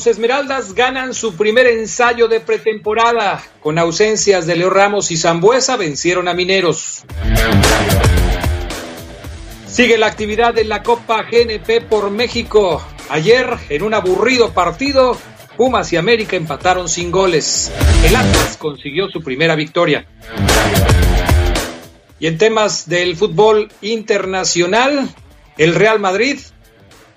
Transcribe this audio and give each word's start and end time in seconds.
Los 0.00 0.06
Esmeraldas 0.06 0.72
ganan 0.72 1.12
su 1.12 1.34
primer 1.34 1.66
ensayo 1.66 2.26
de 2.26 2.40
pretemporada. 2.40 3.42
Con 3.60 3.78
ausencias 3.78 4.46
de 4.46 4.56
Leo 4.56 4.70
Ramos 4.70 5.10
y 5.10 5.18
Zambuesa 5.18 5.76
vencieron 5.76 6.26
a 6.26 6.32
Mineros. 6.32 7.04
Sigue 9.66 9.98
la 9.98 10.06
actividad 10.06 10.54
de 10.54 10.64
la 10.64 10.82
Copa 10.82 11.24
GNP 11.30 11.82
por 11.82 12.10
México. 12.10 12.82
Ayer, 13.10 13.46
en 13.68 13.82
un 13.82 13.92
aburrido 13.92 14.54
partido, 14.54 15.18
Pumas 15.58 15.92
y 15.92 15.98
América 15.98 16.34
empataron 16.34 16.88
sin 16.88 17.10
goles. 17.10 17.70
El 18.02 18.16
Atlas 18.16 18.56
consiguió 18.56 19.10
su 19.10 19.20
primera 19.22 19.54
victoria. 19.54 20.06
Y 22.18 22.26
en 22.26 22.38
temas 22.38 22.88
del 22.88 23.16
fútbol 23.16 23.70
internacional, 23.82 25.10
el 25.58 25.74
Real 25.74 26.00
Madrid 26.00 26.38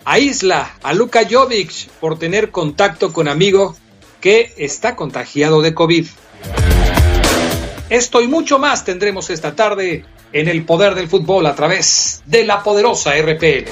aísla 0.05 0.75
a 0.83 0.93
Luka 0.93 1.21
Jovic 1.29 1.89
por 1.99 2.19
tener 2.19 2.51
contacto 2.51 3.13
con 3.13 3.27
amigo 3.27 3.75
que 4.21 4.53
está 4.57 4.95
contagiado 4.95 5.61
de 5.61 5.73
COVID. 5.73 6.07
Esto 7.89 8.21
y 8.21 8.27
mucho 8.27 8.59
más 8.59 8.85
tendremos 8.85 9.29
esta 9.29 9.55
tarde 9.55 10.05
en 10.31 10.47
el 10.47 10.65
poder 10.65 10.95
del 10.95 11.07
fútbol 11.07 11.45
a 11.45 11.55
través 11.55 12.23
de 12.25 12.45
la 12.45 12.63
poderosa 12.63 13.11
RPL. 13.15 13.69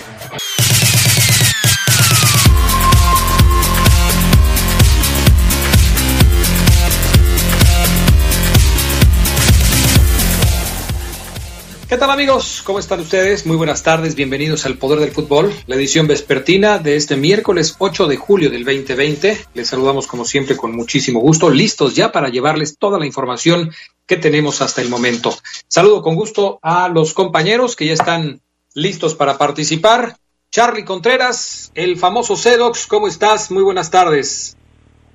¿Qué 11.91 11.97
tal 11.97 12.09
amigos? 12.09 12.63
¿Cómo 12.65 12.79
están 12.79 13.01
ustedes? 13.01 13.45
Muy 13.45 13.57
buenas 13.57 13.83
tardes, 13.83 14.15
bienvenidos 14.15 14.65
al 14.65 14.75
Poder 14.75 14.99
del 14.99 15.11
Fútbol, 15.11 15.51
la 15.67 15.75
edición 15.75 16.07
vespertina 16.07 16.77
de 16.77 16.95
este 16.95 17.17
miércoles 17.17 17.75
8 17.79 18.07
de 18.07 18.15
julio 18.15 18.49
del 18.49 18.63
2020. 18.63 19.35
Les 19.53 19.67
saludamos 19.67 20.07
como 20.07 20.23
siempre 20.23 20.55
con 20.55 20.73
muchísimo 20.73 21.19
gusto, 21.19 21.49
listos 21.49 21.93
ya 21.93 22.13
para 22.13 22.29
llevarles 22.29 22.77
toda 22.77 22.97
la 22.97 23.05
información 23.05 23.71
que 24.07 24.15
tenemos 24.15 24.61
hasta 24.61 24.81
el 24.81 24.87
momento. 24.87 25.31
Saludo 25.67 26.01
con 26.01 26.15
gusto 26.15 26.59
a 26.61 26.87
los 26.87 27.13
compañeros 27.13 27.75
que 27.75 27.87
ya 27.87 27.93
están 27.93 28.39
listos 28.73 29.13
para 29.13 29.37
participar. 29.37 30.15
Charlie 30.49 30.85
Contreras, 30.85 31.73
el 31.75 31.97
famoso 31.97 32.37
Sedox, 32.37 32.87
¿cómo 32.87 33.09
estás? 33.09 33.51
Muy 33.51 33.63
buenas 33.63 33.91
tardes. 33.91 34.55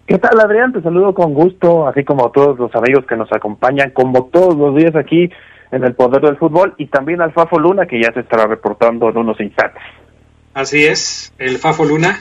¿Qué 0.07 0.19
tal, 0.19 0.39
Adrián? 0.39 0.75
Te 0.75 0.83
saludo 0.83 1.15
con 1.15 1.33
gusto, 1.33 1.89
así 1.89 2.05
como 2.05 2.27
a 2.27 2.33
todos 2.33 2.59
los 2.59 2.75
amigos 2.75 3.07
que 3.09 3.17
nos 3.17 3.33
acompañan, 3.33 3.93
como 3.93 4.27
todos 4.27 4.55
los 4.55 4.77
días 4.77 4.95
aquí 4.95 5.31
en 5.71 5.85
el 5.85 5.95
poder 5.95 6.23
del 6.23 6.37
fútbol 6.37 6.75
y 6.79 6.87
también 6.87 7.21
al 7.21 7.33
Fafo 7.33 7.59
Luna 7.59 7.87
que 7.87 8.01
ya 8.01 8.13
se 8.13 8.21
estará 8.21 8.47
reportando 8.47 9.09
en 9.09 9.19
unos 9.19 9.41
instantes. 9.41 9.83
Así 10.55 10.87
es, 10.87 11.35
el 11.39 11.59
Fafo 11.59 11.85
Luna, 11.85 12.19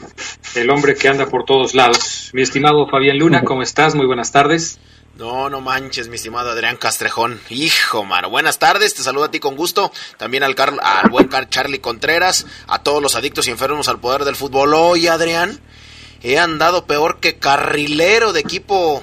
el 0.55 0.69
hombre 0.69 0.95
que 0.95 1.07
anda 1.07 1.27
por 1.27 1.45
todos 1.45 1.73
lados. 1.73 2.31
Mi 2.33 2.41
estimado 2.41 2.85
Fabián 2.87 3.17
Luna, 3.17 3.43
¿cómo 3.43 3.61
estás? 3.61 3.95
Muy 3.95 4.05
buenas 4.05 4.33
tardes. 4.33 4.77
No, 5.17 5.49
no 5.49 5.61
manches, 5.61 6.09
mi 6.09 6.15
estimado 6.15 6.49
Adrián 6.51 6.75
Castrejón. 6.75 7.39
Hijo, 7.49 8.03
mano. 8.03 8.29
Buenas 8.29 8.59
tardes, 8.59 8.93
te 8.93 9.03
saludo 9.03 9.23
a 9.23 9.31
ti 9.31 9.39
con 9.39 9.55
gusto. 9.55 9.89
También 10.17 10.43
al, 10.43 10.55
Car 10.55 10.73
al 10.81 11.09
buen 11.09 11.29
Car 11.29 11.47
Charlie 11.47 11.79
Contreras, 11.79 12.45
a 12.67 12.79
todos 12.79 13.01
los 13.01 13.15
adictos 13.15 13.47
y 13.47 13.51
enfermos 13.51 13.87
al 13.87 14.01
poder 14.01 14.25
del 14.25 14.35
fútbol. 14.35 14.73
Hoy, 14.73 15.07
Adrián, 15.07 15.57
he 16.21 16.37
andado 16.37 16.85
peor 16.85 17.21
que 17.21 17.37
carrilero 17.39 18.33
de 18.33 18.41
equipo 18.41 19.01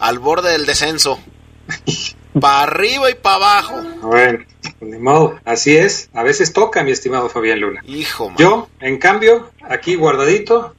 al 0.00 0.18
borde 0.18 0.50
del 0.50 0.66
descenso. 0.66 1.20
para 2.40 2.62
arriba 2.62 3.10
y 3.10 3.14
para 3.14 3.36
abajo. 3.36 3.82
Bueno, 4.02 4.44
ni 4.80 4.98
modo, 4.98 5.38
así 5.44 5.76
es. 5.76 6.08
A 6.12 6.22
veces 6.22 6.52
toca, 6.52 6.82
mi 6.82 6.90
estimado 6.90 7.28
Fabián 7.28 7.60
Luna. 7.60 7.80
Hijo, 7.86 8.28
man. 8.28 8.38
Yo, 8.38 8.68
en 8.80 8.98
cambio, 8.98 9.50
aquí 9.68 9.94
guardadito, 9.94 10.74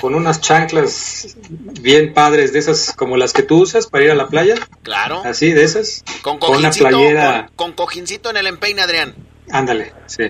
con 0.00 0.14
unas 0.14 0.40
chanclas 0.40 1.36
bien 1.80 2.12
padres, 2.14 2.52
de 2.52 2.58
esas 2.60 2.92
como 2.94 3.16
las 3.16 3.32
que 3.32 3.42
tú 3.42 3.62
usas 3.62 3.86
para 3.86 4.04
ir 4.04 4.10
a 4.10 4.14
la 4.14 4.28
playa. 4.28 4.54
Claro. 4.82 5.22
Así, 5.24 5.52
de 5.52 5.64
esas. 5.64 6.04
Con 6.22 6.38
con 6.38 6.56
una 6.56 6.70
playera. 6.70 7.46
con, 7.54 7.68
con 7.68 7.72
cojincito 7.72 8.30
en 8.30 8.36
el 8.36 8.46
empeine, 8.46 8.82
Adrián. 8.82 9.14
Ándale, 9.50 9.92
sí. 10.06 10.24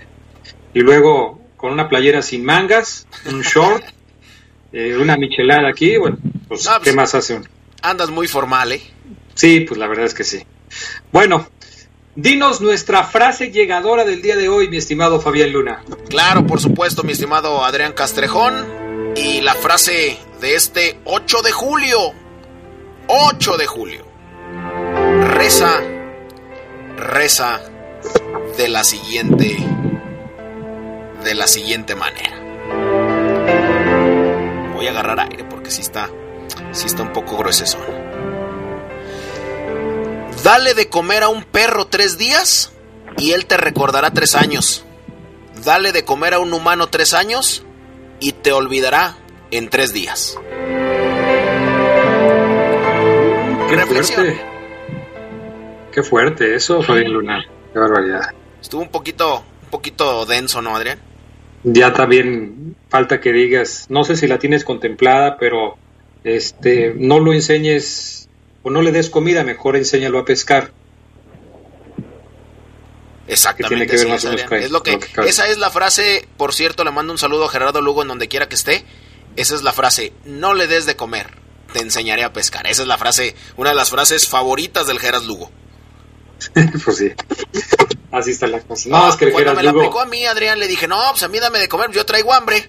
Y 0.75 0.81
luego 0.81 1.41
con 1.57 1.73
una 1.73 1.89
playera 1.89 2.23
sin 2.23 2.45
mangas, 2.45 3.07
un 3.27 3.43
short, 3.43 3.85
eh, 4.73 4.97
una 4.97 5.17
michelada 5.17 5.69
aquí. 5.69 5.97
Bueno, 5.99 6.17
pues, 6.49 6.65
No, 6.65 6.73
pues- 6.77 6.85
¿qué 6.85 6.93
más 6.95 7.15
hace 7.15 7.35
uno? 7.35 7.47
Andas 7.83 8.11
muy 8.11 8.29
formal, 8.29 8.73
¿eh? 8.73 8.83
Sí, 9.35 9.61
pues 9.61 9.79
la 9.79 9.87
verdad 9.87 10.07
es 10.07 10.15
que 10.15 10.25
sí. 10.25 10.45
Bueno, 11.13 11.49
dinos 12.15 12.61
nuestra 12.61 13.05
frase 13.05 13.51
llegadora 13.51 14.05
del 14.05 14.23
día 14.23 14.37
de 14.37 14.49
hoy, 14.49 14.69
mi 14.69 14.77
estimado 14.77 15.21
Fabián 15.21 15.53
Luna. 15.53 15.83
Claro, 16.09 16.47
por 16.47 16.61
supuesto, 16.61 17.03
mi 17.03 17.13
estimado 17.13 17.65
Adrián 17.65 17.93
Castrejón. 17.93 19.15
Y 19.17 19.41
la 19.41 19.55
frase 19.55 20.19
de 20.41 20.55
este 20.55 21.01
8 21.05 21.43
de 21.43 21.53
julio. 21.53 21.99
8 23.09 23.57
de 23.57 23.67
julio. 23.67 24.07
Reza, 25.35 25.81
reza 26.97 27.61
de 28.57 28.69
la 28.69 28.85
siguiente, 28.85 29.57
de 31.25 31.35
la 31.35 31.47
siguiente 31.47 31.95
manera. 31.97 32.39
Voy 34.75 34.87
a 34.87 34.91
agarrar 34.91 35.21
aire 35.21 35.45
porque 35.45 35.71
sí 35.71 35.83
está, 35.83 36.09
sí 36.73 36.87
está 36.87 37.03
un 37.03 37.13
poco 37.13 37.37
gruesezón. 37.37 38.00
Dale 40.51 40.75
de 40.75 40.89
comer 40.89 41.23
a 41.23 41.29
un 41.29 41.45
perro 41.45 41.87
tres 41.87 42.19
días 42.19 42.73
y 43.17 43.31
él 43.31 43.47
te 43.47 43.57
recordará 43.57 44.11
tres 44.11 44.35
años. 44.35 44.85
Dale 45.65 45.93
de 45.93 46.05
comer 46.05 46.35
a 46.35 46.41
un 46.41 46.53
humano 46.53 46.89
tres 46.89 47.15
años 47.15 47.65
y 48.19 48.33
te 48.33 48.51
olvidará 48.51 49.17
en 49.53 49.71
tres 49.71 49.93
días. 49.93 50.37
Qué 53.69 53.77
Reflexión. 53.77 54.25
fuerte. 54.25 54.41
Qué 55.93 56.03
fuerte 56.03 56.57
eso, 56.57 56.83
Fabián 56.83 57.13
Luna. 57.13 57.47
Qué 57.73 57.79
barbaridad. 57.79 58.35
Estuvo 58.61 58.83
un 58.83 58.91
poquito, 58.91 59.45
un 59.63 59.71
poquito 59.71 60.27
denso, 60.27 60.61
¿no, 60.63 60.75
Adrián? 60.75 60.99
Ya 61.63 61.93
también 61.93 62.75
falta 62.89 63.21
que 63.21 63.33
digas, 63.33 63.87
no 63.89 64.03
sé 64.03 64.17
si 64.17 64.27
la 64.27 64.41
tienes 64.41 64.65
contemplada, 64.65 65.37
pero 65.39 65.79
este, 66.25 66.93
no 66.97 67.21
lo 67.21 67.33
enseñes 67.33 68.20
o 68.63 68.71
no 68.71 68.83
le 68.83 68.93
des 68.93 69.11
comida, 69.11 69.45
mejor 69.45 69.77
enséñalo 69.77 70.19
a 70.19 70.25
pescar. 70.25 70.73
Exactamente. 73.27 73.63
Que 73.63 73.69
tiene 73.69 73.87
que 73.87 73.93
ver 73.93 74.21
sí, 74.21 74.29
más 74.29 74.53
es, 74.53 74.71
lo 74.71 74.83
que, 74.83 74.99
lo 75.15 75.23
esa 75.23 75.47
es 75.49 75.59
la 75.59 75.71
frase, 75.71 76.29
por 76.37 76.53
cierto, 76.53 76.85
le 76.85 76.91
mando 76.91 77.13
un 77.13 77.19
saludo 77.19 77.45
a 77.45 77.49
Gerardo 77.49 77.81
Lugo 77.81 78.03
en 78.03 78.09
donde 78.09 78.29
quiera 78.29 78.49
que 78.49 78.57
esté. 78.57 78.85
Esa 79.37 79.55
es 79.55 79.63
la 79.63 79.73
frase, 79.73 80.13
no 80.25 80.55
le 80.55 80.67
des 80.67 80.87
de 80.87 80.97
comer, 80.97 81.29
te 81.73 81.79
enseñaré 81.79 82.25
a 82.25 82.33
pescar. 82.33 82.67
Esa 82.67 82.83
es 82.83 82.89
la 82.89 82.99
frase, 82.99 83.37
una 83.57 83.71
de 83.71 83.77
las 83.77 83.91
frases 83.91 84.29
favoritas 84.29 84.89
del 84.89 84.99
Geras 84.99 85.25
Lugo. 85.25 85.51
pues 86.85 86.97
sí. 86.97 87.13
Así 88.11 88.33
está 88.33 88.49
la 88.49 88.61
cosa. 88.61 88.89
No, 88.89 89.09
es 89.09 89.17
que 89.17 89.31
Cuando 89.31 89.55
me 89.55 89.63
la 89.63 89.71
aplicó 89.71 90.01
a 90.01 90.07
mí, 90.07 90.25
Adrián, 90.25 90.59
le 90.59 90.67
dije, 90.67 90.89
no, 90.89 91.01
pues 91.11 91.23
a 91.23 91.29
mí 91.29 91.39
dame 91.39 91.61
de 91.61 91.69
comer, 91.69 91.93
yo 91.93 92.05
traigo 92.05 92.35
hambre. 92.35 92.69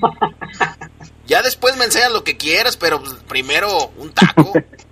ya 1.26 1.42
después 1.42 1.76
me 1.76 1.84
enseñas 1.84 2.10
lo 2.10 2.24
que 2.24 2.36
quieras, 2.36 2.76
pero 2.76 3.00
pues, 3.00 3.14
primero 3.28 3.92
un 3.98 4.12
taco. 4.12 4.52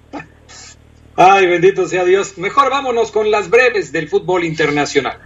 Ay, 1.21 1.47
bendito 1.47 1.89
sea 1.89 2.05
Dios. 2.05 2.39
Mejor 2.39 2.71
vámonos 2.71 3.11
con 3.11 3.31
las 3.31 3.51
breves 3.51 3.93
del 3.93 4.09
fútbol 4.09 4.45
internacional. 4.45 5.19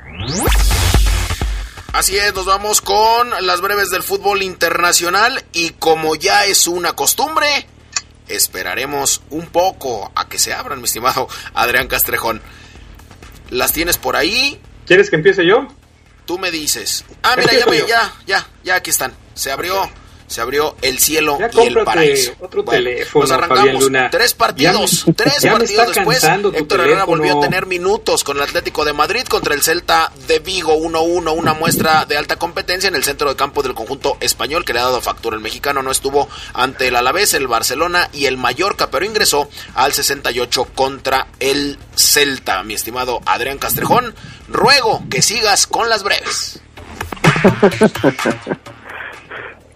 Así 1.93 2.17
es, 2.17 2.35
nos 2.35 2.47
vamos 2.47 2.81
con 2.81 3.31
las 3.47 3.61
breves 3.61 3.91
del 3.91 4.03
fútbol 4.03 4.43
internacional 4.43 5.45
y 5.53 5.71
como 5.71 6.15
ya 6.17 6.47
es 6.47 6.67
una 6.67 6.95
costumbre, 6.95 7.67
esperaremos 8.27 9.23
un 9.29 9.47
poco 9.49 10.11
a 10.15 10.29
que 10.29 10.39
se 10.39 10.55
abran, 10.55 10.79
mi 10.79 10.87
estimado 10.87 11.29
Adrián 11.55 11.89
Castrejón. 11.89 12.41
¿Las 13.51 13.73
tienes 13.73 13.99
por 13.99 14.17
ahí? 14.17 14.59
¿Quieres 14.87 15.11
que 15.11 15.17
empiece 15.17 15.45
yo? 15.45 15.69
tú 16.25 16.39
me 16.39 16.51
dices. 16.51 17.05
Ah, 17.23 17.35
mira, 17.37 17.53
ya, 17.53 17.87
ya, 17.87 18.13
ya, 18.27 18.47
ya, 18.65 18.75
aquí 18.77 18.91
están. 18.91 19.13
Se 19.35 19.51
abrió 19.51 19.91
se 20.33 20.41
abrió 20.41 20.75
el 20.83 20.99
cielo 20.99 21.39
y 21.53 21.67
el 21.67 21.85
paraíso. 21.85 22.33
Otro 22.41 22.65
teléfono, 22.65 23.25
nos 23.25 23.31
arrancamos 23.31 23.89
tres 24.11 24.35
partidos, 24.35 25.05
tres 25.17 25.47
partidos 25.47 25.95
después. 25.95 26.25
Héctor 26.25 26.81
Herrera 26.81 27.05
volvió 27.05 27.39
a 27.39 27.41
tener 27.41 27.67
minutos 27.67 28.25
con 28.25 28.39
el 28.39 28.43
Atlético 28.43 28.85
de 28.85 28.93
Madrid 28.93 29.23
contra 29.25 29.55
el 29.55 29.63
Celta 29.63 30.11
de 30.27 30.39
Vigo 30.39 30.77
1-1, 30.77 31.35
una 31.37 31.55
muestra 31.55 32.05
de 32.07 32.17
alta 32.17 32.37
competencia 32.37 32.89
en 32.89 32.95
el 32.95 33.05
centro 33.05 33.29
de 33.29 33.37
campo 33.37 33.63
del 33.63 33.75
conjunto 33.75 34.17
español 34.21 34.65
que 34.65 34.73
le 34.73 34.81
ha 34.81 34.85
dado 34.85 35.01
factura. 35.01 35.37
El 35.37 35.43
mexicano 35.43 35.83
no 35.83 35.91
estuvo 35.91 36.29
ante 36.55 36.89
el 36.89 36.97
Alavés, 36.97 37.35
el 37.35 37.47
Barcelona 37.47 38.09
y 38.13 38.27
el 38.27 38.39
Mallorca, 38.39 38.91
pero 38.91 39.05
ingresó 39.05 39.49
al 39.75 39.93
68 39.93 40.69
contra 40.75 41.29
el 41.41 41.79
Celta. 41.95 42.63
Mi 42.63 42.75
estimado 42.75 43.21
Adrián 43.27 43.59
Castrejón, 43.59 44.15
ruego 44.49 45.05
que 45.11 45.23
sigas 45.23 45.67
con 45.67 45.89
las 45.89 46.03
breves. 46.03 46.61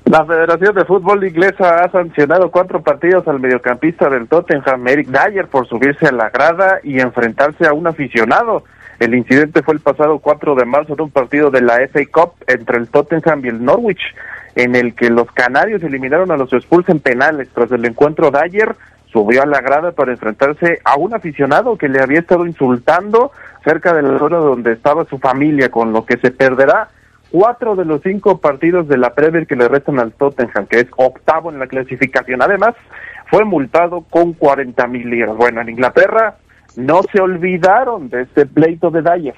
La 0.06 0.24
Federación 0.24 0.72
de 0.76 0.84
Fútbol 0.84 1.24
Inglesa 1.24 1.82
ha 1.82 1.90
sancionado 1.90 2.52
cuatro 2.52 2.80
partidos 2.80 3.26
al 3.26 3.40
mediocampista 3.40 4.08
del 4.08 4.28
Tottenham, 4.28 4.86
Eric 4.86 5.08
Dyer, 5.08 5.48
por 5.48 5.66
subirse 5.66 6.06
a 6.06 6.12
la 6.12 6.30
grada 6.30 6.78
y 6.84 7.00
enfrentarse 7.00 7.66
a 7.66 7.72
un 7.72 7.88
aficionado. 7.88 8.62
El 9.00 9.16
incidente 9.16 9.64
fue 9.64 9.74
el 9.74 9.80
pasado 9.80 10.20
4 10.20 10.54
de 10.54 10.64
marzo 10.64 10.94
en 10.94 11.00
un 11.00 11.10
partido 11.10 11.50
de 11.50 11.60
la 11.60 11.78
FA 11.88 12.02
Cup 12.12 12.34
entre 12.46 12.78
el 12.78 12.86
Tottenham 12.86 13.44
y 13.44 13.48
el 13.48 13.64
Norwich, 13.64 14.14
en 14.54 14.76
el 14.76 14.94
que 14.94 15.10
los 15.10 15.28
canarios 15.32 15.82
eliminaron 15.82 16.30
a 16.30 16.36
los 16.36 16.52
expulsos 16.52 16.90
en 16.90 17.00
penales. 17.00 17.48
Tras 17.52 17.72
el 17.72 17.84
encuentro, 17.84 18.30
Dyer 18.30 18.76
subió 19.12 19.42
a 19.42 19.46
la 19.46 19.60
grada 19.60 19.90
para 19.90 20.12
enfrentarse 20.12 20.78
a 20.84 20.96
un 20.96 21.14
aficionado 21.14 21.76
que 21.76 21.88
le 21.88 22.00
había 22.00 22.20
estado 22.20 22.46
insultando 22.46 23.32
cerca 23.64 23.92
de 23.92 24.02
la 24.02 24.20
zona 24.20 24.36
donde 24.36 24.72
estaba 24.72 25.04
su 25.06 25.18
familia, 25.18 25.68
con 25.68 25.92
lo 25.92 26.06
que 26.06 26.16
se 26.18 26.30
perderá 26.30 26.90
cuatro 27.30 27.76
de 27.76 27.84
los 27.84 28.02
cinco 28.02 28.38
partidos 28.38 28.88
de 28.88 28.98
la 28.98 29.14
Premier 29.14 29.46
que 29.46 29.56
le 29.56 29.68
restan 29.68 29.98
al 29.98 30.12
Tottenham, 30.12 30.66
que 30.66 30.80
es 30.80 30.86
octavo 30.96 31.50
en 31.50 31.58
la 31.58 31.66
clasificación. 31.66 32.42
Además, 32.42 32.74
fue 33.30 33.44
multado 33.44 34.02
con 34.08 34.32
40 34.32 34.86
mil 34.86 35.10
libras. 35.10 35.36
Bueno, 35.36 35.60
en 35.60 35.68
Inglaterra 35.68 36.36
no 36.76 37.02
se 37.10 37.20
olvidaron 37.20 38.08
de 38.08 38.22
este 38.22 38.46
pleito 38.46 38.90
de 38.90 39.02
Dyer. 39.02 39.34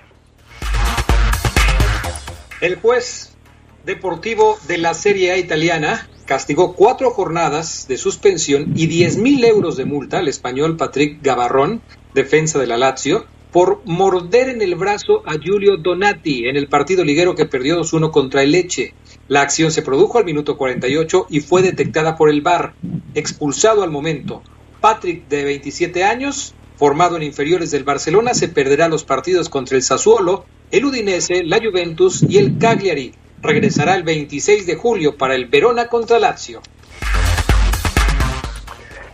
El 2.60 2.76
juez 2.76 3.36
deportivo 3.84 4.56
de 4.66 4.78
la 4.78 4.94
Serie 4.94 5.32
A 5.32 5.36
italiana 5.36 6.08
castigó 6.26 6.74
cuatro 6.74 7.10
jornadas 7.10 7.86
de 7.88 7.96
suspensión 7.96 8.72
y 8.76 8.86
10 8.86 9.16
mil 9.18 9.44
euros 9.44 9.76
de 9.76 9.86
multa 9.86 10.18
al 10.18 10.28
español 10.28 10.76
Patrick 10.76 11.22
Gavarrón, 11.22 11.80
defensa 12.12 12.58
de 12.58 12.66
la 12.66 12.76
Lazio, 12.76 13.24
por 13.52 13.80
morder 13.84 14.50
en 14.50 14.62
el 14.62 14.74
brazo 14.74 15.22
a 15.26 15.38
Giulio 15.38 15.76
Donati 15.76 16.48
en 16.48 16.56
el 16.56 16.68
partido 16.68 17.04
liguero 17.04 17.34
que 17.34 17.46
perdió 17.46 17.80
2-1 17.80 18.10
contra 18.10 18.42
el 18.42 18.52
Leche. 18.52 18.94
La 19.28 19.42
acción 19.42 19.70
se 19.70 19.82
produjo 19.82 20.18
al 20.18 20.24
minuto 20.24 20.56
48 20.56 21.26
y 21.30 21.40
fue 21.40 21.62
detectada 21.62 22.16
por 22.16 22.30
el 22.30 22.42
VAR, 22.42 22.74
expulsado 23.14 23.82
al 23.82 23.90
momento. 23.90 24.42
Patrick, 24.80 25.28
de 25.28 25.44
27 25.44 26.04
años, 26.04 26.54
formado 26.76 27.16
en 27.16 27.22
inferiores 27.22 27.70
del 27.70 27.84
Barcelona, 27.84 28.34
se 28.34 28.48
perderá 28.48 28.88
los 28.88 29.04
partidos 29.04 29.48
contra 29.48 29.76
el 29.76 29.82
Sassuolo, 29.82 30.44
el 30.70 30.84
Udinese, 30.84 31.42
la 31.44 31.58
Juventus 31.58 32.22
y 32.22 32.38
el 32.38 32.58
Cagliari. 32.58 33.14
Regresará 33.42 33.94
el 33.94 34.02
26 34.02 34.66
de 34.66 34.76
julio 34.76 35.16
para 35.16 35.34
el 35.34 35.46
Verona 35.46 35.88
contra 35.88 36.18
Lazio. 36.18 36.60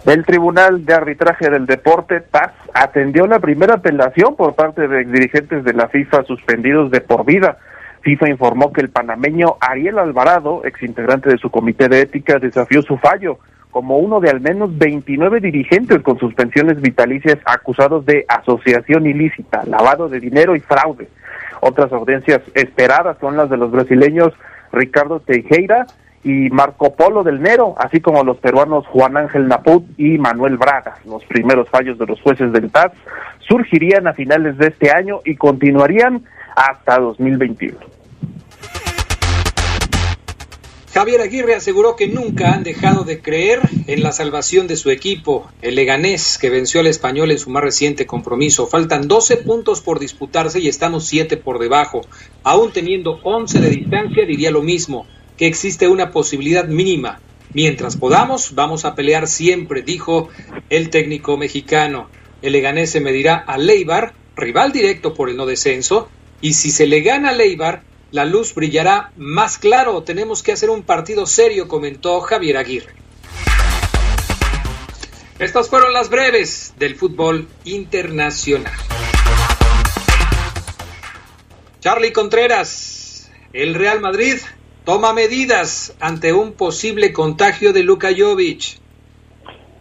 El 0.06 0.26
Tribunal 0.26 0.84
de 0.84 0.92
Arbitraje 0.92 1.48
del 1.48 1.64
Deporte, 1.64 2.20
TAS, 2.20 2.52
atendió 2.74 3.26
la 3.26 3.38
primera 3.38 3.76
apelación 3.76 4.36
por 4.36 4.54
parte 4.54 4.86
de 4.86 5.04
dirigentes 5.04 5.64
de 5.64 5.72
la 5.72 5.88
FIFA 5.88 6.24
suspendidos 6.24 6.90
de 6.90 7.00
por 7.00 7.24
vida. 7.24 7.56
FIFA 8.02 8.28
informó 8.28 8.70
que 8.70 8.82
el 8.82 8.90
panameño 8.90 9.56
Ariel 9.60 9.98
Alvarado, 9.98 10.62
exintegrante 10.64 11.30
de 11.30 11.38
su 11.38 11.50
comité 11.50 11.88
de 11.88 12.02
ética, 12.02 12.38
desafió 12.38 12.82
su 12.82 12.98
fallo 12.98 13.38
como 13.70 13.98
uno 13.98 14.20
de 14.20 14.28
al 14.28 14.42
menos 14.42 14.76
29 14.76 15.40
dirigentes 15.40 16.02
con 16.02 16.18
suspensiones 16.18 16.82
vitalicias 16.82 17.38
acusados 17.46 18.04
de 18.04 18.26
asociación 18.28 19.06
ilícita, 19.06 19.64
lavado 19.64 20.10
de 20.10 20.20
dinero 20.20 20.54
y 20.54 20.60
fraude. 20.60 21.08
Otras 21.60 21.90
audiencias 21.94 22.42
esperadas 22.52 23.16
son 23.20 23.38
las 23.38 23.48
de 23.48 23.56
los 23.56 23.70
brasileños 23.70 24.34
Ricardo 24.70 25.20
Teixeira 25.20 25.86
y 26.24 26.48
Marco 26.48 26.96
Polo 26.96 27.22
del 27.22 27.40
Nero, 27.40 27.74
así 27.78 28.00
como 28.00 28.24
los 28.24 28.38
peruanos 28.38 28.86
Juan 28.86 29.16
Ángel 29.16 29.46
Naput 29.46 29.84
y 29.98 30.16
Manuel 30.18 30.56
Braga. 30.56 30.96
Los 31.04 31.24
primeros 31.26 31.68
fallos 31.68 31.98
de 31.98 32.06
los 32.06 32.20
jueces 32.22 32.50
del 32.50 32.70
TAS 32.70 32.92
surgirían 33.46 34.06
a 34.06 34.14
finales 34.14 34.56
de 34.56 34.68
este 34.68 34.90
año 34.90 35.20
y 35.24 35.36
continuarían 35.36 36.24
hasta 36.56 36.98
2021. 36.98 37.78
Javier 40.94 41.22
Aguirre 41.22 41.56
aseguró 41.56 41.96
que 41.96 42.06
nunca 42.06 42.52
han 42.52 42.62
dejado 42.62 43.02
de 43.02 43.20
creer 43.20 43.58
en 43.88 44.04
la 44.04 44.12
salvación 44.12 44.68
de 44.68 44.76
su 44.76 44.90
equipo, 44.90 45.50
el 45.60 45.74
Leganés, 45.74 46.38
que 46.38 46.50
venció 46.50 46.78
al 46.78 46.86
español 46.86 47.32
en 47.32 47.38
su 47.40 47.50
más 47.50 47.64
reciente 47.64 48.06
compromiso. 48.06 48.68
Faltan 48.68 49.08
12 49.08 49.38
puntos 49.38 49.80
por 49.80 49.98
disputarse 49.98 50.60
y 50.60 50.68
estamos 50.68 51.04
7 51.06 51.36
por 51.36 51.58
debajo. 51.58 52.02
Aún 52.44 52.70
teniendo 52.70 53.18
11 53.24 53.60
de 53.60 53.70
distancia, 53.70 54.24
diría 54.24 54.52
lo 54.52 54.62
mismo 54.62 55.04
que 55.36 55.46
existe 55.46 55.88
una 55.88 56.10
posibilidad 56.10 56.66
mínima. 56.66 57.20
Mientras 57.52 57.96
podamos, 57.96 58.54
vamos 58.54 58.84
a 58.84 58.94
pelear 58.94 59.28
siempre, 59.28 59.82
dijo 59.82 60.28
el 60.70 60.90
técnico 60.90 61.36
mexicano. 61.36 62.08
El 62.42 62.52
Leganés 62.52 62.90
se 62.90 63.00
medirá 63.00 63.36
a 63.36 63.58
Leibar, 63.58 64.14
rival 64.36 64.72
directo 64.72 65.14
por 65.14 65.30
el 65.30 65.36
no 65.36 65.46
descenso, 65.46 66.08
y 66.40 66.54
si 66.54 66.70
se 66.70 66.86
le 66.86 67.00
gana 67.00 67.30
a 67.30 67.32
Leibar, 67.32 67.82
la 68.10 68.24
luz 68.24 68.54
brillará 68.54 69.12
más 69.16 69.58
claro. 69.58 70.02
Tenemos 70.02 70.42
que 70.42 70.52
hacer 70.52 70.70
un 70.70 70.82
partido 70.82 71.26
serio, 71.26 71.68
comentó 71.68 72.20
Javier 72.20 72.56
Aguirre. 72.56 72.94
Estas 75.38 75.68
fueron 75.68 75.92
las 75.92 76.10
breves 76.10 76.74
del 76.78 76.94
fútbol 76.94 77.48
internacional. 77.64 78.72
Charlie 81.80 82.12
Contreras, 82.12 83.30
el 83.52 83.74
Real 83.74 84.00
Madrid 84.00 84.36
toma 84.84 85.14
medidas 85.14 85.96
ante 86.00 86.32
un 86.32 86.52
posible 86.52 87.12
contagio 87.12 87.72
de 87.72 87.82
Luka 87.82 88.08
Jovic. 88.16 88.78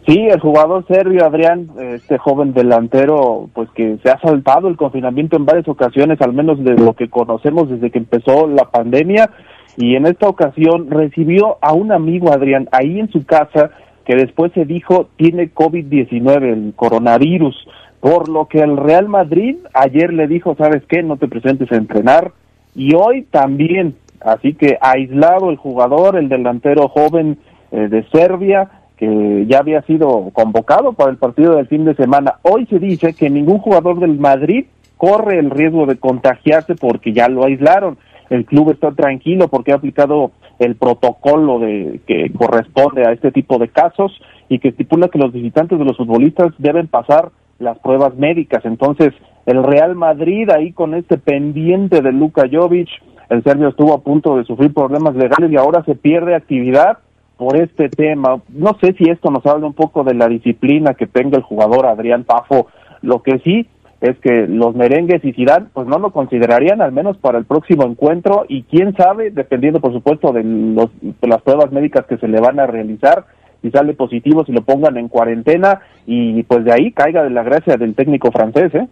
Sí, 0.05 0.17
el 0.17 0.39
jugador 0.39 0.85
serbio 0.87 1.25
Adrián, 1.25 1.69
este 1.93 2.17
joven 2.17 2.53
delantero, 2.53 3.49
pues 3.53 3.69
que 3.71 3.97
se 4.03 4.09
ha 4.09 4.19
saltado 4.19 4.67
el 4.67 4.75
confinamiento 4.75 5.37
en 5.37 5.45
varias 5.45 5.67
ocasiones, 5.67 6.19
al 6.21 6.33
menos 6.33 6.61
de 6.63 6.73
lo 6.73 6.93
que 6.93 7.09
conocemos 7.09 7.69
desde 7.69 7.89
que 7.89 7.99
empezó 7.99 8.47
la 8.47 8.69
pandemia, 8.69 9.29
y 9.77 9.95
en 9.95 10.05
esta 10.05 10.27
ocasión 10.27 10.89
recibió 10.89 11.57
a 11.61 11.73
un 11.73 11.91
amigo 11.91 12.33
Adrián 12.33 12.67
ahí 12.71 12.99
en 12.99 13.09
su 13.11 13.25
casa 13.25 13.71
que 14.05 14.15
después 14.15 14.51
se 14.53 14.65
dijo 14.65 15.07
tiene 15.15 15.53
COVID-19, 15.53 16.43
el 16.43 16.73
coronavirus, 16.75 17.55
por 18.01 18.27
lo 18.27 18.47
que 18.47 18.59
el 18.59 18.75
Real 18.75 19.07
Madrid 19.07 19.55
ayer 19.73 20.11
le 20.11 20.27
dijo, 20.27 20.55
¿sabes 20.57 20.83
qué? 20.89 21.01
No 21.01 21.15
te 21.15 21.29
presentes 21.29 21.71
a 21.71 21.77
entrenar, 21.77 22.33
y 22.75 22.93
hoy 22.93 23.21
también 23.31 23.95
Así 24.23 24.53
que 24.53 24.77
aislado 24.81 25.49
el 25.49 25.57
jugador, 25.57 26.15
el 26.15 26.29
delantero 26.29 26.87
joven 26.87 27.37
eh, 27.71 27.87
de 27.89 28.03
Serbia, 28.11 28.69
que 28.97 29.45
ya 29.47 29.59
había 29.59 29.81
sido 29.81 30.29
convocado 30.33 30.93
para 30.93 31.11
el 31.11 31.17
partido 31.17 31.55
del 31.55 31.67
fin 31.67 31.85
de 31.85 31.95
semana. 31.95 32.35
Hoy 32.43 32.65
se 32.67 32.79
dice 32.79 33.13
que 33.13 33.29
ningún 33.29 33.59
jugador 33.59 33.99
del 33.99 34.17
Madrid 34.17 34.65
corre 34.97 35.39
el 35.39 35.49
riesgo 35.49 35.85
de 35.85 35.97
contagiarse 35.97 36.75
porque 36.75 37.11
ya 37.11 37.27
lo 37.27 37.43
aislaron. 37.43 37.97
El 38.29 38.45
club 38.45 38.71
está 38.71 38.91
tranquilo 38.91 39.47
porque 39.49 39.73
ha 39.73 39.75
aplicado 39.75 40.31
el 40.59 40.75
protocolo 40.75 41.59
de 41.59 41.99
que 42.07 42.31
corresponde 42.31 43.05
a 43.05 43.11
este 43.11 43.31
tipo 43.31 43.57
de 43.57 43.67
casos 43.67 44.11
y 44.49 44.59
que 44.59 44.69
estipula 44.69 45.09
que 45.09 45.19
los 45.19 45.33
visitantes 45.33 45.77
de 45.77 45.85
los 45.85 45.97
futbolistas 45.97 46.53
deben 46.57 46.87
pasar 46.87 47.31
las 47.59 47.77
pruebas 47.79 48.15
médicas. 48.15 48.63
Entonces, 48.65 49.13
el 49.45 49.63
Real 49.63 49.95
Madrid 49.95 50.49
ahí 50.49 50.71
con 50.71 50.93
este 50.93 51.17
pendiente 51.17 52.01
de 52.01 52.11
Luka 52.11 52.43
Jovic, 52.51 52.89
el 53.29 53.43
serbio 53.43 53.69
estuvo 53.69 53.93
a 53.93 54.01
punto 54.01 54.37
de 54.37 54.43
sufrir 54.45 54.73
problemas 54.73 55.15
legales 55.15 55.51
y 55.51 55.57
ahora 55.57 55.83
se 55.85 55.95
pierde 55.95 56.35
actividad 56.35 56.99
por 57.37 57.57
este 57.57 57.89
tema. 57.89 58.41
No 58.49 58.77
sé 58.79 58.93
si 58.93 59.09
esto 59.09 59.31
nos 59.31 59.45
habla 59.45 59.67
un 59.67 59.73
poco 59.73 60.03
de 60.03 60.13
la 60.13 60.27
disciplina 60.27 60.93
que 60.93 61.07
tenga 61.07 61.37
el 61.37 61.43
jugador 61.43 61.85
Adrián 61.85 62.23
Pafo. 62.23 62.67
Lo 63.01 63.21
que 63.21 63.39
sí 63.39 63.67
es 64.01 64.17
que 64.19 64.47
los 64.47 64.75
merengues 64.75 65.23
y 65.23 65.31
Zidane 65.31 65.67
pues 65.73 65.87
no 65.87 65.97
lo 65.97 66.11
considerarían 66.11 66.81
al 66.81 66.91
menos 66.91 67.17
para 67.17 67.37
el 67.37 67.45
próximo 67.45 67.85
encuentro 67.85 68.45
y 68.49 68.63
quién 68.63 68.93
sabe, 68.95 69.31
dependiendo 69.31 69.79
por 69.79 69.93
supuesto 69.93 70.33
de, 70.33 70.43
los, 70.43 70.89
de 71.01 71.27
las 71.27 71.41
pruebas 71.41 71.71
médicas 71.71 72.05
que 72.05 72.17
se 72.17 72.27
le 72.27 72.41
van 72.41 72.59
a 72.59 72.67
realizar, 72.67 73.25
si 73.61 73.71
sale 73.71 73.93
positivo, 73.93 74.43
si 74.43 74.51
lo 74.51 74.61
pongan 74.61 74.97
en 74.97 75.07
cuarentena 75.07 75.79
y 76.05 76.43
pues 76.43 76.65
de 76.65 76.73
ahí 76.73 76.91
caiga 76.91 77.23
de 77.23 77.29
la 77.29 77.43
gracia 77.43 77.77
del 77.77 77.95
técnico 77.95 78.29
francés, 78.29 78.75
¿eh? 78.75 78.87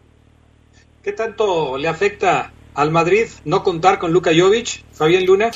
¿Qué 1.04 1.12
tanto 1.12 1.78
le 1.78 1.90
afecta 1.90 2.52
al 2.74 2.92
Madrid 2.92 3.28
no 3.46 3.64
contar 3.64 4.00
con 4.00 4.12
Luka 4.14 4.32
Jovic, 4.36 4.84
Fabián 4.94 5.26
Luna? 5.26 5.52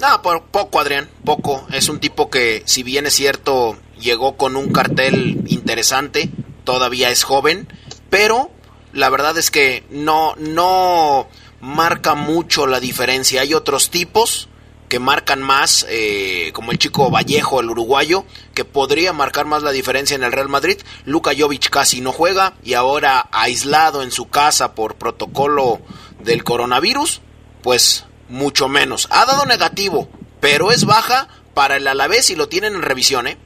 No, 0.00 0.22
poco, 0.22 0.80
Adrián, 0.80 1.08
poco. 1.24 1.66
Es 1.72 1.88
un 1.88 2.00
tipo 2.00 2.28
que, 2.28 2.62
si 2.66 2.82
bien 2.82 3.06
es 3.06 3.14
cierto, 3.14 3.76
llegó 4.00 4.36
con 4.36 4.56
un 4.56 4.72
cartel 4.72 5.44
interesante, 5.46 6.30
todavía 6.64 7.10
es 7.10 7.22
joven, 7.22 7.68
pero 8.10 8.50
la 8.92 9.10
verdad 9.10 9.38
es 9.38 9.50
que 9.50 9.84
no, 9.90 10.34
no 10.36 11.28
marca 11.60 12.14
mucho 12.14 12.66
la 12.66 12.80
diferencia. 12.80 13.42
Hay 13.42 13.54
otros 13.54 13.90
tipos 13.90 14.48
que 14.88 14.98
marcan 14.98 15.42
más, 15.42 15.86
eh, 15.88 16.50
como 16.54 16.70
el 16.70 16.78
chico 16.78 17.10
Vallejo, 17.10 17.60
el 17.60 17.70
uruguayo, 17.70 18.24
que 18.52 18.64
podría 18.64 19.12
marcar 19.12 19.46
más 19.46 19.62
la 19.62 19.72
diferencia 19.72 20.14
en 20.14 20.22
el 20.22 20.32
Real 20.32 20.48
Madrid. 20.48 20.78
Luka 21.04 21.32
Jovic 21.36 21.70
casi 21.70 22.00
no 22.00 22.12
juega 22.12 22.54
y 22.62 22.74
ahora 22.74 23.28
aislado 23.32 24.02
en 24.02 24.10
su 24.10 24.26
casa 24.28 24.74
por 24.74 24.96
protocolo 24.96 25.80
del 26.24 26.44
coronavirus, 26.44 27.20
pues 27.62 28.06
mucho 28.28 28.68
menos. 28.68 29.08
Ha 29.10 29.26
dado 29.26 29.46
negativo, 29.46 30.08
pero 30.40 30.72
es 30.72 30.84
baja 30.84 31.28
para 31.54 31.76
el 31.76 31.86
Alavés 31.86 32.30
y 32.30 32.36
lo 32.36 32.48
tienen 32.48 32.74
en 32.74 32.82
revisión, 32.82 33.26
¿eh? 33.26 33.36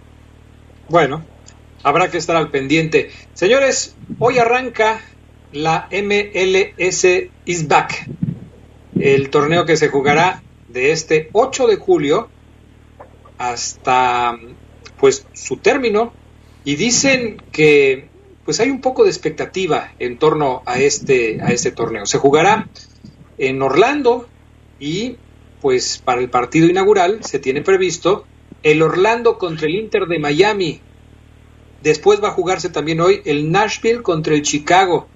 Bueno, 0.88 1.24
habrá 1.82 2.10
que 2.10 2.18
estar 2.18 2.36
al 2.36 2.50
pendiente. 2.50 3.10
Señores, 3.34 3.94
hoy 4.18 4.38
arranca 4.38 5.00
la 5.52 5.88
MLS 5.90 7.04
is 7.44 7.68
back, 7.68 8.08
el 8.98 9.30
torneo 9.30 9.66
que 9.66 9.76
se 9.76 9.88
jugará 9.88 10.42
de 10.68 10.92
este 10.92 11.30
8 11.32 11.66
de 11.66 11.76
julio 11.76 12.28
hasta 13.38 14.38
pues 14.98 15.26
su 15.32 15.58
término 15.58 16.12
y 16.64 16.76
dicen 16.76 17.40
que 17.52 18.07
pues 18.48 18.60
hay 18.60 18.70
un 18.70 18.80
poco 18.80 19.04
de 19.04 19.10
expectativa 19.10 19.92
en 19.98 20.16
torno 20.16 20.62
a 20.64 20.78
este 20.78 21.38
a 21.42 21.48
este 21.48 21.70
torneo. 21.70 22.06
Se 22.06 22.16
jugará 22.16 22.66
en 23.36 23.60
Orlando 23.60 24.26
y 24.80 25.16
pues 25.60 25.98
para 26.02 26.22
el 26.22 26.30
partido 26.30 26.66
inaugural 26.66 27.22
se 27.22 27.40
tiene 27.40 27.60
previsto 27.60 28.24
el 28.62 28.80
Orlando 28.80 29.36
contra 29.36 29.66
el 29.66 29.74
Inter 29.74 30.06
de 30.06 30.18
Miami. 30.18 30.80
Después 31.82 32.24
va 32.24 32.28
a 32.28 32.30
jugarse 32.30 32.70
también 32.70 33.02
hoy 33.02 33.20
el 33.26 33.52
Nashville 33.52 34.00
contra 34.00 34.32
el 34.32 34.40
Chicago. 34.40 35.08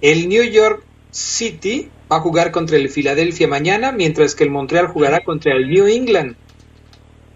El 0.00 0.28
New 0.28 0.42
York 0.42 0.82
City 1.12 1.90
va 2.10 2.16
a 2.16 2.20
jugar 2.20 2.50
contra 2.50 2.76
el 2.76 2.88
Philadelphia 2.88 3.46
mañana, 3.46 3.92
mientras 3.92 4.34
que 4.34 4.42
el 4.42 4.50
Montreal 4.50 4.88
jugará 4.88 5.20
contra 5.22 5.54
el 5.54 5.70
New 5.70 5.86
England. 5.86 6.34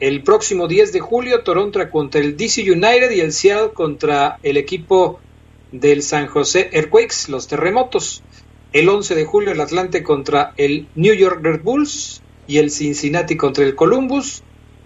El 0.01 0.23
próximo 0.23 0.69
10 0.69 0.93
de 0.93 1.01
julio, 1.01 1.43
Toronto 1.43 1.81
contra 1.91 2.21
el 2.21 2.37
DC 2.37 2.63
United 2.71 3.11
y 3.11 3.21
el 3.21 3.33
Seattle 3.33 3.73
contra 3.73 4.39
el 4.43 4.57
equipo 4.57 5.19
del 5.73 6.03
San 6.03 6.29
José 6.29 6.71
Earthquakes, 6.73 7.29
los 7.29 7.49
terremotos. 7.49 8.23
El 8.73 8.89
11 8.89 9.15
de 9.15 9.25
julio, 9.25 9.53
el 9.53 9.61
Atlante 9.61 10.03
contra 10.03 10.53
el 10.57 10.87
New 10.95 11.15
York 11.15 11.41
Red 11.43 11.63
Bulls 11.63 12.23
y 12.47 12.59
el 12.59 12.71
Cincinnati 12.71 13.37
contra 13.37 13.65
el 13.65 13.75
Columbus 13.75 14.43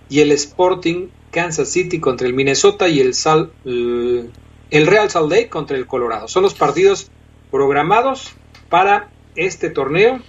y 0.09 0.21
el 0.21 0.33
Sporting 0.33 1.09
Kansas 1.31 1.71
City 1.71 1.99
contra 1.99 2.27
el 2.27 2.35
Minnesota 2.35 2.89
y 2.89 3.01
el, 3.01 3.15
Sal, 3.15 3.51
el 3.65 4.87
Real 4.87 5.11
Salt 5.11 5.31
Lake 5.31 5.49
contra 5.49 5.77
el 5.77 5.87
Colorado. 5.87 6.29
Son 6.29 6.43
los 6.43 6.55
partidos 6.55 7.11
programados 7.51 8.33
para 8.69 9.11
este 9.35 9.71
torneo 9.71 10.21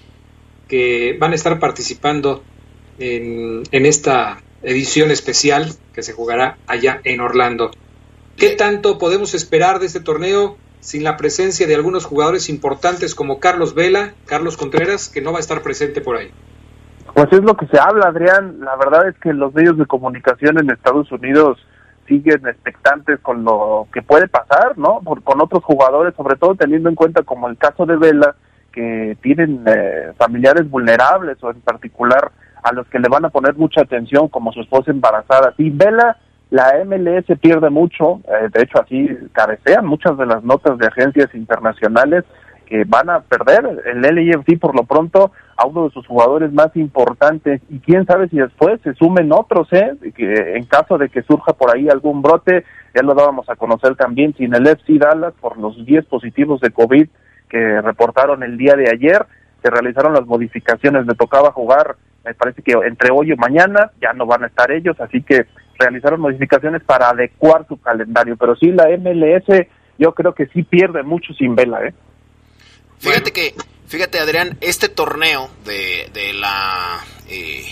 que 0.67 1.15
van 1.19 1.33
a 1.33 1.35
estar 1.35 1.59
participando 1.59 2.43
en, 2.97 3.63
esta 3.71 4.41
edición 4.63 5.11
especial 5.11 5.67
que 5.93 6.03
se 6.03 6.13
jugará 6.13 6.57
allá 6.67 7.01
en 7.03 7.21
Orlando. 7.21 7.71
¿Qué 8.37 8.55
tanto 8.55 8.97
podemos 8.97 9.33
esperar 9.33 9.79
de 9.79 9.85
este 9.85 9.99
torneo 9.99 10.57
sin 10.79 11.03
la 11.03 11.17
presencia 11.17 11.67
de 11.67 11.75
algunos 11.75 12.05
jugadores 12.05 12.49
importantes 12.49 13.15
como 13.15 13.39
Carlos 13.39 13.75
Vela, 13.75 14.13
Carlos 14.25 14.57
Contreras, 14.57 15.07
que 15.09 15.21
no 15.21 15.31
va 15.31 15.37
a 15.37 15.41
estar 15.41 15.61
presente 15.61 16.01
por 16.01 16.17
ahí? 16.17 16.31
Pues 17.13 17.31
es 17.31 17.43
lo 17.43 17.55
que 17.55 17.67
se 17.67 17.79
habla, 17.79 18.07
Adrián. 18.07 18.59
La 18.61 18.75
verdad 18.75 19.07
es 19.07 19.15
que 19.19 19.33
los 19.33 19.53
medios 19.53 19.77
de 19.77 19.85
comunicación 19.85 20.57
en 20.57 20.71
Estados 20.71 21.11
Unidos 21.11 21.59
siguen 22.07 22.45
expectantes 22.47 23.19
con 23.21 23.43
lo 23.43 23.87
que 23.93 24.01
puede 24.01 24.27
pasar, 24.27 24.77
¿no? 24.77 24.99
con 24.99 25.41
otros 25.41 25.63
jugadores, 25.63 26.13
sobre 26.15 26.35
todo 26.35 26.55
teniendo 26.55 26.89
en 26.89 26.95
cuenta 26.95 27.23
como 27.23 27.47
el 27.47 27.57
caso 27.57 27.85
de 27.85 27.95
Vela, 27.95 28.35
que 28.73 29.15
tienen 29.21 29.63
eh, 29.67 30.11
familiares 30.17 30.69
vulnerables 30.69 31.41
o 31.43 31.51
en 31.51 31.61
particular 31.61 32.31
a 32.63 32.73
los 32.73 32.87
que 32.87 32.99
le 32.99 33.09
van 33.09 33.25
a 33.25 33.29
poner 33.29 33.55
mucha 33.55 33.81
atención 33.81 34.27
como 34.27 34.51
su 34.51 34.61
esposa 34.61 34.91
embarazada. 34.91 35.53
Sí, 35.57 35.69
Vela, 35.69 36.17
la 36.49 36.83
MLS 36.85 37.25
pierde 37.39 37.69
mucho, 37.69 38.21
eh, 38.27 38.47
de 38.53 38.63
hecho 38.63 38.81
así 38.81 39.09
carecean 39.31 39.85
muchas 39.85 40.17
de 40.17 40.25
las 40.25 40.43
notas 40.43 40.77
de 40.77 40.87
agencias 40.87 41.33
internacionales 41.33 42.25
que 42.65 42.85
van 42.85 43.09
a 43.09 43.21
perder 43.21 43.83
el 43.85 44.01
LAFC 44.01 44.59
por 44.59 44.75
lo 44.75 44.83
pronto 44.83 45.31
a 45.57 45.65
uno 45.65 45.85
de 45.85 45.91
sus 45.91 46.07
jugadores 46.07 46.51
más 46.53 46.75
importantes 46.75 47.61
y 47.69 47.79
quién 47.79 48.05
sabe 48.05 48.29
si 48.29 48.37
después 48.37 48.79
se 48.81 48.93
sumen 48.93 49.31
otros, 49.31 49.67
¿eh? 49.73 49.95
que 50.15 50.55
en 50.55 50.65
caso 50.65 50.97
de 50.97 51.09
que 51.09 51.23
surja 51.23 51.53
por 51.53 51.75
ahí 51.75 51.89
algún 51.89 52.21
brote, 52.21 52.63
ya 52.95 53.01
lo 53.01 53.13
dábamos 53.13 53.49
a 53.49 53.55
conocer 53.55 53.95
también 53.95 54.33
sin 54.35 54.53
el 54.55 54.67
FC 54.67 54.97
Dallas 54.97 55.33
por 55.39 55.57
los 55.57 55.85
10 55.85 56.05
positivos 56.05 56.61
de 56.61 56.71
COVID 56.71 57.07
que 57.49 57.81
reportaron 57.81 58.41
el 58.41 58.57
día 58.57 58.75
de 58.75 58.89
ayer, 58.89 59.25
se 59.61 59.69
realizaron 59.69 60.13
las 60.13 60.25
modificaciones, 60.25 61.05
le 61.05 61.13
tocaba 61.13 61.51
jugar, 61.51 61.95
me 62.23 62.33
parece 62.33 62.61
que 62.61 62.73
entre 62.85 63.11
hoy 63.11 63.31
y 63.31 63.35
mañana, 63.35 63.91
ya 64.01 64.13
no 64.13 64.25
van 64.25 64.43
a 64.43 64.47
estar 64.47 64.71
ellos, 64.71 64.99
así 64.99 65.21
que 65.21 65.45
realizaron 65.77 66.21
modificaciones 66.21 66.83
para 66.83 67.09
adecuar 67.09 67.67
su 67.67 67.79
calendario, 67.79 68.37
pero 68.37 68.55
sí 68.55 68.71
la 68.71 68.87
MLS 68.97 69.67
yo 69.97 70.13
creo 70.13 70.33
que 70.33 70.47
sí 70.47 70.63
pierde 70.63 71.03
mucho 71.03 71.33
sin 71.33 71.55
vela, 71.55 71.85
¿eh? 71.85 71.93
Fíjate 72.99 73.31
que, 73.31 73.53
fíjate 73.87 74.19
Adrián, 74.19 74.57
este 74.61 74.89
torneo 74.89 75.49
de, 75.65 76.09
de 76.13 76.33
la 76.33 76.99
eh, 77.29 77.65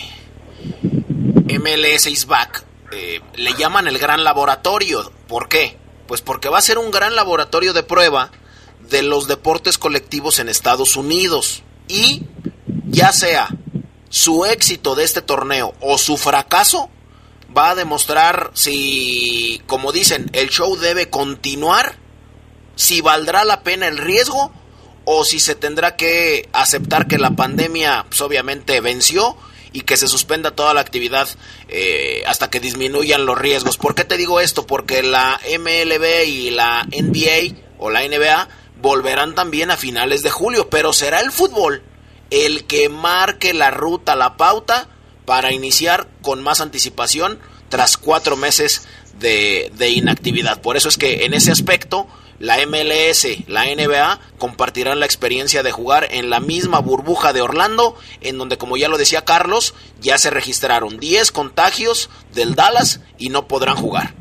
MLS 1.60 2.08
is 2.08 2.28
back 2.28 2.66
eh, 2.92 3.22
le 3.36 3.54
llaman 3.54 3.88
el 3.88 3.98
gran 3.98 4.24
laboratorio. 4.24 5.12
¿Por 5.28 5.48
qué? 5.48 5.78
Pues 6.08 6.22
porque 6.22 6.50
va 6.50 6.58
a 6.58 6.62
ser 6.62 6.78
un 6.78 6.92
gran 6.92 7.16
laboratorio 7.16 7.74
de 7.74 7.84
prueba 7.84 8.32
de 8.90 9.02
los 9.02 9.28
deportes 9.28 9.78
colectivos 9.78 10.40
en 10.40 10.50
Estados 10.50 10.98
Unidos. 10.98 11.64
Y 11.88 12.24
ya 12.88 13.14
sea 13.14 13.48
su 14.12 14.46
éxito 14.46 14.94
de 14.94 15.06
este 15.06 15.22
torneo 15.22 15.74
o 15.80 15.98
su 15.98 16.18
fracaso, 16.18 16.90
va 17.58 17.72
a 17.72 17.76
demostrar 17.76 18.52
si, 18.54 19.62
como 19.68 19.92
dicen, 19.92 20.30
el 20.34 20.50
show 20.50 20.78
debe 20.78 21.10
continuar, 21.10 21.96
si 22.76 23.02
valdrá 23.02 23.46
la 23.46 23.64
pena 23.64 23.88
el 23.88 23.98
riesgo 23.98 24.52
o 25.06 25.24
si 25.24 25.40
se 25.40 25.56
tendrá 25.56 25.96
que 25.96 26.50
aceptar 26.52 27.08
que 27.08 27.18
la 27.18 27.32
pandemia 27.32 28.06
pues, 28.10 28.22
obviamente 28.22 28.82
venció 28.82 29.38
y 29.72 29.82
que 29.82 29.96
se 29.96 30.10
suspenda 30.10 30.52
toda 30.52 30.74
la 30.74 30.82
actividad 30.82 31.30
eh, 31.70 32.24
hasta 32.28 32.50
que 32.50 32.60
disminuyan 32.60 33.26
los 33.26 33.38
riesgos. 33.38 33.78
¿Por 33.78 33.96
qué 33.96 34.04
te 34.04 34.18
digo 34.18 34.42
esto? 34.42 34.68
Porque 34.68 35.04
la 35.04 35.40
MLB 35.58 36.26
y 36.28 36.50
la 36.50 36.84
NBA 36.84 37.56
o 37.80 37.90
la 37.90 38.06
NBA 38.06 38.50
volverán 38.82 39.36
también 39.36 39.72
a 39.72 39.78
finales 39.78 40.22
de 40.22 40.32
julio, 40.32 40.70
pero 40.70 40.92
será 40.92 41.22
el 41.22 41.32
fútbol 41.32 41.84
el 42.32 42.66
que 42.66 42.90
marque 42.90 43.54
la 43.54 43.70
ruta, 43.70 44.16
la 44.16 44.38
pauta 44.38 44.88
para 45.26 45.52
iniciar 45.52 46.08
con 46.22 46.42
más 46.42 46.62
anticipación 46.62 47.40
tras 47.70 47.98
cuatro 47.98 48.36
meses 48.36 48.88
de, 49.20 49.90
inactividad. 49.90 50.62
Por 50.62 50.78
eso 50.78 50.90
es 50.90 50.98
que 50.98 51.26
en 51.26 51.34
ese 51.34 51.52
aspecto 51.52 52.08
la 52.40 52.58
MLS, 52.66 53.48
la 53.48 53.66
NBA 53.66 54.20
compartirán 54.40 55.00
la 55.00 55.06
experiencia 55.06 55.62
de 55.62 55.72
jugar 55.72 56.08
en 56.10 56.32
la 56.32 56.40
misma 56.40 56.80
burbuja 56.80 57.34
de 57.34 57.42
Orlando, 57.42 57.96
en 58.22 58.40
donde, 58.40 58.58
como 58.58 58.78
ya 58.78 58.88
lo 58.88 58.98
decía 58.98 59.24
Carlos, 59.24 59.76
ya 60.00 60.18
se 60.18 60.32
registraron 60.32 61.00
10 61.00 61.32
contagios 61.32 62.10
del 62.34 62.56
Dallas 62.56 63.02
y 63.20 63.30
no 63.30 63.48
podrán 63.48 63.76
jugar. 63.78 64.16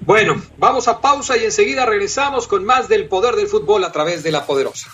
Bueno, 0.00 0.42
vamos 0.58 0.88
a 0.88 1.00
pausa 1.00 1.36
y 1.36 1.44
enseguida 1.44 1.86
regresamos 1.86 2.48
con 2.48 2.64
más 2.64 2.88
del 2.88 3.06
poder 3.06 3.36
del 3.36 3.46
fútbol 3.46 3.84
a 3.84 3.92
través 3.92 4.24
de 4.24 4.32
la 4.32 4.44
poderosa. 4.44 4.90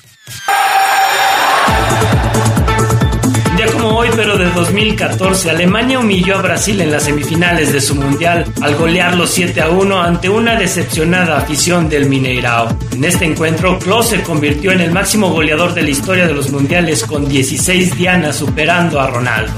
Ya 3.59 3.67
como 3.73 3.89
hoy, 3.97 4.09
pero 4.15 4.37
de 4.37 4.51
2014, 4.51 5.51
Alemania 5.51 5.99
humilló 5.99 6.37
a 6.37 6.43
Brasil 6.43 6.81
en 6.81 6.91
las 6.91 7.05
semifinales 7.05 7.73
de 7.73 7.81
su 7.81 7.95
mundial 7.95 8.45
al 8.61 8.75
golearlo 8.75 9.27
7 9.27 9.63
a 9.63 9.71
1 9.71 10.03
ante 10.03 10.29
una 10.29 10.57
decepcionada 10.57 11.39
afición 11.39 11.89
del 11.89 12.07
Mineirao. 12.07 12.77
En 12.93 13.05
este 13.05 13.25
encuentro, 13.25 13.79
Klose 13.79 14.19
se 14.19 14.23
convirtió 14.23 14.73
en 14.73 14.81
el 14.81 14.93
máximo 14.93 15.31
goleador 15.31 15.73
de 15.75 15.83
la 15.83 15.91
historia 15.91 16.27
de 16.27 16.35
los 16.35 16.51
mundiales 16.51 17.05
con 17.05 17.29
16 17.29 17.97
dianas 17.97 18.37
superando 18.37 19.01
a 19.01 19.07
Ronaldo. 19.07 19.53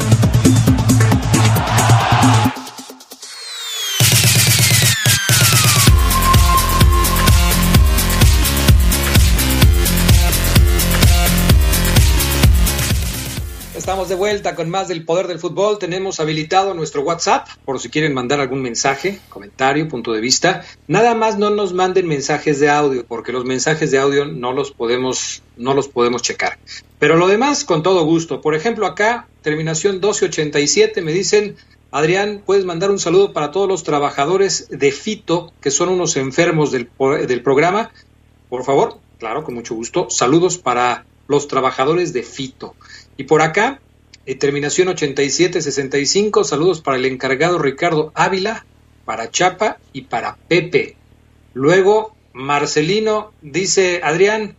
De 14.09 14.15
vuelta 14.15 14.55
con 14.55 14.71
más 14.71 14.89
del 14.89 15.05
poder 15.05 15.27
del 15.27 15.39
fútbol. 15.39 15.79
Tenemos 15.79 16.19
habilitado 16.19 16.73
nuestro 16.73 17.03
WhatsApp 17.03 17.47
por 17.67 17.79
si 17.79 17.91
quieren 17.91 18.15
mandar 18.15 18.41
algún 18.41 18.63
mensaje, 18.63 19.21
comentario, 19.29 19.87
punto 19.87 20.15
de 20.15 20.23
vista. 20.23 20.65
Nada 20.87 21.15
más 21.15 21.37
no 21.37 21.51
nos 21.51 21.75
manden 21.75 22.09
mensajes 22.09 22.59
de 22.59 22.71
audio 22.71 23.05
porque 23.07 23.33
los 23.33 23.45
mensajes 23.45 23.91
de 23.91 23.99
audio 23.99 24.25
no 24.25 24.55
los 24.55 24.71
podemos 24.71 25.43
no 25.59 25.75
los 25.75 25.89
podemos 25.89 26.23
checar. 26.23 26.59
Pero 26.99 27.17
lo 27.17 27.27
demás 27.27 27.65
con 27.65 27.83
todo 27.83 28.03
gusto. 28.07 28.41
Por 28.41 28.55
ejemplo, 28.55 28.87
acá 28.87 29.29
terminación 29.43 29.97
1287 29.97 31.03
me 31.03 31.13
dicen 31.13 31.57
Adrián, 31.91 32.43
puedes 32.47 32.65
mandar 32.65 32.91
un 32.91 32.99
saludo 32.99 33.35
para 33.35 33.51
todos 33.51 33.69
los 33.69 33.83
trabajadores 33.83 34.69
de 34.71 34.91
Fito, 34.91 35.53
que 35.61 35.71
son 35.71 35.91
unos 35.91 36.17
enfermos 36.17 36.73
del, 36.73 36.89
del 37.27 37.43
programa. 37.43 37.91
Por 38.49 38.65
favor, 38.65 39.01
claro, 39.19 39.45
con 39.45 39.55
mucho 39.55 39.75
gusto. 39.75 40.09
Saludos 40.09 40.57
para 40.57 41.05
los 41.27 41.47
trabajadores 41.47 42.15
de 42.15 42.23
Fito. 42.23 42.75
Y 43.19 43.25
por 43.25 43.43
acá, 43.43 43.81
eh, 44.29 44.35
terminación 44.35 44.89
8765, 44.89 46.45
saludos 46.45 46.83
para 46.83 46.99
el 46.99 47.07
encargado 47.07 47.59
Ricardo 47.59 48.13
Ávila, 48.15 48.67
para 49.07 49.31
Chapa 49.31 49.79
y 49.95 50.03
para 50.03 50.37
Pepe. 50.37 50.97
Luego, 51.55 52.15
Marcelino 52.35 53.33
dice, 53.41 54.03
Adrián, 54.05 54.55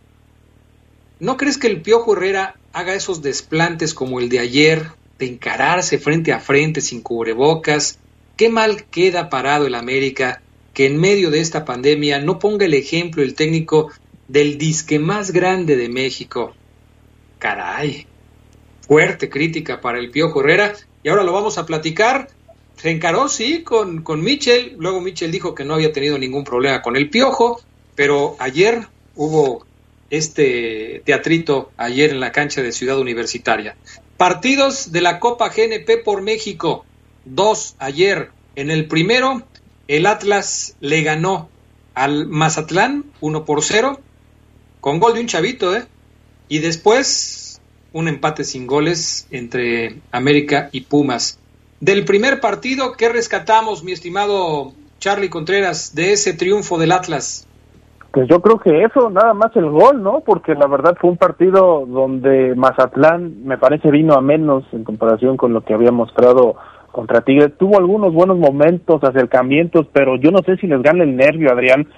¿no 1.20 1.36
crees 1.36 1.56
que 1.56 1.68
el 1.68 1.82
Piojo 1.82 2.14
Herrera 2.14 2.56
haga 2.72 2.94
esos 2.94 3.22
desplantes 3.22 3.94
como 3.94 4.18
el 4.18 4.28
de 4.28 4.40
ayer, 4.40 4.88
de 5.20 5.26
encararse 5.26 5.98
frente 5.98 6.32
a 6.32 6.40
frente 6.40 6.80
sin 6.80 7.00
cubrebocas? 7.00 8.00
Qué 8.36 8.48
mal 8.48 8.86
queda 8.86 9.30
parado 9.30 9.68
el 9.68 9.76
América 9.76 10.42
que 10.74 10.86
en 10.86 10.98
medio 10.98 11.30
de 11.30 11.38
esta 11.38 11.64
pandemia 11.64 12.18
no 12.18 12.40
ponga 12.40 12.66
el 12.66 12.74
ejemplo 12.74 13.22
el 13.22 13.36
técnico 13.36 13.92
del 14.26 14.58
disque 14.58 14.98
más 14.98 15.30
grande 15.30 15.76
de 15.76 15.88
México. 15.88 16.56
Caray, 17.38 18.08
fuerte 18.90 19.30
crítica 19.30 19.80
para 19.80 20.00
el 20.00 20.10
Piojo 20.10 20.40
Herrera 20.40 20.74
y 21.04 21.10
ahora 21.10 21.22
lo 21.22 21.32
vamos 21.32 21.58
a 21.58 21.64
platicar. 21.64 22.28
Se 22.74 22.90
encaró, 22.90 23.28
sí, 23.28 23.62
con, 23.62 24.02
con 24.02 24.20
Michel, 24.20 24.74
luego 24.78 25.00
Michel 25.00 25.30
dijo 25.30 25.54
que 25.54 25.64
no 25.64 25.74
había 25.74 25.92
tenido 25.92 26.18
ningún 26.18 26.42
problema 26.42 26.82
con 26.82 26.96
el 26.96 27.08
Piojo, 27.08 27.60
pero 27.94 28.34
ayer 28.40 28.88
hubo 29.14 29.64
este 30.10 31.02
teatrito 31.04 31.70
ayer 31.76 32.10
en 32.10 32.18
la 32.18 32.32
cancha 32.32 32.62
de 32.62 32.72
Ciudad 32.72 32.98
Universitaria. 32.98 33.76
Partidos 34.16 34.90
de 34.90 35.02
la 35.02 35.20
Copa 35.20 35.50
GNP 35.50 36.02
por 36.04 36.20
México, 36.20 36.84
dos 37.24 37.76
ayer. 37.78 38.32
En 38.56 38.72
el 38.72 38.88
primero, 38.88 39.44
el 39.86 40.04
Atlas 40.04 40.74
le 40.80 41.02
ganó 41.02 41.48
al 41.94 42.26
Mazatlán 42.26 43.04
1 43.20 43.44
por 43.44 43.62
0 43.62 44.00
con 44.80 44.98
gol 44.98 45.14
de 45.14 45.20
un 45.20 45.28
chavito, 45.28 45.76
¿eh? 45.76 45.86
Y 46.48 46.58
después 46.58 47.39
un 47.92 48.08
empate 48.08 48.44
sin 48.44 48.66
goles 48.66 49.26
entre 49.30 49.96
América 50.12 50.68
y 50.72 50.82
Pumas. 50.82 51.38
Del 51.80 52.04
primer 52.04 52.40
partido, 52.40 52.92
¿qué 52.96 53.08
rescatamos, 53.08 53.82
mi 53.84 53.92
estimado 53.92 54.72
Charlie 54.98 55.30
Contreras, 55.30 55.94
de 55.94 56.12
ese 56.12 56.34
triunfo 56.34 56.78
del 56.78 56.92
Atlas? 56.92 57.46
Pues 58.12 58.28
yo 58.28 58.40
creo 58.40 58.58
que 58.58 58.82
eso, 58.82 59.08
nada 59.08 59.34
más 59.34 59.54
el 59.54 59.70
gol, 59.70 60.02
¿no? 60.02 60.20
Porque 60.20 60.54
la 60.54 60.66
verdad 60.66 60.96
fue 61.00 61.10
un 61.10 61.16
partido 61.16 61.86
donde 61.86 62.54
Mazatlán 62.56 63.44
me 63.44 63.56
parece 63.56 63.90
vino 63.90 64.14
a 64.14 64.20
menos 64.20 64.64
en 64.72 64.82
comparación 64.82 65.36
con 65.36 65.52
lo 65.52 65.62
que 65.62 65.74
había 65.74 65.92
mostrado 65.92 66.56
contra 66.90 67.20
Tigres. 67.20 67.56
Tuvo 67.56 67.78
algunos 67.78 68.12
buenos 68.12 68.36
momentos, 68.36 69.02
acercamientos, 69.04 69.86
pero 69.92 70.16
yo 70.16 70.32
no 70.32 70.40
sé 70.42 70.56
si 70.56 70.66
les 70.66 70.82
gana 70.82 71.04
el 71.04 71.16
nervio, 71.16 71.52
Adrián, 71.52 71.88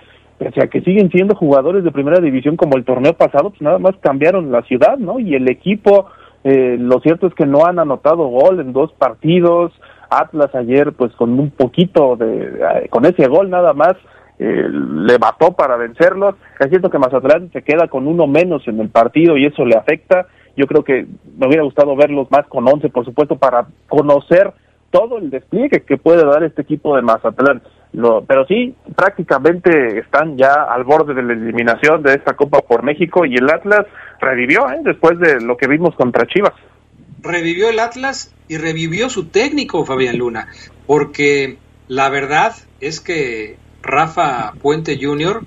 pese 0.42 0.62
a 0.62 0.66
que 0.66 0.80
siguen 0.80 1.10
siendo 1.10 1.34
jugadores 1.34 1.84
de 1.84 1.92
primera 1.92 2.20
división 2.20 2.56
como 2.56 2.76
el 2.76 2.84
torneo 2.84 3.12
pasado, 3.14 3.50
pues 3.50 3.62
nada 3.62 3.78
más 3.78 3.94
cambiaron 4.00 4.50
la 4.50 4.62
ciudad, 4.62 4.98
¿no? 4.98 5.20
Y 5.20 5.34
el 5.34 5.48
equipo, 5.48 6.06
eh, 6.42 6.76
lo 6.78 7.00
cierto 7.00 7.28
es 7.28 7.34
que 7.34 7.46
no 7.46 7.64
han 7.64 7.78
anotado 7.78 8.26
gol 8.26 8.60
en 8.60 8.72
dos 8.72 8.92
partidos. 8.94 9.72
Atlas 10.10 10.54
ayer, 10.54 10.92
pues 10.92 11.12
con 11.12 11.38
un 11.38 11.50
poquito 11.50 12.16
de, 12.16 12.44
eh, 12.44 12.88
con 12.90 13.06
ese 13.06 13.28
gol 13.28 13.50
nada 13.50 13.72
más, 13.72 13.94
eh, 14.38 14.68
le 14.68 15.18
mató 15.18 15.52
para 15.52 15.76
vencerlos. 15.76 16.34
Es 16.58 16.68
cierto 16.68 16.90
que 16.90 16.98
Mazatlán 16.98 17.50
se 17.52 17.62
queda 17.62 17.86
con 17.86 18.06
uno 18.06 18.26
menos 18.26 18.66
en 18.66 18.80
el 18.80 18.88
partido 18.88 19.36
y 19.36 19.46
eso 19.46 19.64
le 19.64 19.76
afecta. 19.76 20.26
Yo 20.56 20.66
creo 20.66 20.82
que 20.82 21.06
me 21.38 21.46
hubiera 21.46 21.62
gustado 21.62 21.94
verlos 21.94 22.30
más 22.30 22.46
con 22.48 22.66
once, 22.68 22.88
por 22.88 23.04
supuesto, 23.04 23.36
para 23.36 23.66
conocer 23.88 24.52
todo 24.90 25.18
el 25.18 25.30
despliegue 25.30 25.84
que 25.86 25.96
puede 25.96 26.24
dar 26.24 26.42
este 26.42 26.62
equipo 26.62 26.96
de 26.96 27.02
Mazatlán. 27.02 27.62
Lo, 27.92 28.24
pero 28.24 28.46
sí, 28.46 28.74
prácticamente 28.96 29.98
están 29.98 30.38
ya 30.38 30.52
al 30.68 30.84
borde 30.84 31.14
de 31.14 31.22
la 31.22 31.34
eliminación 31.34 32.02
de 32.02 32.14
esta 32.14 32.34
Copa 32.34 32.60
por 32.60 32.82
México 32.82 33.26
y 33.26 33.34
el 33.34 33.50
Atlas 33.50 33.86
revivió 34.20 34.70
¿eh? 34.70 34.80
después 34.82 35.18
de 35.18 35.40
lo 35.40 35.56
que 35.56 35.68
vimos 35.68 35.94
contra 35.94 36.26
Chivas. 36.26 36.54
Revivió 37.20 37.68
el 37.68 37.78
Atlas 37.78 38.34
y 38.48 38.56
revivió 38.56 39.10
su 39.10 39.26
técnico, 39.26 39.84
Fabián 39.84 40.16
Luna, 40.16 40.48
porque 40.86 41.58
la 41.88 42.08
verdad 42.08 42.54
es 42.80 43.00
que 43.00 43.56
Rafa 43.82 44.52
Puente 44.60 44.98
Jr. 45.00 45.42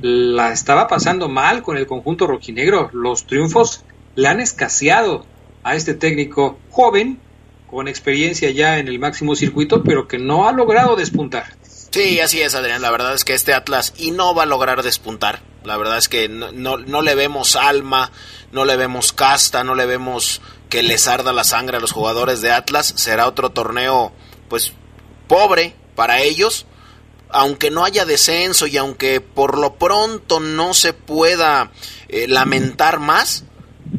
la 0.00 0.52
estaba 0.52 0.88
pasando 0.88 1.28
mal 1.28 1.62
con 1.62 1.76
el 1.76 1.86
conjunto 1.86 2.26
rojinegro. 2.26 2.88
Los 2.92 3.26
triunfos 3.26 3.84
le 4.14 4.28
han 4.28 4.40
escaseado 4.40 5.26
a 5.62 5.74
este 5.74 5.94
técnico 5.94 6.58
joven 6.70 7.18
con 7.66 7.88
experiencia 7.88 8.50
ya 8.50 8.78
en 8.78 8.88
el 8.88 8.98
máximo 8.98 9.34
circuito, 9.34 9.82
pero 9.82 10.06
que 10.06 10.18
no 10.18 10.48
ha 10.48 10.52
logrado 10.52 10.94
despuntar. 10.96 11.44
Sí, 11.94 12.18
así 12.18 12.42
es, 12.42 12.56
Adrián. 12.56 12.82
La 12.82 12.90
verdad 12.90 13.14
es 13.14 13.24
que 13.24 13.34
este 13.34 13.54
Atlas 13.54 13.94
y 13.96 14.10
no 14.10 14.34
va 14.34 14.42
a 14.42 14.46
lograr 14.46 14.82
despuntar. 14.82 15.42
La 15.62 15.76
verdad 15.76 15.96
es 15.96 16.08
que 16.08 16.28
no, 16.28 16.50
no, 16.50 17.02
le 17.02 17.14
vemos 17.14 17.54
alma, 17.54 18.10
no 18.50 18.64
le 18.64 18.74
vemos 18.74 19.12
casta, 19.12 19.62
no 19.62 19.76
le 19.76 19.86
vemos 19.86 20.40
que 20.68 20.82
les 20.82 21.06
arda 21.06 21.32
la 21.32 21.44
sangre 21.44 21.76
a 21.76 21.80
los 21.80 21.92
jugadores 21.92 22.40
de 22.40 22.50
Atlas. 22.50 22.94
Será 22.96 23.28
otro 23.28 23.50
torneo, 23.50 24.12
pues, 24.48 24.72
pobre 25.28 25.76
para 25.94 26.20
ellos. 26.20 26.66
Aunque 27.28 27.70
no 27.70 27.84
haya 27.84 28.04
descenso 28.04 28.66
y 28.66 28.76
aunque 28.76 29.20
por 29.20 29.56
lo 29.56 29.76
pronto 29.76 30.40
no 30.40 30.74
se 30.74 30.94
pueda 30.94 31.70
eh, 32.08 32.26
lamentar 32.26 32.98
más, 32.98 33.44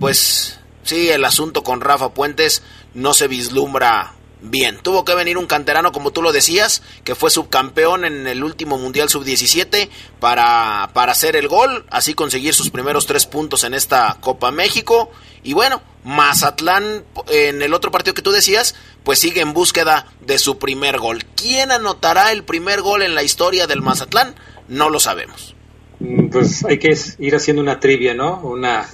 pues 0.01 0.59
sí, 0.83 1.11
el 1.11 1.23
asunto 1.23 1.63
con 1.63 1.79
Rafa 1.79 2.13
Puentes 2.13 2.61
no 2.93 3.13
se 3.13 3.29
vislumbra 3.29 4.14
bien. 4.49 4.77
Tuvo 4.81 5.05
que 5.05 5.15
venir 5.15 5.37
un 5.37 5.45
canterano, 5.45 5.91
como 5.91 6.11
tú 6.11 6.21
lo 6.21 6.31
decías, 6.31 6.81
que 7.03 7.15
fue 7.15 7.29
subcampeón 7.29 8.05
en 8.05 8.27
el 8.27 8.43
último 8.43 8.77
Mundial 8.77 9.09
Sub-17 9.09 9.89
para, 10.19 10.89
para 10.93 11.11
hacer 11.11 11.35
el 11.35 11.47
gol, 11.47 11.85
así 11.89 12.13
conseguir 12.13 12.53
sus 12.53 12.69
primeros 12.69 13.05
tres 13.05 13.25
puntos 13.25 13.63
en 13.63 13.73
esta 13.73 14.17
Copa 14.21 14.51
México. 14.51 15.11
Y 15.43 15.53
bueno, 15.53 15.81
Mazatlán, 16.03 17.03
en 17.29 17.61
el 17.61 17.73
otro 17.73 17.91
partido 17.91 18.13
que 18.13 18.21
tú 18.21 18.31
decías, 18.31 18.75
pues 19.03 19.19
sigue 19.19 19.41
en 19.41 19.53
búsqueda 19.53 20.07
de 20.21 20.39
su 20.39 20.57
primer 20.57 20.99
gol. 20.99 21.23
¿Quién 21.35 21.71
anotará 21.71 22.31
el 22.31 22.43
primer 22.43 22.81
gol 22.81 23.01
en 23.01 23.15
la 23.15 23.23
historia 23.23 23.67
del 23.67 23.81
Mazatlán? 23.81 24.35
No 24.67 24.89
lo 24.89 24.99
sabemos. 24.99 25.55
Mm, 25.99 26.29
pues 26.29 26.63
hay 26.65 26.79
que 26.79 26.97
ir 27.19 27.35
haciendo 27.35 27.61
una 27.61 27.79
trivia, 27.79 28.13
¿no? 28.13 28.39
Una, 28.41 28.87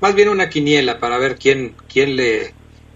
más 0.00 0.14
bien 0.14 0.28
una 0.28 0.48
quiniela 0.48 0.98
para 0.98 1.18
ver 1.18 1.36
quién, 1.36 1.74
quién 1.88 2.16
le 2.16 2.54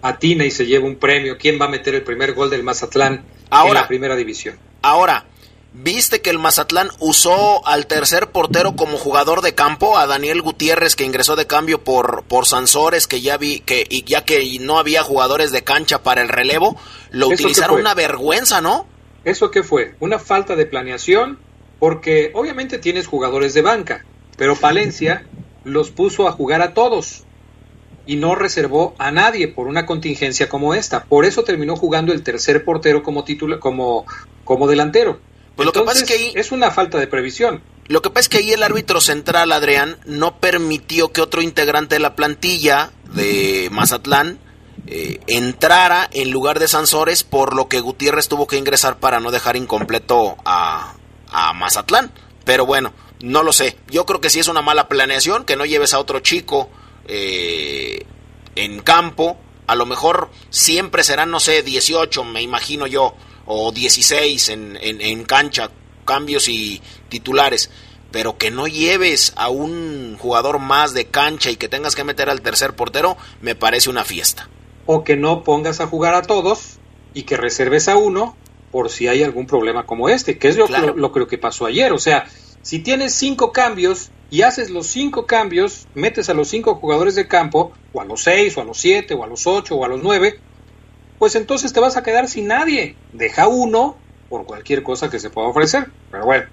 atina 0.09 0.45
y 0.45 0.51
se 0.51 0.67
lleva 0.67 0.87
un 0.87 0.97
premio, 0.97 1.37
quién 1.39 1.61
va 1.61 1.67
a 1.67 1.69
meter 1.69 1.95
el 1.95 2.03
primer 2.03 2.35
gol 2.35 2.51
del 2.51 2.63
Mazatlán 2.63 3.25
en 3.51 3.75
la 3.75 3.89
primera 3.89 4.17
división. 4.17 4.59
Ahora, 4.83 5.27
¿viste 5.73 6.23
que 6.23 6.31
el 6.31 6.39
Mazatlán 6.39 6.91
usó 7.01 7.67
al 7.67 7.87
tercer 7.87 8.29
portero 8.29 8.77
como 8.77 8.99
jugador 8.99 9.43
de 9.43 9.55
campo, 9.55 9.99
a 9.99 10.07
Daniel 10.07 10.43
Gutiérrez 10.43 10.97
que 10.97 11.05
ingresó 11.05 11.37
de 11.37 11.47
cambio 11.47 11.83
por, 11.83 12.25
por 12.25 12.47
Sansores, 12.47 13.07
que 13.07 13.21
ya 13.21 13.37
vi 13.37 13.61
que 13.61 13.87
y 13.89 14.05
ya 14.05 14.25
que 14.25 14.59
no 14.61 14.79
había 14.79 15.03
jugadores 15.03 15.53
de 15.53 15.65
cancha 15.65 16.03
para 16.03 16.23
el 16.23 16.29
relevo, 16.29 16.79
lo 17.11 17.29
utilizaron 17.29 17.81
una 17.81 17.95
vergüenza, 17.95 18.61
¿no? 18.61 18.87
¿Eso 19.25 19.51
qué 19.51 19.63
fue? 19.63 19.95
Una 19.99 20.19
falta 20.19 20.55
de 20.55 20.67
planeación, 20.67 21.39
porque 21.81 22.31
obviamente 22.35 22.79
tienes 22.79 23.07
jugadores 23.07 23.55
de 23.55 23.63
banca, 23.63 24.05
pero 24.37 24.55
Palencia 24.55 25.27
los 25.65 25.91
puso 25.91 26.29
a 26.29 26.33
jugar 26.33 26.63
a 26.63 26.75
todos 26.75 27.26
y 28.07 28.17
no 28.17 28.35
reservó 28.35 28.95
a 28.99 29.11
nadie 29.11 29.49
por 29.49 29.67
una 29.67 29.85
contingencia 29.85 30.49
como 30.49 30.75
esta. 30.75 31.05
Por 31.05 31.25
eso 31.25 31.45
terminó 31.45 31.77
jugando 31.77 32.13
el 32.13 32.23
tercer 32.23 32.65
portero 32.65 33.03
como 33.03 33.25
titular, 33.25 33.59
como, 33.59 34.07
como 34.45 34.69
delantero. 34.69 35.19
Pues 35.57 35.67
lo 35.67 35.73
que 35.73 35.81
pasa 35.83 36.01
es 36.01 36.09
que 36.09 36.15
ahí, 36.15 36.33
es 36.35 36.53
una 36.53 36.71
falta 36.71 36.99
de 36.99 37.07
previsión. 37.07 37.63
Lo 37.89 38.03
que 38.03 38.11
pasa 38.11 38.21
es 38.23 38.29
que 38.29 38.39
ahí 38.39 38.53
el 38.53 38.63
árbitro 38.63 39.01
central, 39.01 39.53
Adrián, 39.53 39.97
no 40.05 40.39
permitió 40.39 41.13
que 41.13 41.21
otro 41.21 41.43
integrante 41.43 41.97
de 41.97 42.01
la 42.01 42.15
plantilla 42.15 42.91
de 43.15 43.69
Mazatlán 43.73 44.39
eh, 44.87 45.21
entrara 45.27 46.09
en 46.13 46.31
lugar 46.31 46.59
de 46.59 46.69
Sansores, 46.69 47.25
por 47.25 47.57
lo 47.57 47.69
que 47.69 47.81
Gutiérrez 47.81 48.29
tuvo 48.29 48.47
que 48.47 48.57
ingresar 48.57 48.99
para 48.99 49.19
no 49.19 49.31
dejar 49.31 49.57
incompleto 49.57 50.37
a, 50.45 50.95
a 51.29 51.53
Mazatlán. 51.55 52.13
Pero 52.45 52.67
bueno, 52.67 52.93
no 53.21 53.43
lo 53.43 53.53
sé. 53.53 53.77
Yo 53.89 54.05
creo 54.07 54.21
que 54.21 54.31
sí 54.31 54.39
es 54.39 54.49
una 54.49 54.63
mala 54.63 54.89
planeación 54.89 55.45
que 55.45 55.57
no 55.57 55.65
lleves 55.65 55.95
a 55.95 55.99
otro 55.99 56.21
chico 56.21 56.69
eh, 57.09 58.05
en 58.55 58.81
campo. 58.81 59.37
A 59.67 59.75
lo 59.75 59.87
mejor 59.87 60.31
siempre 60.51 61.03
serán, 61.03 61.31
no 61.31 61.41
sé, 61.41 61.63
18, 61.63 62.25
me 62.25 62.43
imagino 62.43 62.87
yo, 62.87 63.15
o 63.47 63.73
16 63.73 64.49
en, 64.51 64.79
en, 64.81 65.25
cancha, 65.25 65.71
cambios 66.05 66.49
y 66.49 66.81
titulares. 67.09 67.71
Pero 68.13 68.39
que 68.39 68.51
no 68.51 68.67
lleves 68.67 69.33
a 69.37 69.49
un 69.49 70.17
jugador 70.19 70.61
más 70.61 70.95
de 70.95 71.07
cancha 71.07 71.51
y 71.51 71.57
que 71.57 71.69
tengas 71.69 71.97
que 71.97 72.05
meter 72.05 72.31
al 72.31 72.43
tercer 72.43 72.75
portero, 72.75 73.17
me 73.41 73.55
parece 73.55 73.91
una 73.91 74.05
fiesta. 74.05 74.49
O 74.87 75.03
que 75.03 75.17
no 75.17 75.43
pongas 75.43 75.81
a 75.81 75.89
jugar 75.89 76.15
a 76.15 76.23
todos 76.23 76.79
y 77.13 77.25
que 77.25 77.37
reserves 77.37 77.89
a 77.89 77.97
uno 77.97 78.37
por 78.71 78.91
si 78.91 79.09
hay 79.09 79.23
algún 79.23 79.47
problema 79.47 79.87
como 79.87 80.09
este, 80.09 80.39
que 80.39 80.49
es 80.49 80.57
lo, 80.57 80.69
lo, 80.69 80.95
lo, 80.95 81.13
creo 81.13 81.27
que 81.27 81.39
pasó 81.39 81.67
ayer. 81.67 81.93
O 81.93 81.99
sea, 81.99 82.27
si 82.63 82.81
tienes 82.81 83.15
cinco 83.15 83.53
cambios 83.53 84.11
y 84.31 84.43
haces 84.43 84.71
los 84.71 84.87
cinco 84.87 85.27
cambios, 85.27 85.87
metes 85.95 86.29
a 86.29 86.35
los 86.35 86.49
cinco 86.49 86.75
jugadores 86.77 87.15
de 87.15 87.29
campo, 87.29 87.73
o 87.93 88.01
a 88.01 88.05
los 88.05 88.23
seis, 88.23 88.57
o 88.57 88.61
a 88.61 88.65
los 88.65 88.79
siete, 88.79 89.15
o 89.15 89.25
a 89.25 89.27
los 89.27 89.47
ocho, 89.47 89.77
o 89.77 89.85
a 89.85 89.89
los 89.89 90.03
nueve, 90.03 90.39
pues 91.19 91.37
entonces 91.37 91.73
te 91.73 91.81
vas 91.81 91.97
a 91.97 92.03
quedar 92.03 92.29
sin 92.29 92.49
nadie. 92.49 92.97
Deja 93.13 93.49
uno 93.49 93.97
por 94.29 94.45
cualquier 94.45 94.83
cosa 94.83 95.11
que 95.11 95.19
se 95.19 95.31
pueda 95.31 95.49
ofrecer. 95.49 95.91
Pero 96.11 96.25
bueno, 96.25 96.47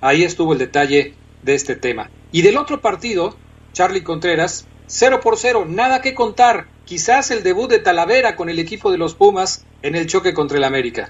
ahí 0.00 0.24
estuvo 0.24 0.52
el 0.52 0.58
detalle 0.58 1.14
de 1.42 1.54
este 1.54 1.76
tema. 1.76 2.10
Y 2.30 2.42
del 2.42 2.56
otro 2.56 2.80
partido, 2.80 3.36
Charlie 3.72 4.02
Contreras, 4.02 4.66
0 4.86 5.20
por 5.22 5.38
0, 5.38 5.66
nada 5.68 6.02
que 6.02 6.14
contar. 6.14 6.66
Quizás 6.84 7.30
el 7.30 7.42
debut 7.42 7.70
de 7.70 7.78
Talavera 7.78 8.36
con 8.36 8.48
el 8.48 8.58
equipo 8.58 8.90
de 8.90 8.98
los 8.98 9.14
Pumas 9.14 9.64
en 9.82 9.94
el 9.94 10.06
choque 10.06 10.34
contra 10.34 10.58
el 10.58 10.64
América. 10.64 11.08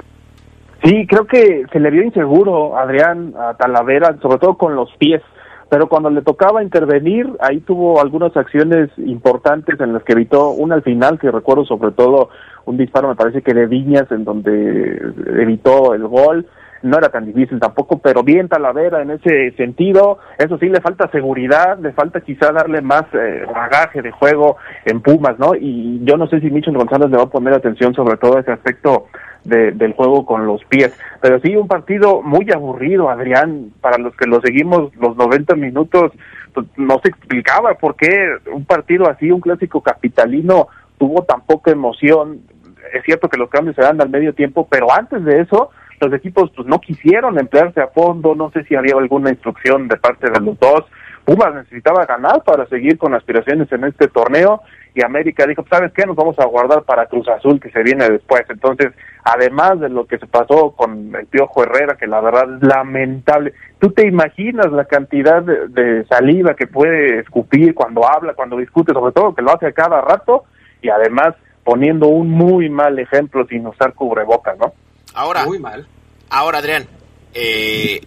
Sí, 0.83 1.07
creo 1.07 1.27
que 1.27 1.65
se 1.73 1.79
le 1.79 1.91
vio 1.91 2.03
inseguro 2.03 2.77
Adrián 2.77 3.35
a 3.39 3.55
Talavera, 3.55 4.17
sobre 4.21 4.39
todo 4.39 4.57
con 4.57 4.75
los 4.75 4.91
pies. 4.99 5.23
Pero 5.71 5.89
cuando 5.89 6.11
le 6.11 6.21
tocaba 6.21 6.63
intervenir, 6.63 7.27
ahí 7.41 7.61
tuvo 7.61 8.01
algunas 8.01 8.37
acciones 8.37 8.91
importantes 8.99 9.81
en 9.81 9.95
las 9.95 10.03
que 10.03 10.13
evitó, 10.13 10.51
una 10.51 10.75
al 10.75 10.83
final, 10.83 11.19
que 11.19 11.31
recuerdo 11.31 11.65
sobre 11.65 11.93
todo 11.93 12.29
un 12.67 12.77
disparo, 12.77 13.09
me 13.09 13.15
parece 13.15 13.41
que 13.41 13.55
de 13.55 13.67
Viñas, 13.67 14.11
en 14.11 14.25
donde 14.25 15.01
evitó 15.41 15.95
el 15.95 16.07
gol, 16.07 16.47
no 16.83 16.99
era 16.99 17.09
tan 17.09 17.25
difícil 17.25 17.59
tampoco, 17.59 17.99
pero 17.99 18.23
bien 18.23 18.49
Talavera 18.49 19.03
en 19.03 19.13
ese 19.13 19.53
sentido, 19.53 20.19
eso 20.37 20.59
sí, 20.59 20.69
le 20.69 20.81
falta 20.81 21.09
seguridad, 21.11 21.79
le 21.79 21.93
falta 21.93 22.21
quizá 22.21 22.53
darle 22.53 22.83
más 22.83 23.05
eh, 23.15 23.45
bagaje 23.47 24.03
de 24.03 24.11
juego 24.11 24.57
en 24.85 25.01
Pumas, 25.01 25.39
¿no? 25.39 25.55
Y 25.55 26.01
yo 26.05 26.17
no 26.17 26.27
sé 26.27 26.41
si 26.41 26.51
Michel 26.51 26.77
González 26.77 27.09
le 27.09 27.17
va 27.17 27.25
a 27.25 27.31
poner 27.31 27.55
atención 27.55 27.95
sobre 27.95 28.17
todo 28.17 28.39
ese 28.39 28.53
aspecto 28.53 29.07
del 29.45 29.93
juego 29.95 30.25
con 30.25 30.47
los 30.47 30.65
pies. 30.65 30.97
Pero 31.21 31.41
sí, 31.41 31.57
un 31.57 31.69
partido 31.69 32.23
muy 32.23 32.51
aburrido, 32.53 33.11
Adrián, 33.11 33.73
para 33.81 33.99
los 33.99 34.15
que 34.17 34.27
lo 34.27 34.41
seguimos 34.41 34.95
los 34.97 35.17
90 35.17 35.55
minutos, 35.57 36.13
pues, 36.55 36.67
no 36.77 37.01
se 37.03 37.09
explicaba 37.09 37.75
por 37.75 37.97
qué 37.97 38.37
un 38.53 38.65
partido 38.65 39.09
así, 39.09 39.31
un 39.31 39.41
clásico 39.41 39.81
capitalino, 39.81 40.69
tuvo 40.99 41.23
tan 41.25 41.41
poca 41.43 41.71
emoción. 41.71 42.41
Es 42.93 43.03
cierto 43.05 43.29
que 43.29 43.39
los 43.39 43.51
cambios 43.51 43.77
se 43.77 43.83
dan 43.83 44.01
al 44.01 44.11
medio 44.11 44.35
tiempo, 44.35 44.69
pero 44.71 44.93
antes 44.93 45.25
de 45.25 45.41
eso, 45.41 45.71
los 46.01 46.13
equipos 46.13 46.51
pues 46.55 46.67
no 46.67 46.81
quisieron 46.81 47.39
emplearse 47.39 47.81
a 47.81 47.89
fondo, 47.89 48.35
no 48.35 48.51
sé 48.51 48.65
si 48.65 48.75
había 48.75 48.95
alguna 48.97 49.31
instrucción 49.31 49.89
de 49.89 49.97
parte 49.97 50.31
de 50.31 50.41
los 50.41 50.59
dos. 50.59 50.85
Pumas 51.25 51.55
necesitaba 51.55 52.05
ganar 52.05 52.43
para 52.43 52.67
seguir 52.67 52.99
con 52.99 53.15
aspiraciones 53.15 53.71
en 53.71 53.85
este 53.85 54.09
torneo 54.09 54.63
y 54.95 55.05
América 55.05 55.47
dijo, 55.47 55.65
¿sabes 55.71 55.93
qué? 55.93 56.05
Nos 56.05 56.17
vamos 56.17 56.39
a 56.39 56.45
guardar 56.45 56.83
para 56.83 57.07
Cruz 57.07 57.27
Azul 57.29 57.61
que 57.61 57.71
se 57.71 57.83
viene 57.83 58.09
después. 58.11 58.43
Entonces, 58.49 58.93
además 59.25 59.81
de 59.81 59.89
lo 59.89 60.07
que 60.07 60.19
se 60.19 60.27
pasó 60.27 60.73
con 60.73 61.15
el 61.15 61.27
Piojo 61.27 61.63
Herrera, 61.63 61.97
que 61.97 62.07
la 62.07 62.21
verdad 62.21 62.57
es 62.57 62.63
lamentable, 62.63 63.55
¿tú 63.79 63.91
te 63.93 64.07
imaginas 64.07 64.71
la 64.71 64.85
cantidad 64.85 65.43
de, 65.43 66.05
saliva 66.07 66.55
que 66.55 66.67
puede 66.67 67.21
escupir 67.21 67.75
cuando 67.75 68.07
habla, 68.07 68.35
cuando 68.35 68.59
discute, 68.59 68.93
sobre 68.93 69.13
todo 69.13 69.35
que 69.35 69.43
lo 69.43 69.55
hace 69.55 69.67
a 69.67 69.73
cada 69.73 70.01
rato 70.01 70.45
y 70.83 70.91
además 70.91 71.35
poniendo 71.65 72.09
un 72.09 72.29
muy 72.29 72.69
mal 72.69 72.99
ejemplo 72.99 73.47
sin 73.47 73.67
usar 73.67 73.95
cubrebocas, 73.95 74.59
¿no? 74.59 74.75
Ahora, 75.15 75.47
muy 75.47 75.59
mal. 75.59 75.87
Ahora, 76.29 76.59
Adrián, 76.59 76.87
eh, 77.35 78.01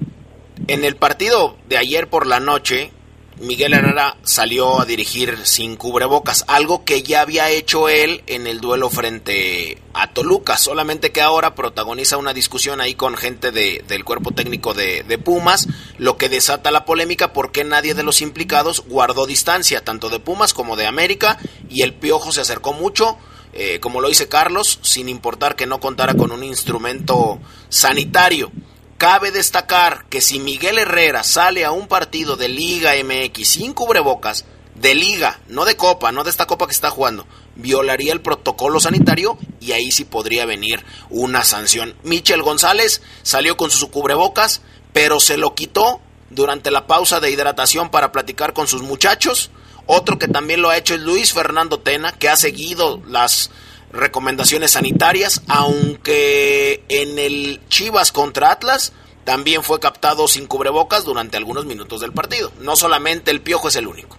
en 0.67 0.83
el 0.83 0.97
partido 0.97 1.55
de 1.67 1.77
ayer 1.77 2.07
por 2.07 2.27
la 2.27 2.39
noche, 2.39 2.91
Miguel 3.39 3.73
Herrera 3.73 4.15
salió 4.23 4.79
a 4.79 4.85
dirigir 4.85 5.45
sin 5.45 5.75
cubrebocas, 5.75 6.45
algo 6.47 6.85
que 6.85 7.03
ya 7.03 7.19
había 7.19 7.49
hecho 7.49 7.89
él 7.89 8.23
en 8.27 8.47
el 8.47 8.61
duelo 8.61 8.89
frente 8.89 9.77
a 9.93 10.13
Toluca, 10.13 10.57
solamente 10.57 11.11
que 11.11 11.21
ahora 11.21 11.53
protagoniza 11.53 12.15
una 12.15 12.33
discusión 12.33 12.79
ahí 12.79 12.95
con 12.95 13.17
gente 13.17 13.51
del 13.51 14.05
cuerpo 14.05 14.31
técnico 14.31 14.73
de, 14.73 15.19
Pumas, 15.23 15.67
lo 15.97 16.17
que 16.17 16.29
desata 16.29 16.71
la 16.71 16.85
polémica 16.85 17.33
porque 17.33 17.65
nadie 17.65 17.93
de 17.93 18.03
los 18.03 18.21
implicados 18.21 18.85
guardó 18.87 19.25
distancia, 19.25 19.83
tanto 19.83 20.09
de 20.09 20.19
Pumas 20.19 20.53
como 20.53 20.77
de 20.77 20.85
América, 20.85 21.37
y 21.69 21.81
el 21.81 21.93
Piojo 21.93 22.31
se 22.31 22.41
acercó 22.41 22.71
mucho, 22.71 23.17
eh, 23.51 23.79
como 23.81 23.99
lo 23.99 24.07
dice 24.07 24.29
Carlos, 24.29 24.79
sin 24.81 25.09
importar 25.09 25.57
que 25.57 25.65
no 25.65 25.81
contara 25.81 26.13
con 26.13 26.31
un 26.31 26.43
instrumento 26.43 27.39
sanitario. 27.67 28.51
Cabe 28.97 29.31
destacar 29.31 30.05
que 30.09 30.21
si 30.21 30.39
Miguel 30.39 30.77
Herrera 30.77 31.23
sale 31.23 31.65
a 31.65 31.71
un 31.71 31.87
partido 31.87 32.37
de 32.37 32.47
Liga 32.47 32.93
MX 33.03 33.47
sin 33.47 33.73
cubrebocas, 33.73 34.45
de 34.75 34.93
liga, 34.93 35.39
no 35.47 35.65
de 35.65 35.77
copa, 35.77 36.11
no 36.11 36.23
de 36.23 36.29
esta 36.29 36.47
copa 36.47 36.67
que 36.67 36.73
está 36.73 36.89
jugando, 36.89 37.25
violaría 37.55 38.13
el 38.13 38.21
protocolo 38.21 38.79
sanitario 38.79 39.37
y 39.61 39.71
ahí 39.71 39.91
sí 39.91 40.05
podría 40.05 40.45
venir 40.45 40.85
una 41.09 41.43
sanción. 41.43 41.95
Michel 42.03 42.41
González 42.41 43.01
salió 43.23 43.57
con 43.57 43.71
sus 43.71 43.89
cubrebocas, 43.89 44.61
pero 44.93 45.19
se 45.19 45.37
lo 45.37 45.55
quitó 45.55 46.01
durante 46.29 46.71
la 46.71 46.87
pausa 46.87 47.19
de 47.19 47.31
hidratación 47.31 47.89
para 47.89 48.11
platicar 48.11 48.53
con 48.53 48.67
sus 48.67 48.81
muchachos. 48.81 49.49
Otro 49.87 50.19
que 50.19 50.27
también 50.27 50.61
lo 50.61 50.69
ha 50.69 50.77
hecho 50.77 50.95
es 50.95 51.01
Luis 51.01 51.33
Fernando 51.33 51.79
Tena, 51.79 52.11
que 52.11 52.27
ha 52.29 52.35
seguido 52.35 53.01
las 53.07 53.51
recomendaciones 53.95 54.71
sanitarias, 54.71 55.41
aunque 55.47 56.83
en 56.89 57.17
el 57.17 57.61
Chivas 57.69 58.11
contra 58.11 58.51
Atlas 58.51 58.93
también 59.23 59.63
fue 59.63 59.79
captado 59.79 60.27
sin 60.27 60.45
cubrebocas 60.45 61.03
durante 61.03 61.37
algunos 61.37 61.65
minutos 61.65 62.01
del 62.01 62.13
partido. 62.13 62.51
No 62.61 62.75
solamente 62.75 63.31
el 63.31 63.41
Piojo 63.41 63.69
es 63.69 63.75
el 63.75 63.87
único. 63.87 64.17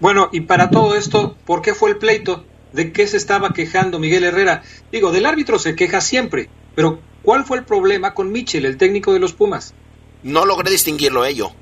Bueno, 0.00 0.28
y 0.32 0.40
para 0.42 0.70
todo 0.70 0.96
esto, 0.96 1.36
¿por 1.46 1.62
qué 1.62 1.74
fue 1.74 1.90
el 1.90 1.98
pleito? 1.98 2.44
¿De 2.72 2.92
qué 2.92 3.06
se 3.06 3.16
estaba 3.16 3.52
quejando 3.52 3.98
Miguel 3.98 4.24
Herrera? 4.24 4.62
Digo, 4.90 5.12
del 5.12 5.26
árbitro 5.26 5.58
se 5.58 5.76
queja 5.76 6.00
siempre, 6.00 6.48
pero 6.74 7.00
¿cuál 7.22 7.44
fue 7.44 7.58
el 7.58 7.64
problema 7.64 8.14
con 8.14 8.32
Michel, 8.32 8.64
el 8.64 8.76
técnico 8.76 9.12
de 9.12 9.20
los 9.20 9.32
Pumas? 9.32 9.74
No 10.22 10.46
logré 10.46 10.70
distinguirlo 10.70 11.24
ello. 11.24 11.52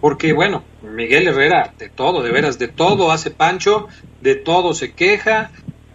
Porque, 0.00 0.32
bueno, 0.32 0.64
Miguel 0.82 1.28
Herrera, 1.28 1.74
de 1.78 1.88
todo, 1.88 2.22
de 2.22 2.30
veras, 2.30 2.58
de 2.58 2.68
todo 2.68 3.12
hace 3.12 3.30
pancho, 3.30 3.88
de 4.20 4.34
todo 4.34 4.72
se 4.74 4.92
queja, 4.92 5.50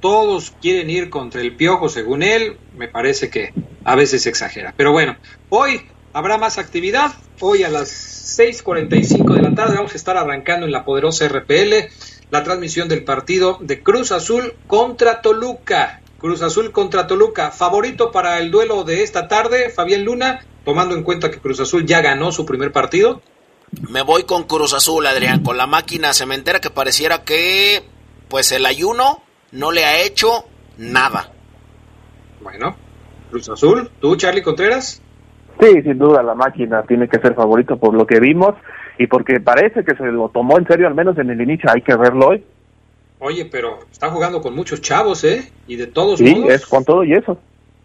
todos 0.06 0.54
quieren 0.62 0.92
ir 0.92 1.10
contra 1.10 1.42
el 1.42 1.56
piojo 1.56 1.90
según 1.90 2.22
él, 2.22 2.60
me 2.78 2.88
parece 2.88 3.32
que 3.32 3.56
a 3.84 3.96
veces 3.96 4.28
exagera. 4.28 4.72
Pero 4.78 4.92
bueno, 4.92 5.18
hoy 5.50 5.82
habrá 6.14 6.38
más 6.38 6.60
actividad, 6.60 7.16
hoy 7.40 7.64
a 7.64 7.70
las 7.70 8.38
6.45 8.38 9.34
de 9.34 9.42
la 9.42 9.56
tarde 9.56 9.78
vamos 9.78 9.94
a 9.94 9.96
estar 9.96 10.16
arrancando 10.16 10.68
en 10.68 10.72
la 10.72 10.86
poderosa 10.86 11.28
RPL 11.28 11.90
la 12.30 12.44
transmisión 12.44 12.88
del 12.88 13.04
partido 13.04 13.58
de 13.62 13.82
Cruz 13.82 14.12
Azul 14.12 14.54
contra 14.68 15.22
Toluca. 15.24 16.02
Cruz 16.20 16.44
Azul 16.44 16.72
contra 16.72 17.08
Toluca, 17.08 17.50
favorito 17.50 18.12
para 18.12 18.38
el 18.38 18.52
duelo 18.52 18.84
de 18.84 19.02
esta 19.02 19.28
tarde, 19.28 19.72
Fabián 19.72 20.06
Luna, 20.06 20.46
tomando 20.64 20.94
en 20.94 21.02
cuenta 21.02 21.32
que 21.32 21.40
Cruz 21.40 21.60
Azul 21.62 21.84
ya 21.84 22.02
ganó 22.02 22.32
su 22.32 22.46
primer 22.46 22.72
partido. 22.72 23.24
Me 23.90 24.04
voy 24.04 24.26
con 24.26 24.44
Cruz 24.44 24.76
Azul, 24.76 25.08
Adrián, 25.08 25.42
con 25.42 25.58
la 25.58 25.66
máquina 25.66 26.14
cementera 26.14 26.62
que 26.62 26.70
pareciera 26.70 27.24
que, 27.24 27.84
pues 28.30 28.52
el 28.52 28.68
ayuno 28.68 29.25
no 29.56 29.72
le 29.72 29.86
ha 29.86 30.04
hecho 30.04 30.46
nada. 30.78 31.32
Bueno, 32.42 32.76
Cruz 33.32 33.50
Azul, 33.50 33.90
¿tú, 34.00 34.16
Charlie 34.16 34.44
Contreras? 34.44 35.02
Sí, 35.60 35.82
sin 35.82 35.98
duda 35.98 36.22
la 36.22 36.36
máquina 36.36 36.84
tiene 36.84 37.08
que 37.08 37.20
ser 37.20 37.34
favorito 37.34 37.78
por 37.78 37.94
lo 37.94 38.06
que 38.06 38.20
vimos 38.20 38.56
y 38.98 39.08
porque 39.08 39.40
parece 39.40 39.84
que 39.86 39.96
se 39.96 40.04
lo 40.06 40.30
tomó 40.30 40.58
en 40.58 40.68
serio, 40.68 40.88
al 40.88 40.96
menos 40.96 41.18
en 41.18 41.30
el 41.30 41.42
inicio, 41.42 41.70
hay 41.74 41.82
que 41.82 41.96
verlo 41.96 42.28
hoy. 42.28 42.44
Oye, 43.20 43.46
pero 43.46 43.80
está 43.90 44.12
jugando 44.12 44.42
con 44.42 44.54
muchos 44.54 44.82
chavos, 44.82 45.24
¿eh? 45.24 45.50
Y 45.68 45.78
de 45.78 45.88
todos 45.88 46.22
modos. 46.22 46.36
Sí, 46.36 46.46
es 46.50 46.66
con 46.66 46.84
todo 46.84 47.04
y 47.06 47.14
eso. 47.14 47.40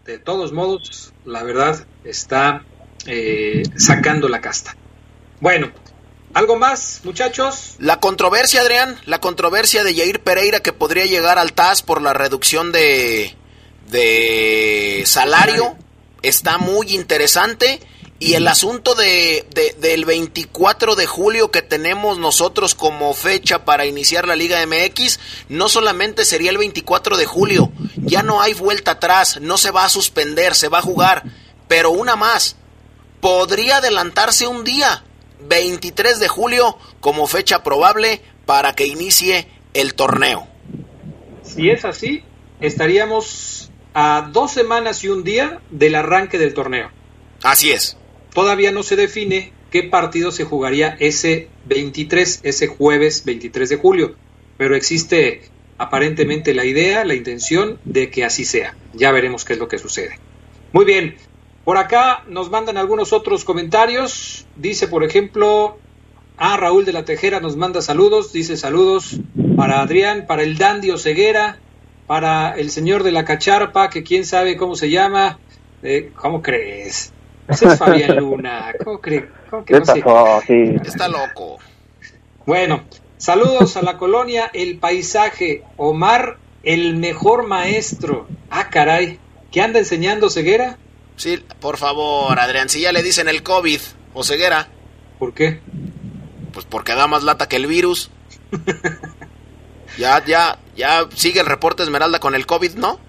De 0.05 0.19
todos 0.19 0.51
modos, 0.51 1.13
la 1.25 1.43
verdad 1.43 1.85
está 2.03 2.63
eh, 3.07 3.63
sacando 3.75 4.27
la 4.27 4.41
casta. 4.41 4.75
Bueno, 5.39 5.69
¿Algo 6.33 6.55
más, 6.55 7.01
muchachos? 7.03 7.75
La 7.79 7.99
controversia, 7.99 8.61
Adrián, 8.61 8.99
la 9.05 9.19
controversia 9.19 9.83
de 9.83 9.93
Jair 9.93 10.21
Pereira 10.23 10.61
que 10.61 10.71
podría 10.71 11.05
llegar 11.05 11.37
al 11.37 11.53
TAS 11.53 11.81
por 11.81 12.01
la 12.01 12.13
reducción 12.13 12.71
de, 12.71 13.35
de 13.89 15.03
salario 15.05 15.75
está 16.21 16.57
muy 16.57 16.93
interesante. 16.93 17.79
Y 18.19 18.35
el 18.35 18.47
asunto 18.47 18.93
de, 18.93 19.47
del 19.79 20.05
24 20.05 20.93
de 20.93 21.07
julio 21.07 21.49
que 21.49 21.63
tenemos 21.63 22.19
nosotros 22.19 22.75
como 22.75 23.15
fecha 23.15 23.65
para 23.65 23.87
iniciar 23.87 24.27
la 24.27 24.35
Liga 24.35 24.63
MX, 24.63 25.19
no 25.49 25.69
solamente 25.69 26.23
sería 26.23 26.51
el 26.51 26.59
24 26.59 27.17
de 27.17 27.25
julio, 27.25 27.71
ya 27.97 28.21
no 28.21 28.39
hay 28.39 28.53
vuelta 28.53 28.91
atrás, 28.91 29.39
no 29.41 29.57
se 29.57 29.71
va 29.71 29.85
a 29.85 29.89
suspender, 29.89 30.53
se 30.53 30.67
va 30.67 30.77
a 30.77 30.83
jugar, 30.83 31.23
pero 31.67 31.89
una 31.89 32.15
más, 32.15 32.57
podría 33.21 33.77
adelantarse 33.77 34.45
un 34.45 34.63
día, 34.63 35.03
23 35.47 36.19
de 36.19 36.27
julio 36.27 36.77
como 36.99 37.27
fecha 37.27 37.63
probable 37.63 38.21
para 38.45 38.73
que 38.73 38.85
inicie 38.85 39.47
el 39.73 39.93
torneo. 39.93 40.47
Si 41.43 41.69
es 41.69 41.85
así, 41.85 42.23
estaríamos 42.59 43.71
a 43.93 44.29
dos 44.31 44.51
semanas 44.51 45.03
y 45.03 45.09
un 45.09 45.23
día 45.23 45.59
del 45.69 45.95
arranque 45.95 46.37
del 46.37 46.53
torneo. 46.53 46.89
Así 47.43 47.71
es. 47.71 47.97
Todavía 48.33 48.71
no 48.71 48.83
se 48.83 48.95
define 48.95 49.51
qué 49.71 49.83
partido 49.83 50.31
se 50.31 50.43
jugaría 50.43 50.95
ese 50.99 51.49
23, 51.65 52.41
ese 52.43 52.67
jueves 52.67 53.25
23 53.25 53.69
de 53.69 53.77
julio, 53.77 54.15
pero 54.57 54.75
existe 54.75 55.41
aparentemente 55.77 56.53
la 56.53 56.65
idea, 56.65 57.03
la 57.03 57.15
intención 57.15 57.79
de 57.83 58.09
que 58.09 58.23
así 58.23 58.45
sea. 58.45 58.75
Ya 58.93 59.11
veremos 59.11 59.43
qué 59.43 59.53
es 59.53 59.59
lo 59.59 59.67
que 59.67 59.79
sucede. 59.79 60.19
Muy 60.71 60.85
bien, 60.85 61.17
por 61.63 61.77
acá 61.77 62.23
nos 62.27 62.49
mandan 62.49 62.77
algunos 62.77 63.13
otros 63.13 63.43
comentarios. 63.43 64.45
Dice, 64.55 64.87
por 64.87 65.03
ejemplo, 65.03 65.77
a 66.37 66.57
Raúl 66.57 66.85
de 66.85 66.93
la 66.93 67.05
Tejera 67.05 67.39
nos 67.39 67.55
manda 67.55 67.81
saludos. 67.81 68.33
Dice 68.33 68.57
saludos 68.57 69.19
para 69.55 69.81
Adrián, 69.81 70.25
para 70.27 70.43
el 70.43 70.57
Dandy 70.57 70.97
Ceguera, 70.97 71.59
para 72.07 72.55
el 72.57 72.71
señor 72.71 73.03
de 73.03 73.11
la 73.11 73.25
Cacharpa, 73.25 73.89
que 73.89 74.03
quién 74.03 74.25
sabe 74.25 74.57
cómo 74.57 74.75
se 74.75 74.89
llama. 74.89 75.39
Eh, 75.83 76.11
¿Cómo 76.15 76.41
crees? 76.41 77.13
Ese 77.47 77.67
es 77.67 77.77
Fabián 77.77 78.15
Luna. 78.17 78.73
¿Cómo 78.83 78.99
crees? 78.99 79.25
¿Cómo 79.49 79.65
que 79.65 79.79
no 79.79 79.85
sé? 79.85 80.03
Está 80.83 81.07
loco. 81.07 81.57
Bueno, 82.45 82.83
Saludos 83.21 83.77
a 83.77 83.83
la 83.83 83.99
colonia 83.99 84.49
El 84.51 84.79
Paisaje. 84.79 85.61
Omar, 85.77 86.39
el 86.63 86.95
mejor 86.95 87.45
maestro. 87.45 88.25
Ah, 88.49 88.69
caray. 88.71 89.19
¿Qué 89.51 89.61
anda 89.61 89.77
enseñando 89.77 90.31
Ceguera? 90.31 90.79
Sí, 91.21 91.39
por 91.59 91.77
favor, 91.77 92.39
Adrián, 92.39 92.67
si 92.67 92.81
ya 92.81 92.91
le 92.91 93.03
dicen 93.03 93.27
el 93.27 93.43
COVID 93.43 93.79
o 94.15 94.23
ceguera. 94.23 94.69
¿Por 95.19 95.35
qué? 95.35 95.59
Pues 96.51 96.65
porque 96.65 96.95
da 96.95 97.05
más 97.05 97.21
lata 97.21 97.47
que 97.47 97.57
el 97.57 97.67
virus. 97.67 98.09
ya, 99.99 100.25
ya, 100.25 100.57
ya 100.75 101.07
sigue 101.13 101.41
el 101.41 101.45
reporte 101.45 101.83
Esmeralda 101.83 102.17
con 102.17 102.33
el 102.33 102.47
COVID, 102.47 102.71
¿no? 102.73 102.99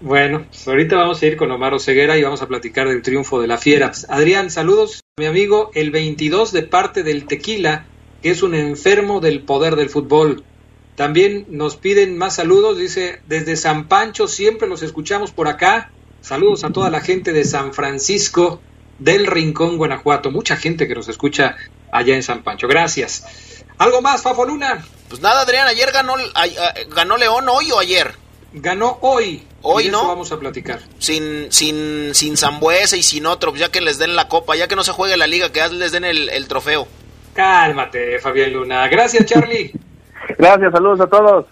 Bueno, 0.00 0.46
pues 0.48 0.68
ahorita 0.68 0.94
vamos 0.94 1.20
a 1.20 1.26
ir 1.26 1.36
con 1.36 1.50
Omar 1.50 1.80
Ceguera 1.80 2.16
y 2.16 2.22
vamos 2.22 2.40
a 2.40 2.46
platicar 2.46 2.88
del 2.88 3.02
triunfo 3.02 3.40
de 3.40 3.48
la 3.48 3.58
Fiera. 3.58 3.90
Adrián, 4.10 4.52
saludos, 4.52 5.00
mi 5.18 5.26
amigo, 5.26 5.72
el 5.74 5.90
22 5.90 6.52
de 6.52 6.62
parte 6.62 7.02
del 7.02 7.26
Tequila, 7.26 7.86
que 8.22 8.30
es 8.30 8.44
un 8.44 8.54
enfermo 8.54 9.18
del 9.18 9.40
poder 9.40 9.74
del 9.74 9.90
fútbol. 9.90 10.44
También 10.94 11.46
nos 11.48 11.74
piden 11.74 12.16
más 12.16 12.36
saludos, 12.36 12.78
dice, 12.78 13.22
desde 13.26 13.56
San 13.56 13.88
Pancho 13.88 14.28
siempre 14.28 14.68
los 14.68 14.84
escuchamos 14.84 15.32
por 15.32 15.48
acá. 15.48 15.90
Saludos 16.20 16.64
a 16.64 16.70
toda 16.70 16.90
la 16.90 17.00
gente 17.00 17.32
de 17.32 17.44
San 17.44 17.72
Francisco 17.72 18.60
del 18.98 19.26
Rincón, 19.26 19.76
Guanajuato. 19.76 20.30
Mucha 20.30 20.56
gente 20.56 20.88
que 20.88 20.94
nos 20.94 21.08
escucha 21.08 21.56
allá 21.92 22.14
en 22.14 22.22
San 22.22 22.42
Pancho. 22.42 22.68
Gracias. 22.68 23.24
¿Algo 23.78 24.00
más, 24.02 24.22
Fafo 24.22 24.44
Luna? 24.44 24.84
Pues 25.08 25.20
nada, 25.20 25.42
Adrián, 25.42 25.66
ayer 25.68 25.90
ganó, 25.92 26.14
ganó 26.94 27.16
León 27.16 27.48
hoy 27.48 27.70
o 27.70 27.78
ayer. 27.78 28.14
Ganó 28.52 28.98
hoy. 29.02 29.46
Hoy, 29.62 29.88
¿no? 29.88 30.06
vamos 30.06 30.30
a 30.30 30.38
platicar. 30.38 30.80
Sin, 30.98 31.50
sin, 31.50 32.14
sin 32.14 32.36
Zambuesa 32.36 32.96
y 32.96 33.02
sin 33.02 33.26
otro, 33.26 33.54
ya 33.54 33.70
que 33.70 33.80
les 33.80 33.98
den 33.98 34.14
la 34.14 34.28
copa, 34.28 34.54
ya 34.54 34.68
que 34.68 34.76
no 34.76 34.84
se 34.84 34.92
juegue 34.92 35.16
la 35.16 35.26
liga, 35.26 35.50
que 35.50 35.66
les 35.70 35.92
den 35.92 36.04
el, 36.04 36.28
el 36.28 36.46
trofeo. 36.46 36.86
Cálmate, 37.34 38.18
Fabián 38.20 38.52
Luna. 38.52 38.88
Gracias, 38.88 39.26
Charlie. 39.26 39.72
Gracias, 40.38 40.72
saludos 40.72 41.00
a 41.00 41.06
todos. 41.08 41.46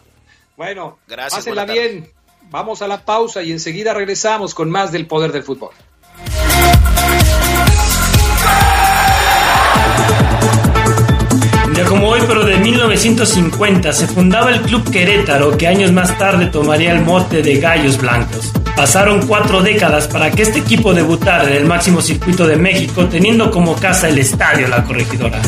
Bueno, 0.57 0.99
Gracias, 1.09 1.45
pásenla 1.45 1.65
bien. 1.65 2.11
Vamos 2.55 2.83
a 2.83 2.87
la 2.87 3.05
pausa 3.05 3.43
y 3.43 3.51
enseguida 3.51 3.93
regresamos 3.93 4.55
con 4.55 4.71
más 4.71 4.93
del 4.93 5.09
poder 5.09 5.33
del 5.33 5.43
fútbol. 5.43 5.71
Ya 11.75 11.85
como 11.87 12.11
hoy, 12.11 12.21
pero 12.29 12.45
de 12.45 12.57
1950, 12.59 13.93
se 13.93 14.07
fundaba 14.07 14.53
el 14.53 14.61
Club 14.61 14.89
Querétaro, 14.89 15.59
que 15.59 15.67
años 15.67 15.91
más 15.91 16.17
tarde 16.17 16.47
tomaría 16.47 16.93
el 16.93 17.01
mote 17.01 17.43
de 17.43 17.59
Gallos 17.59 18.01
Blancos. 18.01 18.53
Pasaron 18.77 19.27
cuatro 19.27 19.61
décadas 19.61 20.07
para 20.07 20.31
que 20.31 20.43
este 20.43 20.61
equipo 20.61 20.95
debutara 20.95 21.51
en 21.51 21.55
el 21.55 21.65
máximo 21.65 22.01
circuito 22.01 22.47
de 22.47 22.55
México, 22.55 23.09
teniendo 23.09 23.51
como 23.51 23.75
casa 23.75 24.09
el 24.09 24.19
Estadio 24.19 24.69
La 24.69 24.85
Corregidora. 24.85 25.43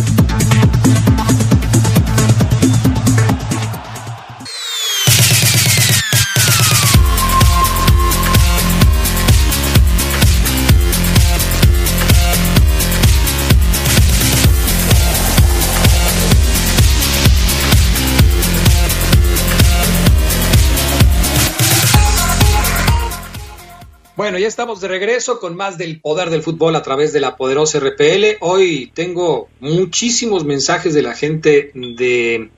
Ya 24.38 24.48
estamos 24.48 24.82
de 24.82 24.88
regreso 24.88 25.40
con 25.40 25.56
más 25.56 25.78
del 25.78 26.00
poder 26.00 26.28
del 26.28 26.42
fútbol 26.42 26.76
a 26.76 26.82
través 26.82 27.12
de 27.14 27.20
la 27.20 27.36
poderosa 27.36 27.80
RPL. 27.80 28.36
Hoy 28.40 28.90
tengo 28.92 29.48
muchísimos 29.60 30.44
mensajes 30.44 30.92
de 30.92 31.02
la 31.02 31.14
gente 31.14 31.70
de 31.74 32.50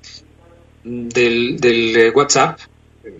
del, 0.82 1.96
eh, 1.96 2.10
WhatsApp. 2.10 2.58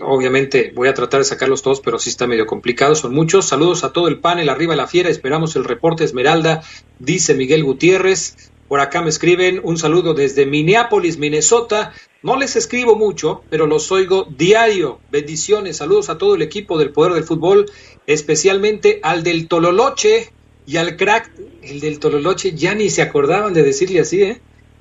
Obviamente 0.00 0.72
voy 0.74 0.88
a 0.88 0.94
tratar 0.94 1.20
de 1.20 1.24
sacarlos 1.24 1.62
todos, 1.62 1.80
pero 1.80 2.00
sí 2.00 2.10
está 2.10 2.26
medio 2.26 2.46
complicado. 2.46 2.96
Son 2.96 3.14
muchos. 3.14 3.46
Saludos 3.46 3.84
a 3.84 3.92
todo 3.92 4.08
el 4.08 4.18
panel. 4.18 4.48
Arriba 4.48 4.74
la 4.74 4.88
fiera. 4.88 5.08
Esperamos 5.08 5.54
el 5.54 5.64
reporte 5.64 6.02
Esmeralda, 6.02 6.62
dice 6.98 7.34
Miguel 7.34 7.62
Gutiérrez. 7.62 8.50
Por 8.66 8.80
acá 8.80 9.02
me 9.02 9.08
escriben 9.08 9.60
un 9.62 9.78
saludo 9.78 10.14
desde 10.14 10.46
Minneapolis, 10.46 11.16
Minnesota. 11.16 11.92
No 12.22 12.36
les 12.36 12.56
escribo 12.56 12.96
mucho, 12.96 13.42
pero 13.48 13.66
los 13.66 13.90
oigo 13.92 14.26
diario. 14.36 14.98
Bendiciones, 15.10 15.76
saludos 15.76 16.10
a 16.10 16.18
todo 16.18 16.34
el 16.34 16.42
equipo 16.42 16.76
del 16.76 16.90
Poder 16.90 17.12
del 17.12 17.24
Fútbol 17.24 17.70
especialmente 18.08 19.00
al 19.02 19.22
del 19.22 19.48
Tololoche 19.48 20.32
y 20.66 20.78
al 20.78 20.96
crack, 20.96 21.30
el 21.62 21.78
del 21.78 21.98
Tololoche 22.00 22.52
ya 22.52 22.74
ni 22.74 22.88
se 22.88 23.02
acordaban 23.02 23.52
de 23.52 23.62
decirle 23.62 24.00
así, 24.00 24.22
¿eh? 24.22 24.40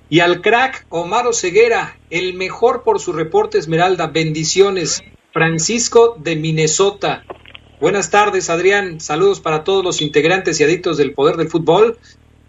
Y 0.10 0.22
al 0.22 0.42
crack 0.42 0.86
Omar 0.90 1.26
Ceguera, 1.34 2.00
el 2.10 2.34
mejor 2.34 2.84
por 2.84 3.02
su 3.02 3.12
reporte 3.12 3.58
Esmeralda, 3.58 4.08
bendiciones. 4.08 5.04
Francisco 5.34 6.16
de 6.18 6.38
Minnesota. 6.38 7.26
Buenas 7.82 8.10
tardes, 8.10 8.50
Adrián. 8.50 9.02
Saludos 9.02 9.42
para 9.42 9.64
todos 9.66 9.84
los 9.84 10.02
integrantes 10.02 10.60
y 10.60 10.64
adictos 10.64 10.98
del 10.98 11.14
poder 11.14 11.36
del 11.36 11.50
fútbol. 11.50 12.00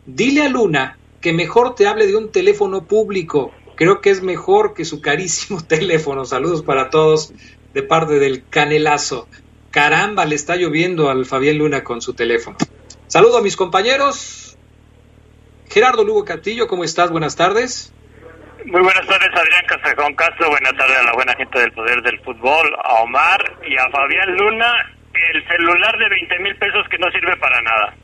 Dile 0.07 0.43
a 0.43 0.49
Luna 0.49 0.97
que 1.21 1.33
mejor 1.33 1.75
te 1.75 1.89
hable 1.89 2.07
de 2.07 2.17
un 2.17 2.31
teléfono 2.31 2.87
público. 2.87 3.51
Creo 3.75 4.01
que 4.01 4.11
es 4.11 4.23
mejor 4.23 4.75
que 4.75 4.85
su 4.85 5.01
carísimo 5.01 5.61
teléfono. 5.69 6.25
Saludos 6.25 6.63
para 6.63 6.89
todos 6.89 7.33
de 7.75 7.83
parte 7.83 8.21
del 8.21 8.45
Canelazo. 8.49 9.27
Caramba, 9.71 10.25
le 10.25 10.35
está 10.35 10.57
lloviendo 10.57 11.11
al 11.11 11.27
Fabián 11.27 11.59
Luna 11.59 11.85
con 11.85 12.01
su 12.01 12.15
teléfono. 12.15 12.57
Saludo 13.07 13.39
a 13.39 13.43
mis 13.43 13.57
compañeros. 13.57 14.57
Gerardo 15.71 16.05
Lugo 16.05 16.25
Castillo, 16.25 16.67
¿cómo 16.67 16.85
estás? 16.85 17.11
Buenas 17.11 17.37
tardes. 17.37 17.93
Muy 18.65 18.83
buenas 18.83 19.07
tardes, 19.07 19.29
Adrián 19.33 19.65
Castrejón 19.67 20.15
Castro. 20.15 20.51
Buenas 20.51 20.73
tardes 20.77 20.99
a 20.99 21.03
la 21.05 21.13
buena 21.13 21.35
gente 21.35 21.59
del 21.59 21.73
Poder 21.73 22.03
del 22.03 22.19
Fútbol, 22.21 22.75
a 22.83 23.03
Omar 23.03 23.59
y 23.67 23.77
a 23.77 23.89
Fabián 23.91 24.37
Luna. 24.37 24.73
El 25.33 25.47
celular 25.47 25.99
de 25.99 26.09
20 26.09 26.39
mil 26.41 26.57
pesos 26.57 26.87
que 26.91 26.99
no 26.99 27.11
sirve 27.11 27.37
para 27.37 27.61
nada. 27.63 27.95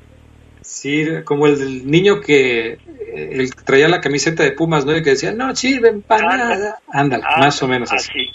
Sí, 0.62 1.07
como 1.24 1.46
el 1.46 1.59
del 1.59 1.90
niño 1.90 2.20
que 2.20 2.79
eh, 3.14 3.50
traía 3.64 3.88
la 3.88 4.00
camiseta 4.00 4.42
de 4.42 4.53
Pumas, 4.53 4.87
¿no? 4.87 4.96
Y 4.96 5.03
que 5.03 5.11
decía, 5.11 5.33
no 5.33 5.55
sirven 5.55 6.03
para 6.03 6.37
nada. 6.37 6.79
Ándale, 6.90 7.24
más 7.38 7.62
o 7.62 7.68
menos 7.68 7.92
así. 7.92 8.31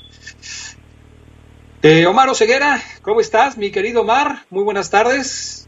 Eh, 1.82 2.06
Omar 2.06 2.28
Oseguera, 2.28 2.76
¿cómo 3.02 3.22
estás, 3.22 3.58
mi 3.58 3.72
querido 3.72 4.02
Omar? 4.02 4.44
Muy 4.50 4.66
buenas 4.66 4.92
tardes. 4.92 5.66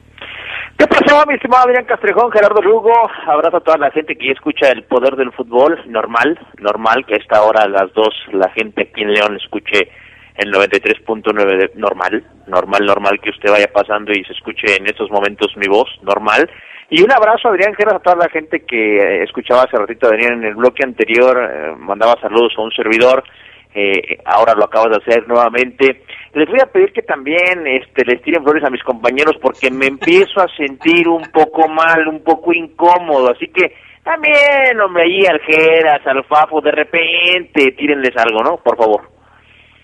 ¿Qué 0.78 0.86
pasó, 0.86 1.24
mi 1.26 1.36
estimado 1.36 1.64
Adrián 1.64 1.86
Castrejón, 1.86 2.30
Gerardo 2.34 2.62
Lugo? 2.62 2.92
Abrazo 3.28 3.56
a 3.56 3.62
toda 3.62 3.78
la 3.78 3.92
gente 3.92 4.18
que 4.18 4.30
escucha 4.30 4.68
el 4.72 4.84
poder 4.84 5.16
del 5.16 5.32
fútbol, 5.32 5.82
normal, 5.88 6.38
normal 6.60 7.06
que 7.08 7.14
a 7.14 7.18
esta 7.18 7.42
hora 7.44 7.62
a 7.62 7.70
las 7.70 7.94
dos 7.94 8.14
la 8.34 8.50
gente 8.50 8.82
aquí 8.82 9.04
en 9.04 9.14
León 9.14 9.38
escuche 9.42 9.88
el 10.36 10.52
93.9 10.52 11.76
normal, 11.76 12.26
normal, 12.46 12.86
normal 12.86 13.22
que 13.24 13.30
usted 13.30 13.50
vaya 13.50 13.72
pasando 13.72 14.12
y 14.12 14.26
se 14.26 14.34
escuche 14.34 14.76
en 14.76 14.88
estos 14.88 15.10
momentos 15.12 15.56
mi 15.56 15.68
voz, 15.68 15.88
normal. 16.02 16.50
Y 16.90 17.02
un 17.04 17.12
abrazo, 17.14 17.48
Adrián, 17.48 17.74
Gerardo, 17.74 18.00
a 18.00 18.04
toda 18.04 18.18
la 18.18 18.30
gente 18.30 18.66
que 18.66 18.98
eh, 18.98 19.24
escuchaba 19.24 19.64
hace 19.64 19.78
ratito, 19.78 20.08
Adrián, 20.08 20.34
en 20.40 20.44
el 20.44 20.56
bloque 20.56 20.84
anterior, 20.84 21.40
eh, 21.42 21.74
mandaba 21.78 22.20
saludos 22.20 22.52
a 22.58 22.64
un 22.64 22.72
servidor 22.72 23.24
eh, 23.74 24.18
ahora 24.26 24.54
lo 24.54 24.66
acabo 24.66 24.90
de 24.90 24.98
hacer 24.98 25.28
nuevamente. 25.28 26.04
Les 26.34 26.48
voy 26.50 26.60
a 26.62 26.72
pedir 26.72 26.92
que 26.94 27.02
también 27.02 27.66
este, 27.68 28.06
les 28.06 28.22
tiren 28.22 28.44
flores 28.44 28.64
a 28.64 28.70
mis 28.70 28.84
compañeros 28.84 29.36
porque 29.42 29.72
me 29.72 29.88
empiezo 29.88 30.42
a 30.42 30.48
sentir 30.56 31.08
un 31.08 31.24
poco 31.32 31.68
mal, 31.68 32.08
un 32.08 32.24
poco 32.24 32.54
incómodo, 32.54 33.32
así 33.32 33.48
que 33.48 33.74
también, 34.04 34.80
hombre, 34.82 35.04
ahí 35.04 35.26
al 35.28 35.40
Geras, 35.42 36.02
al 36.06 36.24
Fafo, 36.26 36.60
de 36.60 36.72
repente, 36.72 37.72
tírenles 37.78 38.16
algo, 38.18 38.42
¿no? 38.44 38.58
Por 38.58 38.76
favor. 38.76 39.10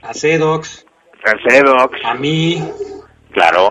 A 0.02 0.14
Cedox. 0.14 0.86
A 1.24 1.50
Cedox. 1.50 2.04
A 2.04 2.14
mí. 2.16 2.58
Claro. 3.32 3.70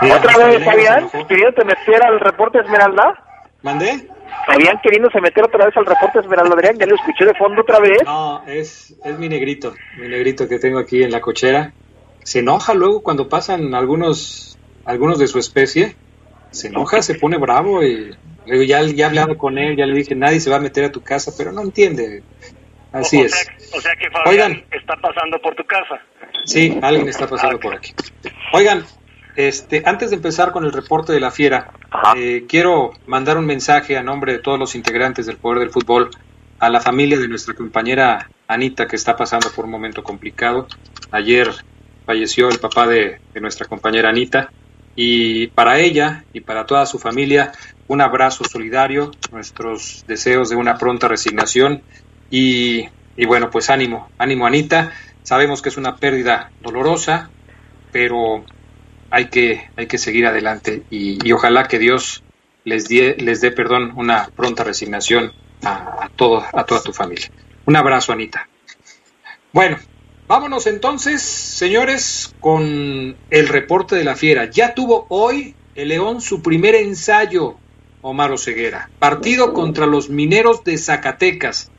¿Otra 0.00 0.46
vez, 0.46 0.64
Fabián? 0.64 1.10
te 1.28 1.64
meter 1.64 2.02
al 2.02 2.18
reporte 2.20 2.60
Esmeralda? 2.60 3.22
¿Mandé? 3.62 4.08
Habían 4.48 4.80
queriéndose 4.80 5.20
meter 5.20 5.44
otra 5.44 5.66
vez 5.66 5.76
al 5.76 5.86
reporte 5.86 6.18
Esmeralda 6.18 6.54
Adrián, 6.54 6.78
ya 6.78 6.86
lo 6.86 6.96
escuché 6.96 7.24
de 7.24 7.34
fondo 7.34 7.62
otra 7.62 7.78
vez. 7.78 8.02
No, 8.04 8.42
es, 8.46 8.94
es 9.04 9.18
mi 9.18 9.28
negrito, 9.28 9.74
mi 9.98 10.08
negrito 10.08 10.48
que 10.48 10.58
tengo 10.58 10.78
aquí 10.78 11.02
en 11.02 11.12
la 11.12 11.20
cochera. 11.20 11.72
Se 12.22 12.40
enoja 12.40 12.74
luego 12.74 13.02
cuando 13.02 13.28
pasan 13.28 13.74
algunos, 13.74 14.58
algunos 14.84 15.18
de 15.18 15.26
su 15.26 15.38
especie. 15.38 15.96
Se 16.50 16.68
enoja, 16.68 17.02
se 17.02 17.14
pone 17.14 17.38
bravo 17.38 17.82
y 17.82 18.14
ya, 18.46 18.82
ya 18.82 19.04
he 19.04 19.08
hablado 19.08 19.38
con 19.38 19.58
él, 19.58 19.76
ya 19.76 19.86
le 19.86 19.94
dije, 19.94 20.14
nadie 20.14 20.40
se 20.40 20.50
va 20.50 20.56
a 20.56 20.60
meter 20.60 20.84
a 20.84 20.92
tu 20.92 21.02
casa, 21.02 21.32
pero 21.36 21.52
no 21.52 21.62
entiende. 21.62 22.22
Así 22.92 23.20
es. 23.20 23.48
o 23.74 23.80
sea 23.80 23.92
que 23.94 24.10
Fabián 24.10 24.62
está 24.70 24.94
pasando 24.96 25.40
por 25.40 25.54
tu 25.54 25.64
casa. 25.64 26.00
Sí, 26.44 26.78
alguien 26.82 27.08
está 27.08 27.26
pasando 27.26 27.58
por 27.58 27.74
aquí. 27.74 27.94
Oigan, 28.52 28.84
este, 29.36 29.82
antes 29.86 30.10
de 30.10 30.16
empezar 30.16 30.52
con 30.52 30.64
el 30.64 30.72
reporte 30.72 31.12
de 31.12 31.20
la 31.20 31.30
fiera, 31.30 31.70
eh, 32.16 32.44
quiero 32.48 32.92
mandar 33.06 33.38
un 33.38 33.46
mensaje 33.46 33.96
a 33.96 34.02
nombre 34.02 34.32
de 34.32 34.38
todos 34.38 34.58
los 34.58 34.74
integrantes 34.74 35.26
del 35.26 35.36
Poder 35.36 35.60
del 35.60 35.70
Fútbol 35.70 36.10
a 36.58 36.68
la 36.70 36.80
familia 36.80 37.18
de 37.18 37.28
nuestra 37.28 37.54
compañera 37.54 38.30
Anita, 38.46 38.86
que 38.86 38.96
está 38.96 39.16
pasando 39.16 39.50
por 39.50 39.64
un 39.64 39.70
momento 39.70 40.02
complicado. 40.02 40.66
Ayer 41.10 41.50
falleció 42.06 42.48
el 42.48 42.58
papá 42.58 42.86
de, 42.86 43.20
de 43.32 43.40
nuestra 43.40 43.66
compañera 43.66 44.10
Anita 44.10 44.50
y 44.94 45.46
para 45.48 45.78
ella 45.78 46.24
y 46.32 46.40
para 46.40 46.66
toda 46.66 46.84
su 46.86 46.98
familia 46.98 47.52
un 47.88 48.00
abrazo 48.00 48.44
solidario, 48.44 49.10
nuestros 49.30 50.04
deseos 50.06 50.50
de 50.50 50.56
una 50.56 50.78
pronta 50.78 51.08
resignación 51.08 51.82
Y, 52.30 52.88
y 53.16 53.26
bueno, 53.26 53.50
pues 53.50 53.68
ánimo, 53.68 54.08
ánimo 54.16 54.46
Anita. 54.46 54.92
Sabemos 55.22 55.60
que 55.60 55.68
es 55.68 55.76
una 55.76 55.96
pérdida 55.96 56.50
dolorosa, 56.62 57.28
pero 57.92 58.44
hay 59.12 59.26
que, 59.26 59.68
hay 59.76 59.86
que 59.86 59.98
seguir 59.98 60.26
adelante 60.26 60.82
y, 60.90 61.30
ojalá 61.32 61.68
que 61.68 61.78
Dios 61.78 62.24
les, 62.64 62.90
les 62.90 63.40
dé 63.42 63.50
perdón, 63.50 63.92
una 63.94 64.30
pronta 64.34 64.64
resignación 64.64 65.32
a, 65.62 66.08
todo, 66.16 66.42
a 66.52 66.64
toda 66.64 66.82
tu 66.82 66.94
familia. 66.94 67.30
Un 67.66 67.76
abrazo, 67.76 68.12
Anita. 68.12 68.48
Bueno, 69.52 69.76
vámonos 70.26 70.66
entonces, 70.66 71.20
señores, 71.20 72.34
con 72.40 73.14
el 73.30 73.48
reporte 73.48 73.96
de 73.96 74.04
la 74.04 74.16
fiera. 74.16 74.50
Ya 74.50 74.72
tuvo 74.72 75.04
hoy 75.10 75.54
el 75.74 75.88
León 75.88 76.22
su 76.22 76.40
primer 76.40 76.74
ensayo, 76.74 77.56
Omar 78.00 78.36
Ceguera. 78.38 78.88
Partido 78.98 79.52
contra 79.52 79.84
los 79.84 80.08
mineros 80.08 80.64
de 80.64 80.78
Zacatecas. 80.78 81.70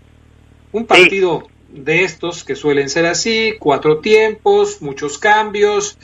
Un 0.72 0.86
partido 0.86 1.48
de 1.70 2.04
estos 2.04 2.44
que 2.44 2.56
suelen 2.56 2.90
ser 2.90 3.08
así, 3.08 3.56
cuatro 3.60 4.02
tiempos, 4.02 4.84
muchos 4.84 5.18
cambios. 5.18 5.98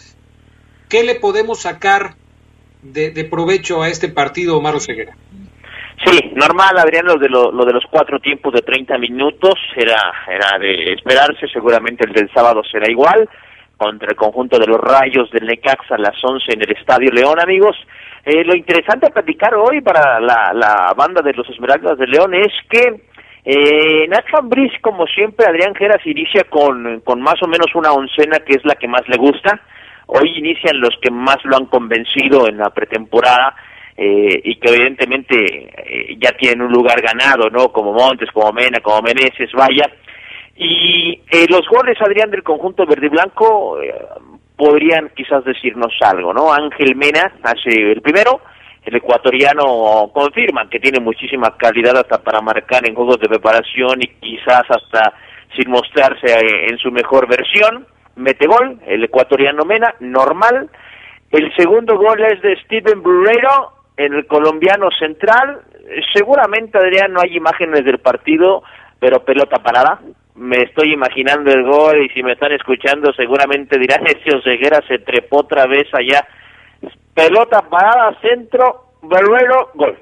¿Qué 0.89 1.03
le 1.03 1.15
podemos 1.15 1.61
sacar 1.61 2.15
de, 2.81 3.23
provecho 3.29 3.83
a 3.83 3.89
este 3.89 4.09
partido, 4.09 4.57
Omar 4.57 4.79
Ceguera? 4.79 5.13
Sí, 6.03 6.31
normal, 6.33 6.77
Adrián, 6.77 7.05
lo 7.05 7.17
de, 7.17 7.29
lo, 7.29 7.51
de 7.51 7.73
los 7.73 7.83
cuatro 7.91 8.19
tiempos 8.19 8.53
de 8.53 8.61
30 8.61 8.97
minutos 8.97 9.55
era, 9.75 9.99
era 10.27 10.57
de 10.57 10.93
esperarse, 10.93 11.47
seguramente 11.51 12.05
el 12.07 12.13
del 12.13 12.31
sábado 12.33 12.61
será 12.63 12.89
igual, 12.89 13.29
contra 13.77 14.07
el 14.09 14.15
conjunto 14.15 14.57
de 14.57 14.65
los 14.65 14.79
Rayos 14.79 15.29
del 15.31 15.45
Necaxa 15.45 15.95
a 15.95 15.99
las 15.99 16.15
11 16.23 16.53
en 16.53 16.61
el 16.61 16.71
Estadio 16.71 17.11
León, 17.11 17.39
amigos. 17.39 17.75
Eh, 18.25 18.43
lo 18.43 18.55
interesante 18.55 19.07
a 19.07 19.11
platicar 19.11 19.53
hoy 19.55 19.81
para 19.81 20.19
la, 20.19 20.93
banda 20.95 21.21
de 21.21 21.33
los 21.33 21.47
Esmeraldas 21.49 21.97
de 21.97 22.07
León 22.07 22.33
es 22.33 22.53
que 22.69 23.01
eh, 23.45 24.07
Nacho 24.07 24.37
Ambriz, 24.37 24.71
como 24.81 25.05
siempre, 25.05 25.45
Adrián 25.45 25.75
Geras 25.75 26.05
inicia 26.05 26.45
con, 26.45 27.01
con 27.01 27.21
más 27.21 27.41
o 27.43 27.47
menos 27.47 27.67
una 27.75 27.91
oncena 27.91 28.39
que 28.39 28.53
es 28.53 28.65
la 28.65 28.75
que 28.75 28.87
más 28.87 29.07
le 29.07 29.17
gusta. 29.17 29.61
Hoy 30.11 30.37
inician 30.37 30.79
los 30.79 30.95
que 30.99 31.11
más 31.11 31.37
lo 31.43 31.55
han 31.55 31.67
convencido 31.67 32.47
en 32.47 32.57
la 32.57 32.71
pretemporada 32.71 33.55
eh, 33.95 34.41
y 34.43 34.55
que 34.55 34.73
evidentemente 34.73 35.35
eh, 35.37 36.17
ya 36.19 36.31
tienen 36.31 36.63
un 36.63 36.71
lugar 36.71 36.99
ganado, 36.99 37.47
¿no? 37.51 37.71
Como 37.71 37.93
Montes, 37.93 38.31
como 38.33 38.51
Mena, 38.51 38.79
como 38.79 39.03
Meneses, 39.03 39.51
vaya. 39.53 39.87
Y 40.55 41.21
eh, 41.29 41.45
los 41.47 41.61
goles, 41.67 41.95
Adrián, 42.01 42.31
del 42.31 42.41
conjunto 42.41 42.87
verde 42.87 43.05
y 43.05 43.09
blanco 43.09 43.77
podrían 44.55 45.11
quizás 45.15 45.45
decirnos 45.45 45.93
algo, 46.01 46.33
¿no? 46.33 46.51
Ángel 46.51 46.95
Mena 46.95 47.31
hace 47.43 47.69
el 47.69 48.01
primero, 48.01 48.41
el 48.83 48.95
ecuatoriano 48.95 50.09
confirma 50.11 50.67
que 50.71 50.79
tiene 50.79 50.99
muchísima 50.99 51.55
calidad 51.55 51.97
hasta 51.97 52.23
para 52.23 52.41
marcar 52.41 52.87
en 52.87 52.95
juegos 52.95 53.19
de 53.19 53.29
preparación 53.29 54.01
y 54.01 54.07
quizás 54.19 54.63
hasta 54.69 55.13
sin 55.55 55.69
mostrarse 55.69 56.35
en 56.67 56.79
su 56.79 56.89
mejor 56.89 57.27
versión. 57.27 57.85
Mete 58.19 58.47
gol, 58.47 58.79
el 58.85 59.03
ecuatoriano 59.03 59.63
Mena, 59.63 59.95
normal. 60.01 60.69
El 61.31 61.55
segundo 61.55 61.97
gol 61.97 62.21
es 62.21 62.41
de 62.41 62.55
Steven 62.63 63.01
Brureiro, 63.01 63.71
en 63.95 64.13
el 64.13 64.27
colombiano 64.27 64.89
central, 64.91 65.61
seguramente 66.13 66.77
Adrián 66.77 67.13
no 67.13 67.21
hay 67.21 67.35
imágenes 67.35 67.83
del 67.83 67.99
partido, 67.99 68.63
pero 68.99 69.23
pelota 69.23 69.57
parada. 69.61 69.99
Me 70.35 70.57
estoy 70.63 70.93
imaginando 70.93 71.51
el 71.51 71.63
gol 71.63 72.05
y 72.05 72.09
si 72.09 72.23
me 72.23 72.33
están 72.33 72.51
escuchando 72.51 73.11
seguramente 73.13 73.77
dirán, 73.77 74.03
ese 74.05 74.35
Oseguera 74.35 74.81
se 74.87 74.99
trepó 74.99 75.39
otra 75.39 75.65
vez 75.65 75.87
allá. 75.93 76.25
Pelota 77.13 77.61
parada, 77.69 78.17
centro, 78.21 78.85
Barbero, 79.01 79.71
gol. 79.75 79.97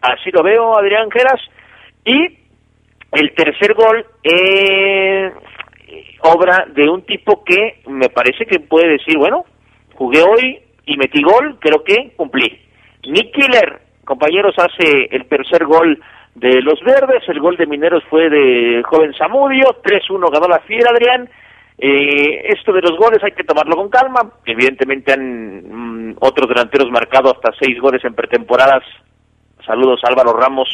Así 0.00 0.30
lo 0.30 0.42
veo, 0.42 0.76
Adrián 0.76 1.10
Geras. 1.10 1.40
Y 2.04 2.38
el 3.12 3.34
tercer 3.34 3.74
gol 3.74 4.04
es 4.22 5.32
obra 6.22 6.66
de 6.74 6.88
un 6.88 7.02
tipo 7.02 7.42
que 7.44 7.80
me 7.86 8.08
parece 8.08 8.46
que 8.46 8.60
puede 8.60 8.92
decir, 8.92 9.18
bueno, 9.18 9.44
jugué 9.94 10.22
hoy 10.22 10.60
y 10.86 10.96
metí 10.96 11.22
gol, 11.22 11.58
creo 11.60 11.82
que 11.84 12.12
cumplí. 12.16 12.60
Nick 13.06 13.32
Killer, 13.32 13.80
compañeros, 14.04 14.54
hace 14.58 15.08
el 15.10 15.26
tercer 15.26 15.64
gol 15.64 16.00
de 16.34 16.62
los 16.62 16.80
verdes, 16.82 17.22
el 17.28 17.40
gol 17.40 17.56
de 17.56 17.66
Mineros 17.66 18.02
fue 18.08 18.30
de 18.30 18.82
joven 18.84 19.12
Zamudio, 19.16 19.76
3-1 19.82 20.30
ganó 20.32 20.48
la 20.48 20.60
fiera 20.60 20.90
Adrián. 20.90 21.28
Eh, 21.78 22.52
esto 22.52 22.72
de 22.72 22.82
los 22.82 22.96
goles 22.96 23.22
hay 23.24 23.32
que 23.32 23.44
tomarlo 23.44 23.76
con 23.76 23.88
calma, 23.88 24.20
evidentemente 24.44 25.12
han 25.12 26.10
mm, 26.10 26.16
otros 26.20 26.48
delanteros 26.48 26.90
marcado 26.90 27.32
hasta 27.32 27.50
seis 27.58 27.80
goles 27.80 28.04
en 28.04 28.14
pretemporadas, 28.14 28.84
saludos 29.66 30.00
Álvaro 30.04 30.32
Ramos, 30.34 30.68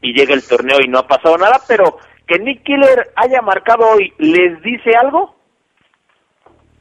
y 0.00 0.12
llega 0.12 0.34
el 0.34 0.46
torneo 0.46 0.78
y 0.80 0.88
no 0.88 0.98
ha 0.98 1.06
pasado 1.06 1.36
nada, 1.36 1.58
pero 1.66 1.98
que 2.26 2.38
Nick 2.38 2.62
Killer 2.62 3.12
haya 3.16 3.42
marcado 3.42 3.88
hoy, 3.88 4.12
¿les 4.18 4.62
dice 4.62 4.92
algo? 5.00 5.34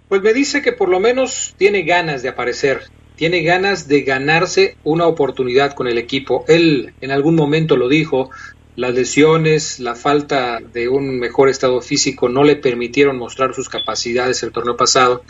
Pues 0.08 0.22
me 0.22 0.34
dice 0.34 0.62
que 0.62 0.74
por 0.74 0.90
lo 0.90 1.00
menos 1.00 1.56
tiene 1.58 1.84
ganas 1.84 2.22
de 2.22 2.30
aparecer, 2.30 2.82
tiene 3.16 3.44
ganas 3.44 3.88
de 3.88 4.02
ganarse 4.02 4.76
una 4.84 5.08
oportunidad 5.08 5.74
con 5.74 5.88
el 5.88 5.98
equipo. 5.98 6.44
Él 6.48 6.94
en 7.02 7.12
algún 7.12 7.36
momento 7.36 7.78
lo 7.78 7.88
dijo, 7.88 8.30
las 8.76 8.94
lesiones, 8.94 9.80
la 9.80 9.96
falta 9.96 10.60
de 10.60 10.88
un 10.88 11.20
mejor 11.20 11.50
estado 11.50 11.82
físico 11.82 12.30
no 12.30 12.44
le 12.44 12.56
permitieron 12.56 13.18
mostrar 13.18 13.54
sus 13.54 13.70
capacidades 13.70 14.42
el 14.44 14.52
torneo 14.52 14.76
pasado. 14.76 15.24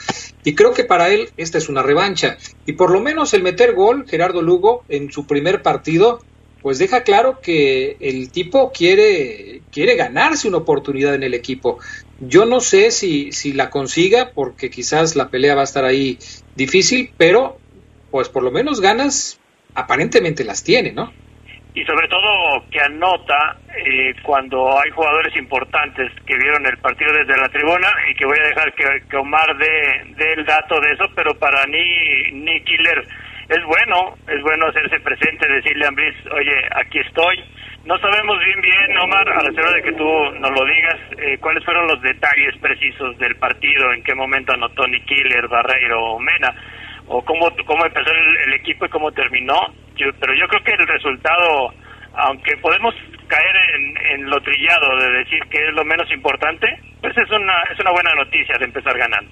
Y 0.44 0.56
creo 0.56 0.74
que 0.74 0.84
para 0.84 1.10
él 1.10 1.30
esta 1.38 1.58
es 1.58 1.68
una 1.68 1.84
revancha. 1.84 2.38
Y 2.66 2.74
por 2.74 2.92
lo 2.92 3.02
menos 3.02 3.34
el 3.34 3.44
meter 3.44 3.74
gol, 3.74 4.06
Gerardo 4.08 4.42
Lugo, 4.42 4.84
en 4.90 5.12
su 5.12 5.28
primer 5.28 5.62
partido, 5.62 6.22
pues 6.62 6.78
deja 6.78 7.02
claro 7.02 7.40
que 7.42 7.98
el 8.00 8.32
tipo 8.32 8.72
quiere, 8.72 9.51
quiere 9.72 9.96
ganarse 9.96 10.48
una 10.48 10.58
oportunidad 10.58 11.16
en 11.16 11.24
el 11.24 11.34
equipo. 11.34 11.80
Yo 12.20 12.46
no 12.46 12.60
sé 12.60 12.92
si, 12.92 13.32
si 13.32 13.54
la 13.54 13.70
consiga, 13.70 14.32
porque 14.34 14.70
quizás 14.70 15.16
la 15.16 15.30
pelea 15.30 15.56
va 15.56 15.62
a 15.62 15.66
estar 15.66 15.86
ahí 15.86 16.18
difícil, 16.56 17.12
pero 17.18 17.58
pues 18.12 18.30
por 18.30 18.44
lo 18.44 18.52
menos 18.52 18.82
ganas 18.82 19.40
aparentemente 19.74 20.44
las 20.44 20.64
tiene, 20.64 20.92
¿no? 20.92 21.12
Y 21.74 21.86
sobre 21.86 22.10
todo 22.10 22.66
que 22.70 22.82
anota 22.82 23.58
eh, 23.78 24.14
cuando 24.24 24.78
hay 24.78 24.92
jugadores 24.92 25.34
importantes 25.38 26.12
que 26.26 26.36
vieron 26.36 26.66
el 26.66 26.78
partido 26.80 27.14
desde 27.14 27.40
la 27.40 27.48
tribuna 27.48 27.88
y 28.10 28.16
que 28.16 28.26
voy 28.26 28.38
a 28.38 28.48
dejar 28.50 28.74
que, 28.74 29.16
Omar 29.18 29.58
dé, 29.58 30.34
el 30.34 30.46
dato 30.46 30.82
de 30.82 30.92
eso, 30.92 31.06
pero 31.16 31.34
para 31.40 31.66
ni, 31.68 32.32
ni 32.34 32.62
Killer 32.66 33.08
es 33.48 33.64
bueno, 33.66 34.18
es 34.28 34.42
bueno 34.42 34.68
hacerse 34.68 35.00
presente, 35.00 35.48
decirle 35.48 35.86
a 35.86 35.88
Ambris, 35.90 36.16
oye, 36.34 36.56
aquí 36.76 37.00
estoy. 37.00 37.42
No 37.86 37.98
sabemos 37.98 38.38
bien 38.46 38.62
bien, 38.62 38.98
Omar, 38.98 39.28
a 39.28 39.42
la 39.42 39.50
espera 39.50 39.72
de 39.72 39.82
que 39.82 39.94
tú 39.94 40.06
nos 40.40 40.52
lo 40.52 40.66
digas, 40.66 41.00
eh, 41.18 41.38
cuáles 41.40 41.66
fueron 41.66 41.88
los 41.88 42.00
detalles 42.02 42.56
precisos 42.62 43.18
del 43.18 43.36
partido, 43.38 43.92
en 43.92 44.04
qué 44.04 44.14
momento 44.14 44.54
anotó 44.54 44.86
ni 44.88 45.02
Killer, 45.02 45.48
Barreiro 45.48 46.14
o 46.14 46.20
Mena 46.20 46.54
o 47.08 47.24
cómo, 47.26 47.50
cómo 47.66 47.86
empezó 47.86 48.12
el, 48.12 48.54
equipo 48.54 48.86
y 48.86 48.90
cómo 48.90 49.12
terminó. 49.12 49.74
pero 49.98 50.34
yo 50.36 50.48
creo 50.48 50.64
que 50.64 50.72
el 50.74 50.88
resultado, 50.88 51.74
aunque 52.14 52.56
podemos 52.58 52.94
caer 53.28 53.56
en, 54.12 54.30
lo 54.30 54.40
trillado 54.42 54.98
de 54.98 55.12
decir 55.20 55.40
que 55.50 55.58
es 55.68 55.74
lo 55.74 55.84
menos 55.84 56.10
importante, 56.12 56.68
pues 57.02 57.18
es 57.18 57.30
una, 57.32 57.64
es 57.72 57.80
una 57.80 57.92
buena 57.92 58.14
noticia 58.14 58.58
de 58.60 58.66
empezar 58.66 58.98
ganando. 58.98 59.32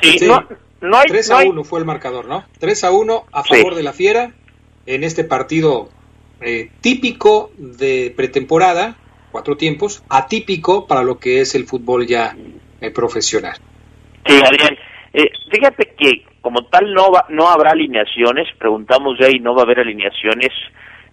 Sí, 0.00 0.28
No, 0.80 0.96
hay, 0.96 1.06
3 1.08 1.30
a 1.32 1.38
1 1.38 1.64
fue 1.64 1.80
el 1.80 1.84
marcador, 1.84 2.26
¿no? 2.26 2.44
3 2.60 2.84
a 2.84 2.92
1 2.92 3.26
a 3.32 3.42
favor 3.42 3.74
de 3.74 3.82
la 3.82 3.92
Fiera 3.92 4.30
en 4.86 5.02
este 5.02 5.24
partido 5.24 5.90
eh, 6.40 6.70
típico 6.80 7.50
de 7.56 8.12
pretemporada, 8.16 8.96
cuatro 9.30 9.56
tiempos, 9.56 10.02
atípico 10.08 10.86
para 10.86 11.02
lo 11.02 11.18
que 11.18 11.40
es 11.40 11.54
el 11.54 11.64
fútbol 11.64 12.06
ya 12.06 12.34
eh, 12.80 12.90
profesional. 12.90 13.56
Sí, 14.26 14.40
Adrián. 14.44 14.76
Eh, 15.12 15.30
fíjate 15.50 15.94
que 15.98 16.24
como 16.40 16.64
tal 16.66 16.92
no 16.94 17.10
va, 17.10 17.26
no 17.28 17.48
habrá 17.48 17.72
alineaciones, 17.72 18.48
preguntamos 18.58 19.18
ya 19.18 19.28
y 19.28 19.40
no 19.40 19.54
va 19.54 19.62
a 19.62 19.64
haber 19.64 19.80
alineaciones. 19.80 20.50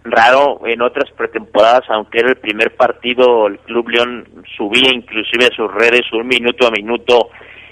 Raro 0.04 0.60
en 0.64 0.82
otras 0.82 1.10
pretemporadas, 1.16 1.82
aunque 1.88 2.20
era 2.20 2.28
el 2.28 2.36
primer 2.36 2.76
partido, 2.76 3.48
el 3.48 3.58
Club 3.58 3.88
León 3.88 4.28
subía 4.56 4.92
inclusive 4.94 5.46
a 5.46 5.56
sus 5.56 5.72
redes 5.74 6.02
un 6.12 6.28
minuto 6.28 6.68
a 6.68 6.70
minuto 6.70 7.30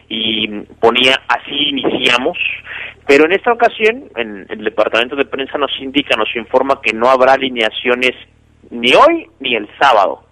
y 0.08 0.48
ponía 0.80 1.22
así 1.28 1.54
iniciamos, 1.68 2.36
pero 3.06 3.24
en 3.26 3.32
esta 3.32 3.52
ocasión 3.52 4.04
en, 4.16 4.46
el 4.48 4.64
departamento 4.64 5.16
de 5.16 5.24
prensa 5.24 5.58
nos 5.58 5.70
indica, 5.80 6.16
nos 6.16 6.34
informa 6.36 6.80
que 6.82 6.92
no 6.92 7.08
habrá 7.08 7.34
alineaciones 7.34 8.12
ni 8.70 8.94
hoy 8.94 9.28
ni 9.40 9.54
el 9.54 9.68
sábado. 9.78 10.22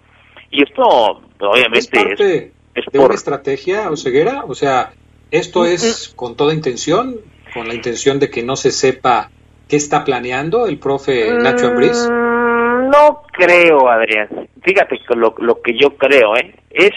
Y 0.51 0.63
esto 0.63 0.83
obviamente 0.83 2.13
es, 2.13 2.51
es, 2.75 2.85
por 2.91 3.05
una 3.05 3.15
estrategia 3.15 3.89
o 3.89 3.97
ceguera, 3.97 4.43
o 4.45 4.53
sea, 4.53 4.91
¿Esto 5.33 5.65
es 5.65 6.13
con 6.15 6.37
toda 6.37 6.53
intención? 6.53 7.15
¿Con 7.55 7.67
la 7.67 7.73
intención 7.73 8.19
de 8.19 8.29
que 8.29 8.43
no 8.43 8.55
se 8.55 8.69
sepa 8.69 9.31
qué 9.67 9.77
está 9.77 10.05
planeando 10.05 10.67
el 10.67 10.77
profe 10.77 11.33
Nacho 11.33 11.69
Ambriz? 11.69 12.07
Mm, 12.07 12.91
no 12.91 13.23
creo, 13.31 13.89
Adrián. 13.89 14.29
Fíjate 14.61 14.99
lo, 15.15 15.33
lo 15.39 15.59
que 15.59 15.75
yo 15.75 15.97
creo, 15.97 16.35
¿eh? 16.35 16.53
Es 16.69 16.91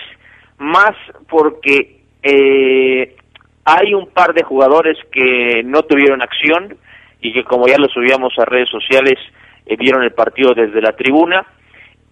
más 0.58 0.94
porque 1.30 2.02
eh, 2.22 3.16
hay 3.66 3.94
un 3.94 4.06
par 4.06 4.32
de 4.32 4.44
jugadores 4.44 4.96
que 5.10 5.62
no 5.64 5.82
tuvieron 5.82 6.22
acción 6.22 6.76
y 7.20 7.32
que 7.32 7.42
como 7.42 7.66
ya 7.66 7.76
lo 7.78 7.88
subíamos 7.88 8.32
a 8.38 8.44
redes 8.44 8.70
sociales, 8.70 9.18
eh, 9.66 9.76
vieron 9.76 10.04
el 10.04 10.12
partido 10.12 10.54
desde 10.54 10.80
la 10.80 10.92
tribuna. 10.92 11.44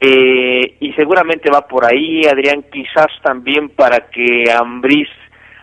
Eh, 0.00 0.76
y 0.80 0.92
seguramente 0.94 1.48
va 1.50 1.68
por 1.68 1.84
ahí, 1.84 2.22
Adrián, 2.26 2.64
quizás 2.72 3.07
también 3.22 3.68
para 3.68 4.11
que 4.11 4.50
Ambriz 4.50 5.09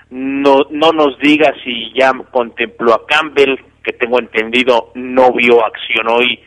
no, 0.10 0.62
no 0.70 0.94
nos 0.94 1.20
diga 1.20 1.54
si 1.64 1.92
ya 1.94 2.14
contempló 2.32 2.94
a 2.94 3.06
Campbell, 3.06 3.60
que 3.84 3.92
tengo 3.92 4.20
entendido 4.20 4.92
no 4.96 5.34
vio 5.34 5.66
acción 5.66 6.08
hoy 6.08 6.40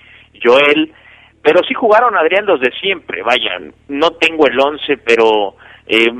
Joel, 0.42 0.92
pero 1.42 1.60
sí 1.66 1.74
jugaron 1.74 2.16
Adrián 2.16 2.46
los 2.46 2.60
de 2.60 2.70
siempre, 2.80 3.22
vayan, 3.22 3.74
no 3.88 4.12
tengo 4.12 4.46
el 4.46 4.58
once, 4.58 4.96
pero 4.96 5.56
eh, 5.86 6.10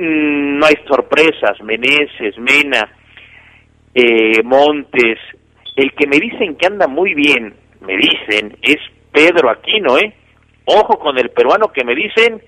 mm, 0.00 0.58
no 0.58 0.66
hay 0.66 0.76
sorpresas, 0.86 1.60
Meneses, 1.62 2.38
Mena, 2.38 2.88
eh, 3.94 4.42
Montes, 4.42 5.18
el 5.76 5.92
que 5.92 6.06
me 6.06 6.18
dicen 6.18 6.56
que 6.56 6.66
anda 6.66 6.86
muy 6.86 7.14
bien, 7.14 7.54
me 7.80 7.96
dicen, 7.96 8.56
es 8.62 8.78
Pedro 9.12 9.50
Aquino, 9.50 9.98
¿eh? 9.98 10.14
Ojo 10.64 10.98
con 10.98 11.18
el 11.18 11.30
peruano 11.30 11.68
que 11.68 11.84
me 11.84 11.94
dicen, 11.94 12.40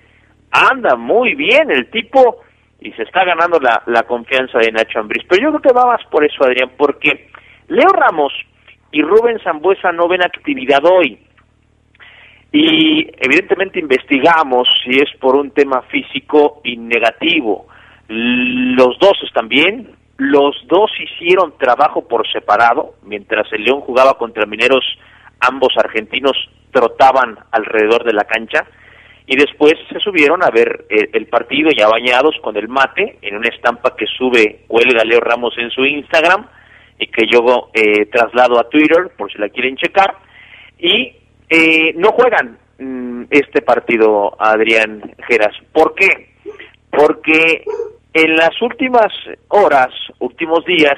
anda 0.51 0.95
muy 0.95 1.35
bien 1.35 1.71
el 1.71 1.89
tipo 1.89 2.41
y 2.79 2.91
se 2.93 3.03
está 3.03 3.23
ganando 3.23 3.59
la, 3.59 3.81
la 3.87 4.03
confianza 4.03 4.59
de 4.59 4.71
Nacho 4.71 4.99
Ambriz. 4.99 5.23
Pero 5.27 5.41
yo 5.41 5.49
creo 5.49 5.61
que 5.61 5.79
va 5.79 5.87
más 5.87 6.05
por 6.11 6.23
eso, 6.23 6.43
Adrián, 6.43 6.71
porque 6.77 7.29
Leo 7.67 7.89
Ramos 7.89 8.33
y 8.91 9.01
Rubén 9.01 9.39
Zambuesa 9.43 9.91
no 9.91 10.07
ven 10.07 10.21
actividad 10.23 10.83
hoy. 10.85 11.19
Y 12.53 13.09
evidentemente 13.17 13.79
investigamos 13.79 14.67
si 14.83 14.91
es 14.91 15.09
por 15.19 15.35
un 15.35 15.49
tema 15.49 15.81
físico 15.89 16.61
y 16.63 16.77
negativo. 16.77 17.65
Los 18.07 18.99
dos 18.99 19.13
están 19.23 19.47
bien, 19.47 19.89
los 20.17 20.55
dos 20.67 20.91
hicieron 20.99 21.57
trabajo 21.57 22.07
por 22.07 22.31
separado, 22.31 22.93
mientras 23.01 23.51
el 23.53 23.63
León 23.63 23.81
jugaba 23.81 24.19
contra 24.19 24.45
Mineros, 24.45 24.85
ambos 25.39 25.73
argentinos 25.77 26.37
trotaban 26.71 27.39
alrededor 27.51 28.03
de 28.03 28.13
la 28.13 28.25
cancha. 28.25 28.67
Y 29.25 29.35
después 29.35 29.73
se 29.89 29.99
subieron 29.99 30.43
a 30.43 30.51
ver 30.51 30.85
el, 30.89 31.25
partido 31.25 31.71
ya 31.75 31.87
bañados 31.87 32.35
con 32.43 32.55
el 32.55 32.67
mate 32.67 33.17
en 33.23 33.35
una 33.35 33.49
estampa 33.49 33.95
que 33.95 34.05
sube 34.05 34.65
cuelga 34.67 35.03
Leo 35.03 35.21
Ramos 35.21 35.57
en 35.57 35.71
su 35.71 35.83
Instagram 35.85 36.45
y 36.99 37.07
que 37.07 37.25
yo 37.25 37.71
eh, 37.73 38.05
traslado 38.11 38.59
a 38.59 38.69
Twitter 38.69 39.09
por 39.17 39.31
si 39.31 39.39
la 39.39 39.49
quieren 39.49 39.75
checar. 39.75 40.17
Y 40.77 41.22
eh, 41.55 41.93
no 41.97 42.11
juegan 42.13 42.57
mm, 42.79 43.25
este 43.29 43.61
partido 43.61 44.35
Adrián 44.39 45.13
Geras. 45.27 45.55
¿Por 45.71 45.93
qué? 45.93 46.33
Porque 46.89 47.63
en 48.11 48.35
las 48.35 48.59
últimas 48.59 49.13
horas, 49.49 49.89
últimos 50.17 50.65
días, 50.65 50.97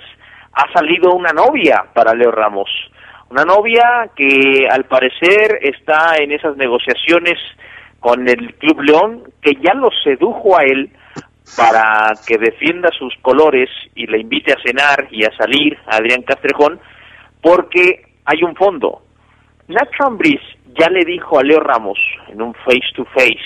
ha 0.53 0.71
salido 0.71 1.11
una 1.11 1.33
novia 1.33 1.83
para 1.93 2.13
Leo 2.13 2.31
Ramos. 2.31 2.69
Una 3.29 3.43
novia 3.43 4.09
que 4.15 4.65
al 4.71 4.85
parecer 4.85 5.59
está 5.61 6.15
en 6.19 6.31
esas 6.31 6.55
negociaciones 6.55 7.37
con 7.99 8.25
el 8.25 8.53
Club 8.55 8.79
León, 8.81 9.23
que 9.41 9.55
ya 9.55 9.73
lo 9.73 9.89
sedujo 10.05 10.57
a 10.57 10.63
él 10.63 10.89
para 11.57 12.13
que 12.25 12.37
defienda 12.37 12.89
sus 12.97 13.13
colores 13.21 13.69
y 13.93 14.07
le 14.07 14.19
invite 14.19 14.53
a 14.53 14.61
cenar 14.65 15.09
y 15.11 15.25
a 15.25 15.35
salir 15.35 15.77
a 15.87 15.97
Adrián 15.97 16.21
Castrejón, 16.21 16.79
porque 17.41 18.05
hay 18.23 18.41
un 18.41 18.55
fondo. 18.55 19.01
Nacho 19.67 20.05
Ambriz 20.05 20.41
ya 20.79 20.89
le 20.89 21.03
dijo 21.05 21.39
a 21.39 21.43
Leo 21.43 21.59
Ramos 21.59 21.97
en 22.27 22.41
un 22.41 22.53
face 22.53 22.91
to 22.95 23.05
face, 23.05 23.39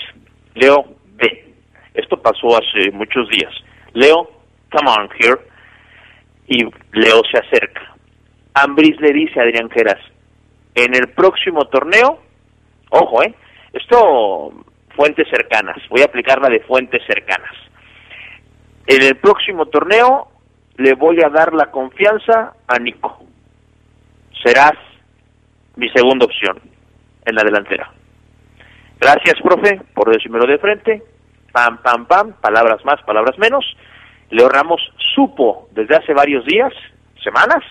Leo, 0.56 0.86
ve, 1.16 1.54
esto 1.94 2.22
pasó 2.22 2.58
hace 2.58 2.92
muchos 2.92 3.30
días, 3.30 3.54
Leo, 3.94 4.30
come 4.72 4.90
on 4.90 5.10
here, 5.20 5.40
y 6.48 6.64
Leo 6.92 7.22
se 7.32 7.38
acerca. 7.38 7.96
Ambriz 8.54 9.00
le 9.00 9.14
dice 9.14 9.40
a 9.40 9.44
Adrián 9.44 9.70
Geras, 9.70 10.02
en 10.76 10.94
el 10.94 11.10
próximo 11.10 11.66
torneo, 11.66 12.20
ojo, 12.90 13.24
eh, 13.24 13.34
esto, 13.72 14.52
fuentes 14.96 15.28
cercanas, 15.30 15.78
voy 15.90 16.02
a 16.02 16.06
aplicarla 16.06 16.50
de 16.50 16.60
fuentes 16.62 17.02
cercanas. 17.08 17.56
En 18.88 19.04
el 19.04 19.16
próximo 19.18 19.68
torneo 19.68 20.28
le 20.78 20.96
voy 20.96 21.22
a 21.24 21.30
dar 21.30 21.54
la 21.54 21.70
confianza 21.70 22.54
a 22.68 22.80
Nico. 22.80 23.24
Serás 24.44 24.74
mi 25.80 25.90
segunda 25.90 26.26
opción 26.26 26.60
en 27.26 27.36
la 27.36 27.44
delantera. 27.44 27.90
Gracias, 29.00 29.36
profe, 29.42 29.82
por 29.94 30.12
decírmelo 30.12 30.46
de 30.46 30.58
frente. 30.58 31.02
Pam, 31.54 31.82
pam, 31.82 32.06
pam, 32.06 32.34
palabras 32.42 32.84
más, 32.84 33.02
palabras 33.04 33.38
menos. 33.40 33.66
Leo 34.30 34.50
Ramos 34.50 34.82
supo 35.16 35.70
desde 35.72 35.96
hace 35.96 36.14
varios 36.14 36.46
días, 36.46 36.72
semanas, 37.24 37.64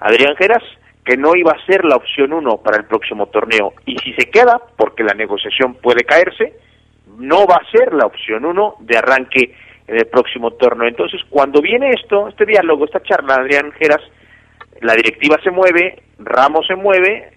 Adrián 0.00 0.34
Geras, 0.36 0.62
que 1.04 1.16
no 1.16 1.36
iba 1.36 1.52
a 1.52 1.66
ser 1.66 1.84
la 1.84 1.96
opción 1.96 2.32
uno 2.32 2.56
para 2.58 2.78
el 2.78 2.86
próximo 2.86 3.26
torneo. 3.26 3.74
Y 3.86 3.96
si 3.98 4.12
se 4.14 4.30
queda, 4.30 4.60
porque 4.76 5.04
la 5.04 5.14
negociación 5.14 5.74
puede 5.74 6.04
caerse, 6.04 6.54
no 7.18 7.46
va 7.46 7.56
a 7.56 7.70
ser 7.70 7.92
la 7.92 8.06
opción 8.06 8.44
uno 8.44 8.74
de 8.80 8.96
arranque 8.96 9.54
en 9.86 9.96
el 9.96 10.06
próximo 10.06 10.52
torneo. 10.52 10.88
Entonces, 10.88 11.20
cuando 11.28 11.60
viene 11.60 11.90
esto, 11.90 12.28
este 12.28 12.46
diálogo, 12.46 12.84
esta 12.84 13.02
charla, 13.02 13.34
Adrián 13.34 13.72
Geras, 13.72 14.02
la 14.82 14.94
directiva 14.94 15.36
se 15.42 15.50
mueve, 15.50 16.02
Ramos 16.18 16.66
se 16.66 16.76
mueve 16.76 17.32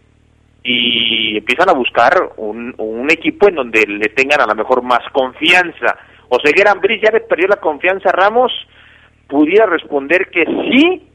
y 0.63 1.37
empiezan 1.37 1.69
a 1.69 1.73
buscar 1.73 2.13
un, 2.37 3.09
equipo 3.09 3.49
en 3.49 3.55
donde 3.55 3.85
le 3.87 4.09
tengan 4.09 4.41
a 4.41 4.45
lo 4.45 4.55
mejor 4.55 4.81
más 4.83 5.01
confianza. 5.11 5.97
O 6.29 6.37
Ceguera 6.43 6.71
Ambris 6.71 7.01
ya 7.01 7.11
le 7.11 7.21
perdió 7.21 7.47
la 7.47 7.57
confianza 7.57 8.09
a 8.09 8.13
Ramos, 8.13 8.51
pudiera 9.27 9.65
responder 9.65 10.29
que 10.29 10.45
sí, 10.45 11.07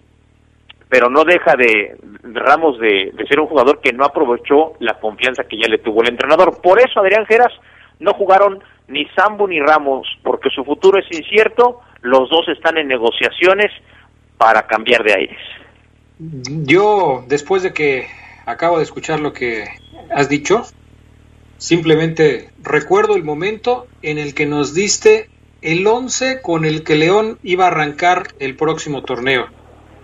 pero 0.88 1.08
no 1.08 1.24
deja 1.24 1.54
de 1.56 1.96
Ramos 2.22 2.78
de, 2.78 3.12
ser 3.28 3.40
un 3.40 3.46
jugador 3.46 3.80
que 3.80 3.92
no 3.92 4.04
aprovechó 4.04 4.74
la 4.80 4.94
confianza 5.00 5.44
que 5.44 5.58
ya 5.58 5.68
le 5.68 5.78
tuvo 5.78 6.02
el 6.02 6.10
entrenador. 6.10 6.60
Por 6.60 6.78
eso 6.80 7.00
Adrián 7.00 7.26
Geras 7.26 7.52
no 7.98 8.12
jugaron 8.12 8.62
ni 8.88 9.06
Sambo 9.16 9.48
ni 9.48 9.60
Ramos, 9.60 10.06
porque 10.22 10.50
su 10.50 10.64
futuro 10.64 10.98
es 10.98 11.06
incierto, 11.16 11.80
los 12.02 12.28
dos 12.28 12.48
están 12.48 12.78
en 12.78 12.88
negociaciones 12.88 13.72
para 14.36 14.66
cambiar 14.66 15.02
de 15.02 15.14
aires. 15.14 15.40
Yo, 16.18 17.24
después 17.28 17.62
de 17.62 17.72
que 17.72 18.08
acabo 18.46 18.78
de 18.78 18.84
escuchar 18.84 19.20
lo 19.20 19.32
que 19.32 19.66
has 20.10 20.28
dicho, 20.28 20.64
simplemente 21.58 22.50
recuerdo 22.62 23.16
el 23.16 23.24
momento 23.24 23.86
en 24.02 24.18
el 24.18 24.34
que 24.34 24.46
nos 24.46 24.72
diste 24.72 25.28
el 25.62 25.86
11 25.86 26.40
con 26.42 26.64
el 26.64 26.84
que 26.84 26.96
León 26.96 27.38
iba 27.42 27.64
a 27.64 27.68
arrancar 27.68 28.34
el 28.38 28.56
próximo 28.56 29.02
torneo. 29.02 29.48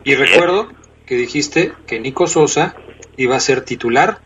Y 0.04 0.14
recuerdo 0.14 0.68
que 1.06 1.14
dijiste 1.16 1.72
que 1.86 2.00
Nico 2.00 2.26
Sosa 2.26 2.74
iba 3.16 3.36
a 3.36 3.40
ser 3.40 3.64
titular, 3.64 4.20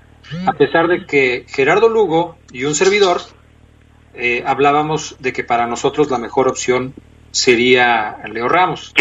a 0.46 0.54
pesar 0.54 0.88
de 0.88 1.06
que 1.06 1.44
Gerardo 1.48 1.88
Lugo 1.88 2.36
y 2.50 2.64
un 2.64 2.74
servidor 2.74 3.20
eh, 4.14 4.42
hablábamos 4.46 5.16
de 5.20 5.32
que 5.32 5.44
para 5.44 5.66
nosotros 5.66 6.10
la 6.10 6.18
mejor 6.18 6.48
opción 6.48 6.94
sería 7.30 8.16
Leo 8.32 8.48
Ramos. 8.48 8.92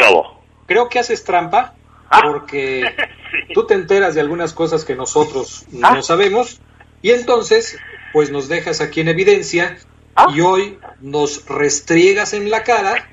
Creo 0.67 0.89
que 0.89 0.99
haces 0.99 1.23
trampa 1.23 1.75
ah. 2.09 2.21
porque 2.23 2.95
tú 3.53 3.65
te 3.65 3.73
enteras 3.73 4.15
de 4.15 4.21
algunas 4.21 4.53
cosas 4.53 4.85
que 4.85 4.95
nosotros 4.95 5.65
no 5.71 5.87
ah. 5.87 6.01
sabemos 6.01 6.61
y 7.01 7.11
entonces 7.11 7.77
pues 8.13 8.31
nos 8.31 8.47
dejas 8.47 8.81
aquí 8.81 9.01
en 9.01 9.09
evidencia 9.09 9.77
ah. 10.15 10.27
y 10.33 10.41
hoy 10.41 10.79
nos 11.01 11.45
restriegas 11.47 12.33
en 12.33 12.49
la 12.49 12.63
cara 12.63 13.09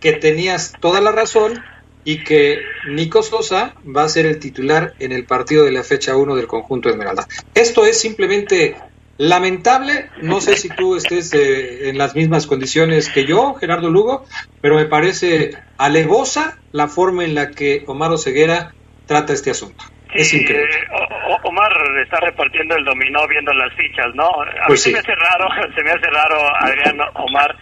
que 0.00 0.12
tenías 0.12 0.72
toda 0.80 1.00
la 1.00 1.12
razón 1.12 1.62
y 2.04 2.24
que 2.24 2.60
Nico 2.88 3.22
Sosa 3.22 3.74
va 3.84 4.04
a 4.04 4.08
ser 4.08 4.26
el 4.26 4.40
titular 4.40 4.94
en 4.98 5.12
el 5.12 5.24
partido 5.24 5.64
de 5.64 5.70
la 5.70 5.84
fecha 5.84 6.16
1 6.16 6.34
del 6.34 6.48
conjunto 6.48 6.88
de 6.88 6.94
Esmeralda. 6.94 7.28
Esto 7.54 7.84
es 7.84 8.00
simplemente 8.00 8.76
lamentable, 9.22 10.10
no 10.20 10.40
sé 10.40 10.56
si 10.56 10.68
tú 10.68 10.96
estés 10.96 11.32
eh, 11.32 11.88
en 11.88 11.96
las 11.96 12.16
mismas 12.16 12.48
condiciones 12.48 13.08
que 13.08 13.24
yo, 13.24 13.54
Gerardo 13.54 13.88
Lugo, 13.88 14.24
pero 14.60 14.74
me 14.74 14.86
parece 14.86 15.52
alevosa 15.78 16.58
la 16.72 16.88
forma 16.88 17.24
en 17.24 17.36
la 17.36 17.52
que 17.52 17.84
Omar 17.86 18.18
Ceguera 18.18 18.72
trata 19.06 19.32
este 19.32 19.52
asunto. 19.52 19.84
Es 20.12 20.34
increíble. 20.34 20.74
Eh, 20.74 21.36
Omar 21.44 21.72
está 22.02 22.18
repartiendo 22.18 22.74
el 22.74 22.84
dominó 22.84 23.28
viendo 23.28 23.52
las 23.52 23.72
fichas, 23.74 24.12
¿no? 24.14 24.26
A 24.26 24.66
pues 24.66 24.84
mí 24.86 24.90
se 24.90 24.92
me 24.92 24.98
hace 24.98 25.14
raro, 25.14 25.48
se 25.76 25.82
me 25.84 25.90
hace 25.92 26.10
raro, 26.10 26.56
Adrián 26.60 26.98
Omar. 27.14 27.56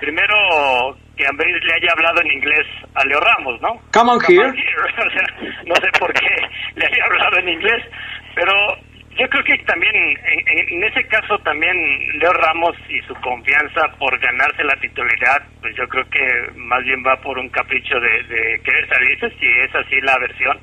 Primero, 0.00 0.96
que 1.18 1.26
Ambris 1.26 1.62
le 1.64 1.74
haya 1.74 1.92
hablado 1.92 2.22
en 2.22 2.32
inglés 2.32 2.66
a 2.94 3.04
Leo 3.04 3.20
Ramos, 3.20 3.60
¿no? 3.60 3.78
Come 3.92 4.12
on 4.12 4.20
here. 4.26 4.48
no 5.66 5.74
sé 5.74 5.88
por 5.98 6.12
qué 6.14 6.34
le 6.76 6.86
haya 6.86 7.04
hablado 7.04 7.38
en 7.40 7.48
inglés, 7.50 7.84
pero 8.34 8.54
yo 9.16 9.28
creo 9.28 9.44
que 9.44 9.58
también, 9.64 9.94
en, 9.94 10.84
ese 10.84 11.06
caso 11.06 11.38
también 11.38 11.76
Leo 12.18 12.32
Ramos 12.32 12.76
y 12.88 13.00
su 13.02 13.14
confianza 13.16 13.88
por 13.98 14.18
ganarse 14.18 14.64
la 14.64 14.76
titularidad, 14.76 15.42
pues 15.60 15.74
yo 15.76 15.86
creo 15.88 16.04
que 16.10 16.50
más 16.56 16.82
bien 16.84 17.02
va 17.06 17.16
por 17.20 17.38
un 17.38 17.48
capricho 17.48 17.98
de, 18.00 18.22
de 18.24 18.60
querer 18.64 18.88
salirse, 18.88 19.30
si 19.38 19.46
es 19.46 19.74
así 19.74 20.00
la 20.00 20.18
versión. 20.18 20.58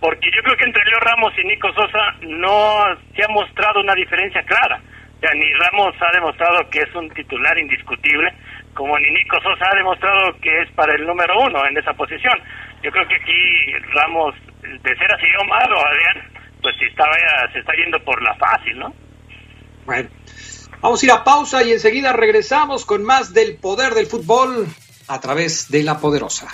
Porque 0.00 0.30
yo 0.30 0.42
creo 0.42 0.56
que 0.56 0.64
entre 0.64 0.84
Leo 0.84 0.98
Ramos 1.00 1.32
y 1.38 1.44
Nico 1.46 1.72
Sosa 1.72 2.14
no 2.22 2.84
se 3.14 3.24
ha 3.24 3.28
mostrado 3.28 3.80
una 3.80 3.94
diferencia 3.94 4.42
clara. 4.42 4.80
O 5.16 5.20
sea, 5.20 5.30
ni 5.34 5.50
Ramos 5.54 5.94
ha 6.00 6.12
demostrado 6.12 6.68
que 6.70 6.80
es 6.80 6.94
un 6.94 7.08
titular 7.10 7.56
indiscutible, 7.58 8.32
como 8.74 8.98
ni 8.98 9.10
Nico 9.10 9.40
Sosa 9.40 9.64
ha 9.70 9.76
demostrado 9.76 10.36
que 10.40 10.62
es 10.62 10.70
para 10.72 10.94
el 10.94 11.06
número 11.06 11.38
uno 11.40 11.64
en 11.66 11.78
esa 11.78 11.94
posición. 11.94 12.34
Yo 12.82 12.90
creo 12.90 13.06
que 13.06 13.14
aquí 13.14 13.72
Ramos, 13.94 14.34
de 14.62 14.96
ser 14.96 15.14
así 15.14 15.26
Omar 15.40 15.72
o 15.72 15.86
Adrián, 15.86 16.33
pues 16.64 16.74
si 16.78 16.86
estaba, 16.86 17.12
se 17.52 17.58
está 17.58 17.72
yendo 17.76 18.02
por 18.02 18.20
la 18.22 18.34
fácil, 18.36 18.78
¿no? 18.78 18.92
Bueno, 19.84 20.08
Vamos 20.84 21.02
a 21.02 21.06
ir 21.06 21.12
a 21.12 21.24
pausa 21.24 21.62
y 21.62 21.72
enseguida 21.72 22.12
regresamos 22.12 22.84
con 22.84 23.02
más 23.04 23.32
del 23.32 23.56
poder 23.56 23.94
del 23.94 24.06
fútbol 24.06 24.66
a 25.08 25.18
través 25.18 25.70
de 25.70 25.82
la 25.82 25.98
poderosa. 25.98 26.46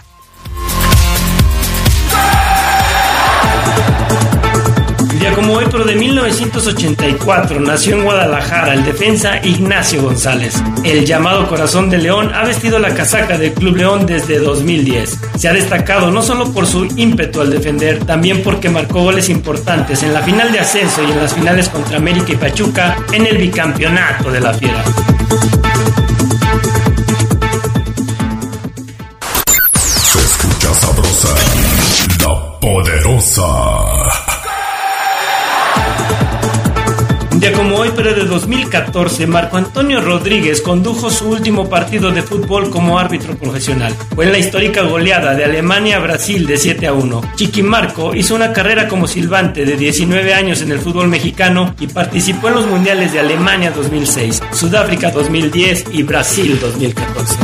Como 5.35 5.55
hoy, 5.55 5.67
pero 5.71 5.85
de 5.85 5.95
1984, 5.97 7.61
nació 7.61 7.97
en 7.97 8.05
Guadalajara 8.05 8.75
el 8.75 8.85
defensa 8.85 9.39
Ignacio 9.45 10.03
González. 10.03 10.63
El 10.85 11.05
llamado 11.05 11.47
Corazón 11.49 11.91
de 11.91 11.99
León 11.99 12.31
ha 12.35 12.45
vestido 12.45 12.79
la 12.79 12.95
casaca 12.95 13.37
del 13.37 13.53
Club 13.53 13.77
León 13.77 14.07
desde 14.07 14.39
2010. 14.39 15.19
Se 15.37 15.49
ha 15.49 15.53
destacado 15.53 16.11
no 16.11 16.23
solo 16.23 16.53
por 16.53 16.67
su 16.67 16.87
ímpetu 16.97 17.41
al 17.41 17.51
defender, 17.51 18.05
también 18.05 18.43
porque 18.43 18.69
marcó 18.69 19.03
goles 19.03 19.29
importantes 19.29 20.03
en 20.03 20.15
la 20.15 20.23
final 20.23 20.53
de 20.53 20.61
ascenso 20.61 21.03
y 21.03 21.11
en 21.11 21.19
las 21.19 21.35
finales 21.35 21.69
contra 21.69 21.97
América 21.97 22.33
y 22.33 22.37
Pachuca 22.37 22.97
en 23.13 23.27
el 23.27 23.37
bicampeonato 23.39 24.31
de 24.31 24.41
la 24.41 24.55
Fiera. 24.55 24.85
Se 30.03 30.19
escucha 30.19 30.75
sabrosa, 30.75 31.35
la 32.21 32.61
poderosa. 32.61 33.80
Pero 38.03 38.15
de 38.15 38.25
2014, 38.25 39.27
Marco 39.27 39.59
Antonio 39.59 40.01
Rodríguez 40.01 40.63
condujo 40.63 41.11
su 41.11 41.29
último 41.29 41.69
partido 41.69 42.11
de 42.11 42.23
fútbol 42.23 42.71
como 42.71 42.99
árbitro 42.99 43.37
profesional. 43.37 43.95
Fue 44.15 44.25
en 44.25 44.33
la 44.33 44.39
histórica 44.39 44.85
goleada 44.85 45.35
de 45.35 45.45
Alemania 45.45 45.99
a 45.99 46.01
Brasil 46.01 46.47
de 46.47 46.57
7 46.57 46.87
a 46.87 46.95
1. 46.95 47.21
Chiqui 47.37 47.63
Marco 47.63 48.15
hizo 48.15 48.35
una 48.35 48.55
carrera 48.55 48.89
como 48.89 49.07
silbante 49.07 49.67
de 49.67 49.77
19 49.77 50.33
años 50.33 50.63
en 50.63 50.73
el 50.73 50.79
fútbol 50.79 51.09
mexicano 51.09 51.75
y 51.79 51.89
participó 51.89 52.49
en 52.49 52.55
los 52.55 52.67
mundiales 52.67 53.13
de 53.13 53.21
Alemania 53.21 53.71
2006, 53.71 54.45
Sudáfrica 54.53 55.11
2010 55.11 55.85
y 55.93 56.03
Brasil 56.03 56.59
2014. 56.59 57.37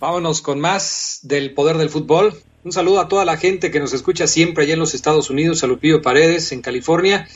Vámonos 0.00 0.42
con 0.42 0.60
más 0.60 1.18
del 1.22 1.54
poder 1.54 1.76
del 1.76 1.90
fútbol. 1.90 2.32
Un 2.62 2.70
saludo 2.70 3.00
a 3.00 3.08
toda 3.08 3.24
la 3.24 3.36
gente 3.36 3.72
que 3.72 3.80
nos 3.80 3.92
escucha 3.92 4.28
siempre 4.28 4.62
allá 4.62 4.74
en 4.74 4.78
los 4.78 4.94
Estados 4.94 5.28
Unidos, 5.28 5.64
a 5.64 5.66
Lupillo 5.66 6.02
Paredes 6.02 6.52
en 6.52 6.62
California. 6.62 7.26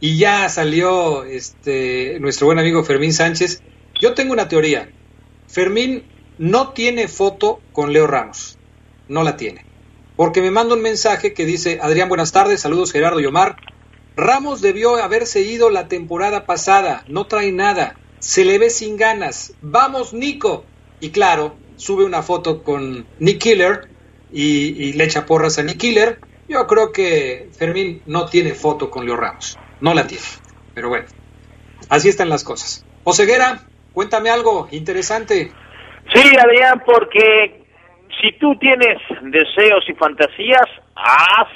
Y 0.00 0.16
ya 0.16 0.48
salió 0.48 1.22
este 1.22 2.18
nuestro 2.18 2.46
buen 2.46 2.58
amigo 2.58 2.82
Fermín 2.82 3.12
Sánchez. 3.12 3.62
Yo 4.00 4.14
tengo 4.14 4.32
una 4.32 4.48
teoría. 4.48 4.90
Fermín 5.46 6.02
no 6.38 6.72
tiene 6.72 7.06
foto 7.06 7.60
con 7.72 7.92
Leo 7.92 8.08
Ramos. 8.08 8.58
No 9.06 9.22
la 9.22 9.36
tiene. 9.36 9.64
Porque 10.16 10.42
me 10.42 10.50
manda 10.50 10.74
un 10.74 10.82
mensaje 10.82 11.32
que 11.34 11.46
dice, 11.46 11.78
Adrián, 11.80 12.08
buenas 12.08 12.32
tardes, 12.32 12.62
saludos 12.62 12.90
Gerardo 12.90 13.20
y 13.20 13.26
Omar. 13.26 13.58
Ramos 14.16 14.60
debió 14.60 14.96
haberse 14.96 15.42
ido 15.42 15.70
la 15.70 15.86
temporada 15.86 16.46
pasada, 16.46 17.04
no 17.06 17.28
trae 17.28 17.52
nada, 17.52 17.96
se 18.18 18.44
le 18.44 18.58
ve 18.58 18.70
sin 18.70 18.96
ganas. 18.96 19.52
Vamos, 19.62 20.12
Nico. 20.12 20.64
Y 21.00 21.10
claro, 21.10 21.54
sube 21.78 22.04
una 22.04 22.22
foto 22.22 22.62
con 22.62 23.06
Nick 23.18 23.38
Killer 23.38 23.88
y, 24.32 24.92
le 24.92 25.04
echa 25.04 25.24
porras 25.24 25.58
a 25.58 25.62
Nick 25.62 25.78
Killer. 25.78 26.18
Yo 26.48 26.66
creo 26.66 26.92
que 26.92 27.48
Fermín 27.56 28.02
no 28.06 28.26
tiene 28.26 28.52
foto 28.54 28.90
con 28.90 29.06
Leo 29.06 29.16
Ramos. 29.16 29.58
No 29.80 29.94
la 29.94 30.06
tiene. 30.06 30.24
Pero 30.74 30.88
bueno, 30.88 31.06
así 31.88 32.08
están 32.08 32.28
las 32.28 32.44
cosas. 32.44 32.84
Oseguera, 33.04 33.60
cuéntame 33.92 34.30
algo 34.30 34.68
interesante. 34.70 35.52
Sí, 36.12 36.36
Adrián, 36.36 36.82
porque 36.84 37.64
si 38.20 38.32
tú 38.38 38.56
tienes 38.58 38.98
deseos 39.22 39.84
y 39.88 39.94
fantasías, 39.94 40.66
haz, 40.94 41.48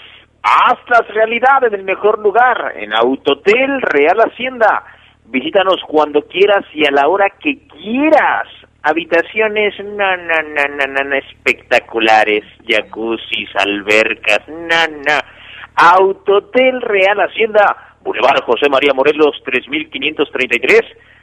haz 0.43 0.79
las 0.89 1.09
realidades 1.09 1.73
en 1.73 1.81
el 1.81 1.85
mejor 1.85 2.19
lugar, 2.19 2.75
en 2.77 2.93
Autotel 2.93 3.81
Real 3.81 4.19
Hacienda. 4.21 4.85
Visítanos 5.27 5.77
cuando 5.89 6.23
quieras 6.23 6.65
y 6.75 6.87
a 6.87 6.91
la 6.91 7.09
hora 7.09 7.31
que 7.31 7.67
quieras 7.69 8.47
habitaciones 8.83 9.75
no, 9.85 11.17
espectaculares, 11.17 12.45
jacuzzis, 12.67 13.49
albercas, 13.57 14.41
no. 14.49 15.19
Autotel 15.75 16.83
Real 16.83 17.19
Hacienda, 17.21 17.97
Boulevard 18.03 18.43
José 18.45 18.69
María 18.69 18.93
Morelos 18.93 19.41
3533, 19.45 20.81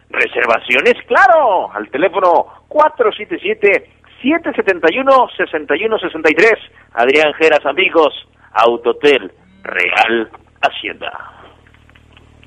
reservaciones, 0.09 0.95
claro, 1.05 1.71
al 1.71 1.89
teléfono 1.89 2.63
477 2.67 3.99
771 4.21 5.27
6163. 5.37 6.53
Adrián 6.93 7.33
Geras, 7.33 7.65
amigos, 7.65 8.13
Autotel 8.53 9.31
Real 9.63 10.31
Hacienda. 10.61 11.11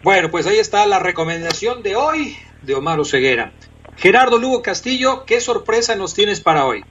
Bueno, 0.02 0.28
pues 0.30 0.46
ahí 0.48 0.58
está 0.58 0.84
la 0.86 0.98
recomendación 0.98 1.82
de 1.82 1.94
hoy 1.94 2.36
de 2.62 2.74
Omar 2.74 3.04
Ceguera. 3.04 3.52
Gerardo 3.96 4.38
Lugo 4.38 4.62
Castillo, 4.62 5.24
¿qué 5.26 5.40
sorpresa 5.40 5.94
nos 5.96 6.14
tienes 6.14 6.40
para 6.40 6.64
hoy? 6.64 6.82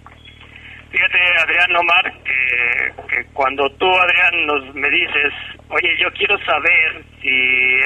Fíjate, 0.91 1.17
Adrián 1.41 1.75
Omar, 1.75 2.13
que, 2.23 3.25
cuando 3.33 3.69
tú, 3.71 3.85
Adrián, 3.85 4.45
nos 4.45 4.75
me 4.75 4.89
dices, 4.89 5.33
oye, 5.69 5.89
yo 5.99 6.11
quiero 6.13 6.37
saber 6.45 7.03
si 7.21 7.29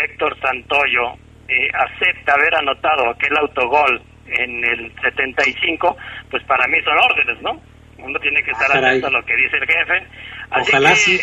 Héctor 0.03 0.37
Santoyo 0.41 1.13
eh, 1.47 1.69
acepta 1.73 2.33
haber 2.33 2.55
anotado 2.55 3.09
aquel 3.09 3.37
autogol 3.37 4.01
en 4.27 4.63
el 4.65 4.91
75, 5.01 5.95
pues 6.31 6.43
para 6.45 6.67
mí 6.67 6.81
son 6.83 6.97
órdenes, 6.97 7.41
¿no? 7.41 7.61
Uno 7.99 8.19
tiene 8.19 8.43
que 8.43 8.51
estar 8.51 8.71
ah, 8.71 8.79
atento 8.79 9.07
a 9.07 9.11
lo 9.11 9.23
que 9.23 9.35
dice 9.35 9.57
el 9.57 9.67
jefe. 9.67 10.07
ojalá 10.61 10.95
sí. 10.95 11.19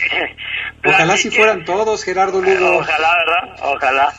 ojalá 0.84 1.16
si 1.16 1.30
fueran 1.30 1.64
todos, 1.64 2.04
Gerardo 2.04 2.40
Lugo. 2.40 2.78
Ojalá, 2.78 3.16
¿verdad? 3.18 3.56
Ojalá. 3.62 4.12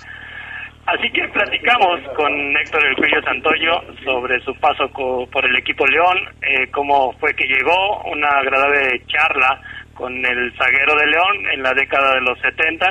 Así 0.85 1.09
que 1.11 1.25
platicamos 1.29 2.01
con 2.13 2.57
Héctor 2.57 2.85
El 2.85 2.95
Cuello 2.97 3.21
Santoyo 3.23 3.81
sobre 4.03 4.39
su 4.41 4.53
paso 4.55 4.89
por 4.89 5.45
el 5.45 5.55
equipo 5.55 5.87
León, 5.87 6.17
eh, 6.41 6.67
cómo 6.71 7.13
fue 7.19 7.33
que 7.35 7.47
llegó, 7.47 8.01
una 8.03 8.27
agradable 8.27 9.01
charla 9.07 9.61
con 9.93 10.13
el 10.13 10.53
zaguero 10.57 10.95
de 10.95 11.07
León 11.07 11.49
en 11.53 11.63
la 11.63 11.73
década 11.73 12.15
de 12.15 12.21
los 12.21 12.37
70. 12.39 12.85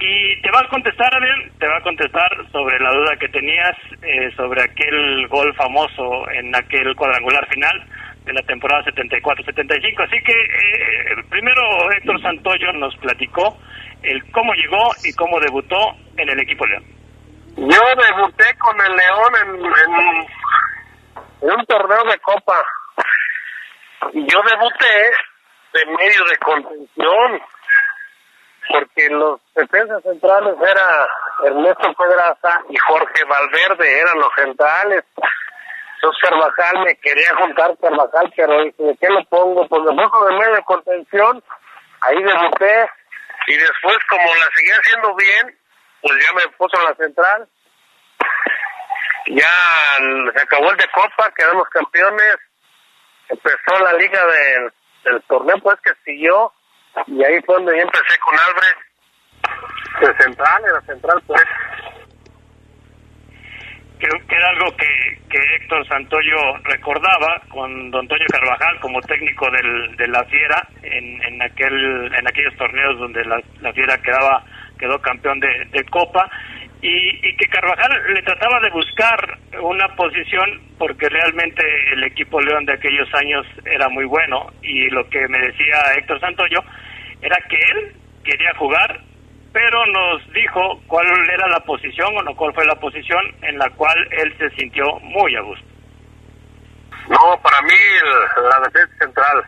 Y 0.00 0.40
te 0.42 0.50
va 0.50 0.60
a 0.60 0.68
contestar, 0.68 1.14
Adrián, 1.14 1.50
te 1.60 1.68
va 1.68 1.76
a 1.76 1.82
contestar 1.82 2.28
sobre 2.50 2.80
la 2.80 2.92
duda 2.92 3.16
que 3.16 3.28
tenías 3.28 3.76
eh, 4.02 4.30
sobre 4.36 4.62
aquel 4.62 5.28
gol 5.28 5.54
famoso 5.54 6.28
en 6.32 6.54
aquel 6.56 6.94
cuadrangular 6.96 7.46
final 7.48 7.84
de 8.24 8.32
la 8.32 8.42
temporada 8.42 8.84
74-75. 8.84 10.04
Así 10.04 10.20
que 10.24 10.32
eh, 10.32 11.22
primero 11.30 11.62
Héctor 11.92 12.20
Santoyo 12.20 12.72
nos 12.72 12.96
platicó 12.96 13.56
el 14.02 14.24
cómo 14.32 14.54
llegó 14.54 14.90
y 15.04 15.12
cómo 15.12 15.38
debutó 15.38 15.94
en 16.16 16.28
el 16.28 16.40
equipo 16.40 16.66
León. 16.66 16.97
Yo 17.58 17.66
debuté 17.66 18.56
con 18.58 18.80
el 18.80 18.94
León 18.94 19.34
en, 19.42 19.50
un 21.50 21.66
torneo 21.66 22.04
de 22.04 22.18
copa. 22.20 22.64
Y 24.12 24.24
yo 24.30 24.40
debuté 24.42 25.10
de 25.72 25.86
medio 25.86 26.24
de 26.26 26.38
contención, 26.38 27.42
porque 28.68 29.08
los 29.10 29.40
defensas 29.56 30.04
centrales 30.04 30.54
era 30.60 31.08
Ernesto 31.46 31.92
Pedraza 31.94 32.62
y 32.70 32.76
Jorge 32.76 33.24
Valverde, 33.24 34.02
eran 34.02 34.20
los 34.20 34.32
centrales. 34.36 35.02
Entonces 35.96 36.22
Carvajal 36.22 36.84
me 36.84 36.94
quería 36.98 37.34
juntar 37.38 37.76
Carvajal, 37.80 38.32
pero 38.36 38.62
¿de 38.62 38.96
qué 39.00 39.08
lo 39.08 39.24
pongo? 39.24 39.66
Pues 39.66 39.82
lo 39.82 39.96
pongo 39.96 40.26
de 40.26 40.38
medio 40.38 40.54
de 40.54 40.62
contención, 40.62 41.42
ahí 42.02 42.22
debuté, 42.22 42.88
y 43.48 43.56
después 43.56 43.98
como 44.08 44.32
la 44.36 44.48
seguía 44.54 44.76
haciendo 44.76 45.16
bien, 45.16 45.58
pues 46.02 46.14
ya 46.24 46.32
me 46.32 46.48
puso 46.56 46.78
en 46.78 46.84
la 46.84 46.94
central. 46.94 47.48
Ya 49.26 49.50
se 50.32 50.42
acabó 50.42 50.70
el 50.70 50.76
de 50.76 50.88
Copa, 50.90 51.32
quedamos 51.36 51.68
campeones. 51.68 52.36
Empezó 53.28 53.78
la 53.84 53.92
liga 53.94 54.24
del, 54.26 54.72
del 55.04 55.22
torneo, 55.24 55.56
pues 55.62 55.78
que 55.80 55.92
siguió. 56.04 56.52
Y 57.06 57.22
ahí 57.22 57.40
fue 57.42 57.56
donde 57.56 57.76
yo 57.76 57.82
empecé 57.82 58.18
con 58.20 58.38
Álvarez 58.38 58.76
de 60.00 60.22
central, 60.22 60.64
era 60.64 60.80
central, 60.82 61.22
pues. 61.26 61.42
Creo 63.98 64.26
que 64.28 64.34
era 64.34 64.48
algo 64.50 64.76
que, 64.76 65.20
que 65.28 65.56
Héctor 65.56 65.86
Santoyo 65.88 66.56
recordaba 66.62 67.42
con 67.50 67.90
Don 67.90 68.02
Antonio 68.02 68.26
Carvajal 68.30 68.78
como 68.80 69.00
técnico 69.00 69.50
del, 69.50 69.96
de 69.96 70.06
la 70.06 70.24
Fiera 70.24 70.68
en, 70.82 71.20
en 71.20 71.42
aquel 71.42 72.14
en 72.14 72.28
aquellos 72.28 72.56
torneos 72.56 72.96
donde 73.00 73.24
la, 73.24 73.42
la 73.60 73.72
Fiera 73.72 73.98
quedaba 73.98 74.44
quedó 74.78 74.98
campeón 75.00 75.40
de, 75.40 75.84
Copa 75.90 76.30
y, 76.80 77.36
que 77.36 77.48
Carvajal 77.48 78.14
le 78.14 78.22
trataba 78.22 78.60
de 78.60 78.70
buscar 78.70 79.38
una 79.60 79.88
posición 79.96 80.60
porque 80.78 81.08
realmente 81.08 81.62
el 81.92 82.04
equipo 82.04 82.40
León 82.40 82.64
de 82.64 82.74
aquellos 82.74 83.08
años 83.14 83.46
era 83.64 83.88
muy 83.88 84.04
bueno 84.04 84.52
y 84.62 84.88
lo 84.90 85.08
que 85.08 85.26
me 85.28 85.38
decía 85.38 85.94
Héctor 85.96 86.20
Santoyo 86.20 86.60
era 87.20 87.36
que 87.48 87.56
él 87.56 87.96
quería 88.24 88.54
jugar 88.56 89.00
pero 89.52 89.86
nos 89.86 90.32
dijo 90.32 90.80
cuál 90.86 91.06
era 91.30 91.48
la 91.48 91.60
posición 91.60 92.16
o 92.16 92.22
no 92.22 92.36
cuál 92.36 92.54
fue 92.54 92.64
la 92.66 92.76
posición 92.76 93.20
en 93.42 93.58
la 93.58 93.68
cual 93.70 93.96
él 94.12 94.34
se 94.38 94.50
sintió 94.50 94.84
muy 95.00 95.34
a 95.36 95.40
gusto. 95.40 95.66
No, 97.08 97.40
para 97.42 97.60
mí 97.62 97.74
la 98.36 98.68
defensa 98.68 98.98
central. 98.98 99.38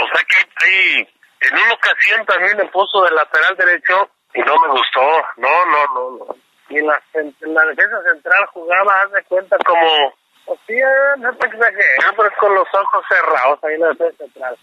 O 0.00 0.06
sea 0.06 0.24
que 0.26 0.36
ahí, 0.64 1.08
en 1.40 1.54
una 1.54 1.74
ocasión 1.74 2.24
también 2.26 2.56
me 2.56 2.64
puso 2.66 3.04
de 3.04 3.10
lateral 3.10 3.56
derecho 3.56 4.10
y 4.34 4.40
no 4.40 4.60
me 4.60 4.68
gustó. 4.68 5.00
No, 5.36 5.66
no, 5.66 5.94
no, 5.94 6.10
no. 6.18 6.36
Y 6.68 6.78
en 6.78 6.86
la, 6.86 7.02
la 7.40 7.64
defensa 7.66 8.02
central 8.02 8.46
jugaba, 8.52 9.02
haz 9.02 9.12
de 9.12 9.22
cuenta, 9.24 9.56
como... 9.64 10.14
O 10.44 10.58
sea, 10.66 10.88
no 11.18 11.32
te 11.36 11.46
exageres, 11.46 12.04
pero 12.16 12.30
con 12.40 12.54
los 12.54 12.66
ojos 12.72 13.04
cerrados 13.08 13.62
ahí 13.62 13.74
en 13.74 13.80
la 13.80 13.88
defensa 13.90 14.24
central. 14.24 14.56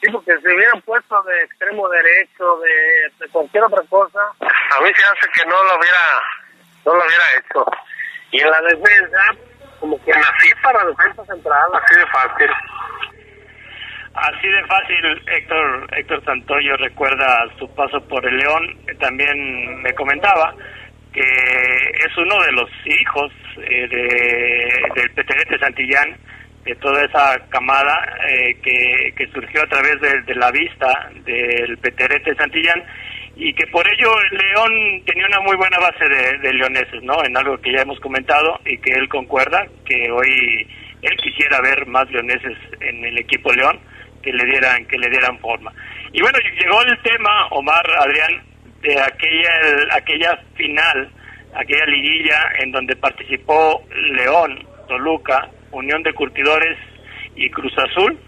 Sí, 0.00 0.10
porque 0.12 0.38
si 0.38 0.46
hubieran 0.46 0.80
puesto 0.82 1.20
de 1.22 1.40
extremo 1.42 1.88
derecho, 1.88 2.58
de, 2.58 3.10
de 3.18 3.28
cualquier 3.32 3.64
otra 3.64 3.82
cosa, 3.88 4.20
a 4.40 4.80
mí 4.80 4.90
se 4.94 5.04
hace 5.04 5.28
que 5.34 5.44
no 5.46 5.62
lo 5.64 5.78
hubiera, 5.78 6.22
no 6.84 6.94
lo 6.94 7.04
hubiera 7.04 7.24
hecho. 7.38 7.66
Y 8.30 8.40
en 8.40 8.50
la 8.50 8.60
defensa, 8.60 9.18
como 9.80 10.00
que 10.04 10.12
nací 10.12 10.50
para 10.62 10.84
defensa 10.84 11.24
central, 11.24 11.70
así 11.72 11.94
de 11.96 12.06
fácil. 12.06 12.50
Así 14.16 14.48
de 14.48 14.64
fácil, 14.64 15.22
Héctor, 15.26 15.88
Héctor 15.94 16.24
Santoyo 16.24 16.74
recuerda 16.78 17.46
su 17.58 17.68
paso 17.74 18.00
por 18.08 18.26
el 18.26 18.38
León, 18.38 18.74
también 18.98 19.82
me 19.82 19.92
comentaba 19.92 20.54
que 21.12 21.20
es 21.20 22.16
uno 22.16 22.42
de 22.42 22.52
los 22.52 22.70
hijos 22.86 23.30
eh, 23.58 23.86
de, 23.88 25.00
del 25.00 25.10
Peterete 25.10 25.58
Santillán, 25.58 26.16
de 26.64 26.74
toda 26.76 27.04
esa 27.04 27.38
camada 27.50 27.94
eh, 28.26 28.54
que, 28.62 29.28
surgió 29.34 29.62
a 29.62 29.66
través 29.66 30.00
de, 30.00 30.22
de 30.22 30.34
la 30.34 30.50
vista 30.50 31.10
del 31.26 31.76
Peterete 31.76 32.34
Santillán 32.36 32.82
y 33.36 33.52
que 33.52 33.66
por 33.66 33.86
ello 33.86 34.12
el 34.30 34.38
León 34.38 35.04
tenía 35.04 35.26
una 35.26 35.40
muy 35.40 35.56
buena 35.56 35.76
base 35.78 36.08
de, 36.08 36.38
de, 36.38 36.54
leoneses, 36.54 37.02
¿no? 37.02 37.22
En 37.22 37.36
algo 37.36 37.58
que 37.58 37.70
ya 37.70 37.82
hemos 37.82 38.00
comentado 38.00 38.58
y 38.64 38.78
que 38.78 38.92
él 38.92 39.10
concuerda, 39.10 39.66
que 39.84 40.10
hoy 40.10 40.66
él 41.02 41.16
quisiera 41.18 41.60
ver 41.60 41.86
más 41.86 42.10
leoneses 42.10 42.56
en 42.80 43.04
el 43.04 43.18
equipo 43.18 43.52
León 43.52 43.78
que 44.26 44.32
le 44.32 44.44
dieran 44.44 44.84
que 44.86 44.98
le 44.98 45.08
dieran 45.08 45.38
forma. 45.38 45.72
Y 46.12 46.20
bueno, 46.20 46.36
llegó 46.58 46.82
el 46.82 47.00
tema, 47.02 47.46
Omar, 47.50 47.86
Adrián, 48.00 48.42
de 48.82 49.00
aquella 49.00 49.50
aquella 49.92 50.36
final, 50.56 51.08
aquella 51.54 51.86
liguilla 51.86 52.42
en 52.58 52.72
donde 52.72 52.96
participó 52.96 53.82
León, 54.16 54.66
Toluca, 54.88 55.48
Unión 55.70 56.02
de 56.02 56.12
Curtidores 56.12 56.76
y 57.36 57.48
Cruz 57.50 57.72
Azul 57.78 58.18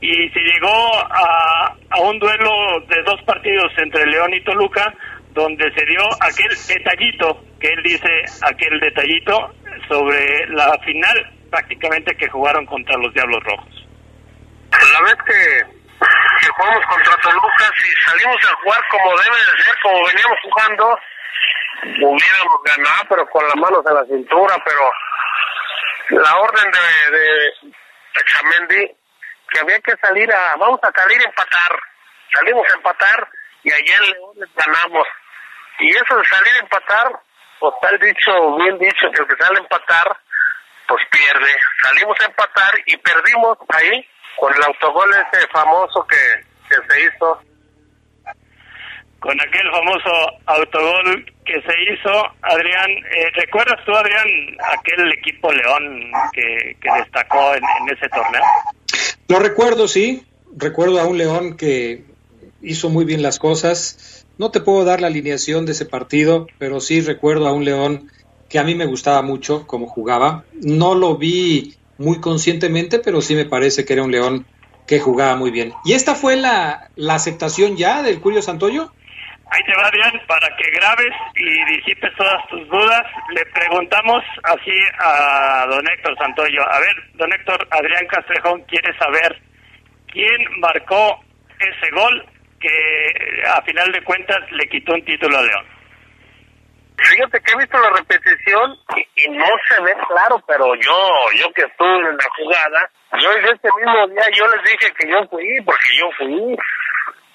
y 0.00 0.28
se 0.30 0.40
llegó 0.40 0.96
a, 0.96 1.76
a, 1.90 2.00
un 2.00 2.18
duelo 2.18 2.80
de 2.88 3.02
dos 3.04 3.22
partidos 3.22 3.72
entre 3.76 4.04
León 4.06 4.34
y 4.34 4.40
Toluca, 4.40 4.92
donde 5.32 5.70
se 5.74 5.84
dio 5.86 6.00
aquel 6.20 6.50
detallito, 6.66 7.44
que 7.60 7.68
él 7.68 7.82
dice 7.84 8.24
aquel 8.42 8.80
detallito, 8.80 9.54
sobre 9.88 10.48
la 10.48 10.76
final 10.84 11.32
prácticamente 11.50 12.16
que 12.16 12.28
jugaron 12.28 12.66
contra 12.66 12.96
los 12.96 13.14
Diablos 13.14 13.44
Rojos. 13.44 13.71
La 14.90 15.00
vez 15.02 15.16
que, 15.24 16.48
jugamos 16.50 16.86
contra 16.86 17.16
Toluca, 17.18 17.70
si 17.76 17.92
salimos 18.06 18.36
a 18.44 18.54
jugar 18.62 18.80
como 18.90 19.10
debe 19.18 19.36
de 19.36 19.62
ser, 19.62 19.78
como 19.82 20.06
veníamos 20.06 20.38
jugando, 20.42 21.00
hubiéramos 21.82 22.62
ganado, 22.64 23.04
pero 23.08 23.26
con 23.28 23.44
las 23.46 23.56
manos 23.56 23.84
en 23.86 23.94
la 23.94 24.04
cintura, 24.04 24.56
pero 24.64 24.90
la 26.10 26.36
orden 26.38 26.70
de, 26.70 27.10
de 27.10 28.96
que 29.52 29.60
había 29.60 29.78
que 29.80 29.96
salir 30.02 30.32
a, 30.32 30.56
vamos 30.56 30.80
a 30.82 30.90
salir 30.92 31.20
a 31.20 31.24
empatar. 31.24 31.78
Salimos 32.34 32.66
a 32.70 32.74
empatar 32.74 33.28
y 33.62 33.70
les 33.70 34.54
ganamos. 34.54 35.06
Y 35.78 35.90
eso 35.90 36.16
de 36.16 36.24
salir 36.24 36.54
a 36.54 36.60
empatar, 36.60 37.20
pues 37.60 37.74
tal 37.80 37.98
dicho, 37.98 38.56
bien 38.56 38.78
dicho, 38.78 39.10
que 39.12 39.22
el 39.22 39.28
que 39.28 39.36
sale 39.36 39.58
a 39.58 39.62
empatar, 39.62 40.16
pues 40.88 41.02
pierde. 41.10 41.56
Salimos 41.82 42.18
a 42.20 42.24
empatar 42.24 42.74
y 42.86 42.96
perdimos 42.96 43.58
ahí 43.68 44.08
con 44.38 44.52
el 44.54 44.62
autogol 44.62 45.10
ese 45.10 45.46
famoso 45.48 46.06
que, 46.06 46.44
que 46.68 46.74
se 46.74 47.02
hizo. 47.04 47.38
Con 49.20 49.40
aquel 49.40 49.70
famoso 49.70 50.10
autogol 50.46 51.32
que 51.44 51.62
se 51.62 51.92
hizo, 51.92 52.10
Adrián, 52.42 52.90
eh, 52.90 53.30
¿recuerdas 53.34 53.78
tú, 53.84 53.94
Adrián, 53.94 54.26
aquel 54.78 55.12
equipo 55.12 55.52
León 55.52 56.10
que, 56.32 56.76
que 56.80 56.90
destacó 56.98 57.54
en, 57.54 57.62
en 57.62 57.96
ese 57.96 58.08
torneo? 58.08 58.42
Lo 59.28 59.38
recuerdo, 59.38 59.86
sí. 59.86 60.26
Recuerdo 60.56 61.00
a 61.00 61.06
un 61.06 61.18
León 61.18 61.56
que 61.56 62.04
hizo 62.62 62.90
muy 62.90 63.04
bien 63.04 63.22
las 63.22 63.38
cosas. 63.38 64.26
No 64.38 64.50
te 64.50 64.60
puedo 64.60 64.84
dar 64.84 65.00
la 65.00 65.06
alineación 65.06 65.66
de 65.66 65.72
ese 65.72 65.86
partido, 65.86 66.48
pero 66.58 66.80
sí 66.80 67.00
recuerdo 67.00 67.46
a 67.46 67.52
un 67.52 67.64
León 67.64 68.10
que 68.48 68.58
a 68.58 68.64
mí 68.64 68.74
me 68.74 68.86
gustaba 68.86 69.22
mucho 69.22 69.66
cómo 69.66 69.86
jugaba. 69.86 70.44
No 70.52 70.94
lo 70.94 71.16
vi 71.16 71.76
muy 71.98 72.20
conscientemente, 72.20 72.98
pero 72.98 73.20
sí 73.20 73.34
me 73.34 73.44
parece 73.44 73.84
que 73.84 73.92
era 73.92 74.02
un 74.02 74.12
León 74.12 74.46
que 74.86 74.98
jugaba 74.98 75.36
muy 75.36 75.50
bien. 75.50 75.72
¿Y 75.84 75.92
esta 75.94 76.14
fue 76.14 76.36
la, 76.36 76.88
la 76.96 77.14
aceptación 77.14 77.76
ya 77.76 78.02
del 78.02 78.20
Curio 78.20 78.42
Santoyo? 78.42 78.92
Ahí 79.50 79.62
te 79.64 79.74
va, 79.76 79.86
Adrián, 79.86 80.18
para 80.26 80.48
que 80.56 80.70
grabes 80.70 81.12
y 81.34 81.76
disipes 81.76 82.14
todas 82.16 82.46
tus 82.48 82.66
dudas. 82.68 83.02
Le 83.34 83.44
preguntamos 83.46 84.24
así 84.44 84.72
a 84.98 85.66
don 85.68 85.86
Héctor 85.86 86.16
Santoyo. 86.16 86.62
A 86.72 86.80
ver, 86.80 86.94
don 87.14 87.30
Héctor, 87.30 87.68
Adrián 87.70 88.06
Castrejón 88.06 88.62
quiere 88.62 88.96
saber 88.96 89.42
quién 90.06 90.58
marcó 90.58 91.22
ese 91.58 91.90
gol 91.94 92.26
que 92.58 93.42
a 93.46 93.60
final 93.62 93.92
de 93.92 94.02
cuentas 94.04 94.38
le 94.52 94.68
quitó 94.68 94.94
un 94.94 95.04
título 95.04 95.36
a 95.36 95.42
León. 95.42 95.64
Fíjate 96.96 97.40
que 97.40 97.52
he 97.52 97.56
visto 97.56 97.78
la 97.78 97.90
repetición 97.90 98.76
y, 99.16 99.28
no 99.30 99.46
se 99.68 99.82
ve 99.82 99.94
claro, 100.08 100.42
pero 100.46 100.74
yo, 100.76 101.32
yo 101.36 101.52
que 101.52 101.62
estuve 101.62 102.08
en 102.08 102.16
la 102.16 102.28
jugada, 102.36 102.90
yo 103.20 103.32
ese 103.32 103.68
mismo 103.76 104.08
día 104.08 104.24
yo 104.34 104.46
les 104.48 104.62
dije 104.64 104.92
que 104.98 105.08
yo 105.08 105.26
fui, 105.28 105.60
porque 105.64 105.86
yo 105.98 106.10
fui. 106.18 106.56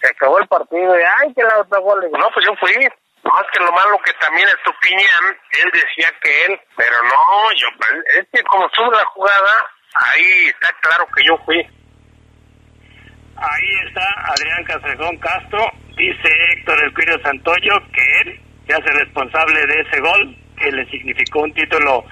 Se 0.01 0.10
acabó 0.10 0.39
el 0.39 0.47
partido 0.47 0.99
y 0.99 1.01
ay 1.01 1.34
que 1.34 1.43
la 1.43 1.60
otra 1.60 1.80
gol 1.80 2.08
no 2.12 2.30
pues 2.32 2.45
yo 2.45 2.55
fui 2.60 2.72
más 3.24 3.43
que 3.51 3.64
lo 3.64 3.72
malo 3.72 3.97
que 4.05 4.14
también 4.14 4.47
Estupiñán 4.47 5.38
él 5.64 5.72
decía 5.74 6.14
que 6.22 6.45
él 6.45 6.62
pero 6.76 6.95
no 7.03 7.51
yo 7.55 7.68
es 8.20 8.28
que 8.32 8.43
como 8.43 8.68
estuvo 8.68 8.91
la 8.91 9.05
jugada 9.05 9.66
ahí 9.95 10.47
está 10.47 10.72
claro 10.82 11.08
que 11.16 11.24
yo 11.26 11.38
fui. 11.45 11.58
Ahí 13.38 13.88
está 13.88 14.03
Adrián 14.28 14.64
Castrejón 14.66 15.18
Castro 15.18 15.66
dice 15.95 16.30
Héctor 16.51 16.84
El 16.84 16.93
Cuido 16.93 17.20
Santoyo 17.24 17.80
que 17.91 18.22
él 18.22 18.46
se 18.68 18.74
hace 18.74 18.91
responsable 18.91 19.65
de 19.65 19.82
ese 19.82 19.99
gol 20.01 20.36
que 20.57 20.72
le 20.72 20.86
significó 20.89 21.41
un 21.41 21.53
título 21.53 22.03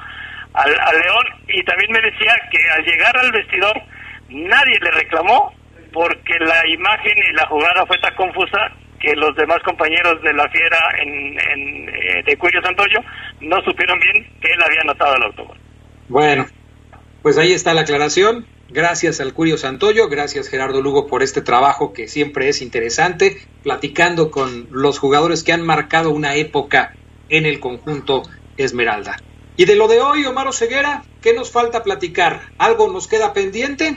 al, 0.54 0.72
al 0.80 0.96
León 1.02 1.26
y 1.50 1.64
también 1.64 1.92
me 1.92 2.02
decía 2.02 2.34
que 2.52 2.58
al 2.76 2.86
llegar 2.86 3.18
al 3.18 3.32
vestidor 3.32 3.82
nadie 4.30 4.80
le 4.82 4.92
reclamó 4.92 5.54
porque 5.92 6.34
la 6.40 6.68
imagen 6.68 7.14
y 7.30 7.34
la 7.34 7.46
jugada 7.48 7.86
fue 7.86 7.98
tan 8.00 8.16
confusa 8.16 8.72
que 9.00 9.14
los 9.16 9.36
demás 9.36 9.60
compañeros 9.64 10.22
de 10.24 10.34
la 10.34 10.48
fiera 10.50 10.80
en, 11.02 11.40
en 11.40 11.90
eh, 11.90 12.24
de 12.26 12.38
Cuyo 12.38 12.62
Santoyo 12.62 13.00
no 13.42 13.62
supieron 13.62 14.00
bien 14.00 14.28
que 14.42 14.52
él 14.52 14.64
había 14.64 14.82
anotado 14.82 15.16
el 15.16 15.24
autogol. 15.24 15.58
Bueno, 16.08 16.46
pues 17.22 17.38
ahí 17.38 17.54
está 17.54 17.74
la 17.74 17.82
aclaración. 17.82 18.46
Gracias 18.70 19.22
al 19.22 19.34
Curio 19.34 19.58
Santoyo, 19.58 20.10
gracias 20.10 20.50
Gerardo 20.50 20.82
Lugo 20.82 21.06
por 21.06 21.22
este 21.22 21.42
trabajo 21.42 21.94
que 21.94 22.08
siempre 22.08 22.50
es 22.50 22.64
interesante, 22.64 23.38
platicando 23.62 24.32
con 24.32 24.68
los 24.72 24.98
jugadores 24.98 25.44
que 25.44 25.54
han 25.54 25.64
marcado 25.64 26.10
una 26.10 26.36
época 26.36 26.94
en 27.30 27.46
el 27.46 27.60
conjunto 27.60 28.24
Esmeralda. 28.58 29.18
Y 29.56 29.66
de 29.66 29.76
lo 29.76 29.88
de 29.88 30.02
hoy, 30.02 30.26
Omar 30.26 30.52
Ceguera, 30.52 31.04
¿qué 31.22 31.34
nos 31.34 31.52
falta 31.52 31.84
platicar? 31.84 32.42
¿Algo 32.58 32.92
nos 32.92 33.08
queda 33.08 33.34
pendiente? 33.34 33.96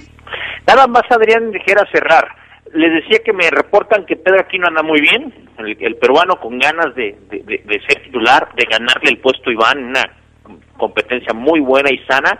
Nada 0.67 0.87
más, 0.87 1.03
Adrián, 1.11 1.51
dijera 1.51 1.89
cerrar. 1.91 2.29
Les 2.75 2.93
decía 2.93 3.21
que 3.25 3.33
me 3.33 3.49
reportan 3.51 4.05
que 4.05 4.17
Pedro 4.17 4.41
Aquino 4.41 4.67
anda 4.69 4.83
muy 4.83 5.01
bien, 5.01 5.33
el, 5.59 5.97
peruano 5.97 6.39
con 6.39 6.59
ganas 6.59 6.95
de, 6.95 7.17
de, 7.31 7.39
de, 7.39 7.63
de, 7.65 7.81
ser 7.89 8.03
titular, 8.05 8.51
de 8.55 8.67
ganarle 8.67 9.11
el 9.11 9.19
puesto 9.19 9.49
a 9.49 9.53
Iván, 9.53 9.85
una 9.85 10.03
competencia 10.77 11.33
muy 11.33 11.61
buena 11.61 11.91
y 11.91 11.99
sana. 12.07 12.39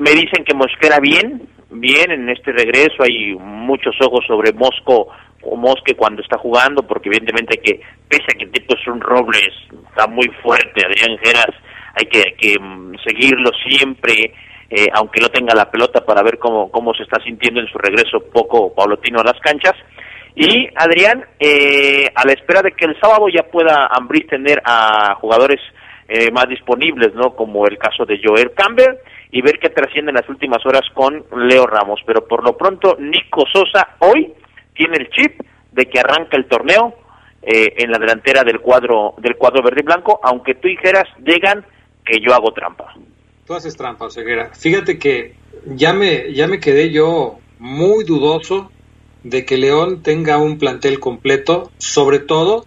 Me 0.00 0.12
dicen 0.12 0.44
que 0.46 0.54
Mosquera 0.54 0.98
bien, 0.98 1.46
bien 1.68 2.10
en 2.10 2.30
este 2.30 2.52
regreso, 2.52 3.02
hay 3.02 3.34
muchos 3.34 3.94
ojos 4.00 4.24
sobre 4.26 4.50
Mosco 4.54 5.08
o 5.42 5.56
Mosque 5.56 5.94
cuando 5.94 6.22
está 6.22 6.38
jugando, 6.38 6.82
porque 6.86 7.10
evidentemente 7.10 7.58
que, 7.58 7.82
pese 8.08 8.24
a 8.34 8.38
que 8.38 8.44
el 8.44 8.50
tipo 8.50 8.74
es 8.74 8.86
un 8.86 8.98
Robles, 8.98 9.50
está 9.90 10.06
muy 10.06 10.26
fuerte, 10.42 10.86
Adrián 10.86 11.18
Geras, 11.22 11.54
hay 11.92 12.06
que, 12.06 12.34
que 12.38 12.56
seguirlo 13.04 13.50
siempre, 13.68 14.32
eh, 14.70 14.88
aunque 14.94 15.20
no 15.20 15.28
tenga 15.28 15.54
la 15.54 15.70
pelota 15.70 16.02
para 16.02 16.22
ver 16.22 16.38
cómo, 16.38 16.70
cómo 16.70 16.94
se 16.94 17.02
está 17.02 17.22
sintiendo 17.22 17.60
en 17.60 17.66
su 17.66 17.76
regreso 17.76 18.20
poco 18.32 18.74
paulatino 18.74 19.20
a 19.20 19.24
las 19.24 19.38
canchas. 19.40 19.74
Y 20.34 20.66
Adrián, 20.76 21.26
eh, 21.38 22.10
a 22.14 22.26
la 22.26 22.32
espera 22.32 22.62
de 22.62 22.72
que 22.72 22.86
el 22.86 22.98
sábado 22.98 23.26
ya 23.28 23.42
pueda 23.42 23.86
Ambris 23.92 24.28
tener 24.28 24.62
a 24.64 25.14
jugadores 25.16 25.60
eh, 26.08 26.30
más 26.30 26.48
disponibles, 26.48 27.14
¿no? 27.14 27.36
Como 27.36 27.66
el 27.66 27.76
caso 27.76 28.06
de 28.06 28.18
Joel 28.24 28.52
Campbell 28.54 28.96
y 29.32 29.42
ver 29.42 29.58
qué 29.58 29.70
trasciende 29.70 30.10
en 30.10 30.16
las 30.16 30.28
últimas 30.28 30.64
horas 30.66 30.82
con 30.94 31.24
Leo 31.48 31.66
Ramos. 31.66 32.00
Pero 32.06 32.26
por 32.26 32.44
lo 32.44 32.56
pronto, 32.56 32.96
Nico 32.98 33.44
Sosa 33.52 33.96
hoy 34.00 34.32
tiene 34.74 34.96
el 34.96 35.10
chip 35.10 35.40
de 35.72 35.86
que 35.86 36.00
arranca 36.00 36.36
el 36.36 36.46
torneo 36.46 36.94
eh, 37.42 37.74
en 37.78 37.90
la 37.90 37.98
delantera 37.98 38.42
del 38.44 38.60
cuadro 38.60 39.14
del 39.18 39.36
cuadro 39.36 39.62
verde 39.62 39.80
y 39.80 39.84
blanco, 39.84 40.20
aunque 40.22 40.54
tú 40.54 40.68
dijeras, 40.68 41.04
llegan 41.24 41.64
que 42.04 42.20
yo 42.20 42.34
hago 42.34 42.52
trampa. 42.52 42.94
tú 43.46 43.54
haces 43.54 43.76
trampa, 43.76 44.06
Oseguera. 44.06 44.50
Fíjate 44.54 44.98
que 44.98 45.34
ya 45.64 45.92
me, 45.92 46.32
ya 46.32 46.46
me 46.46 46.60
quedé 46.60 46.90
yo 46.90 47.38
muy 47.58 48.04
dudoso 48.04 48.70
de 49.22 49.44
que 49.44 49.58
León 49.58 50.02
tenga 50.02 50.38
un 50.38 50.58
plantel 50.58 50.98
completo, 50.98 51.70
sobre 51.78 52.18
todo 52.18 52.66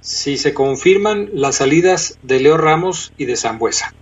si 0.00 0.36
se 0.36 0.52
confirman 0.52 1.30
las 1.32 1.56
salidas 1.56 2.18
de 2.22 2.40
Leo 2.40 2.58
Ramos 2.58 3.12
y 3.16 3.24
de 3.24 3.36
Zambuesa. 3.36 3.94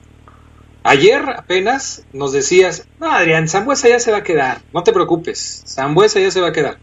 Ayer 0.85 1.23
apenas 1.37 2.05
nos 2.13 2.33
decías, 2.33 2.89
no, 2.99 3.11
Adrián, 3.11 3.49
Zambuesa 3.49 3.89
ya 3.89 4.01
se 4.01 4.11
va 4.11 4.19
a 4.19 4.23
quedar, 4.25 4.59
no 4.73 4.83
te 4.83 4.93
preocupes, 4.93 5.63
Zambuesa 5.67 6.19
ya 6.19 6.31
se 6.31 6.41
va 6.41 6.49
a 6.49 6.53
quedar. 6.53 6.79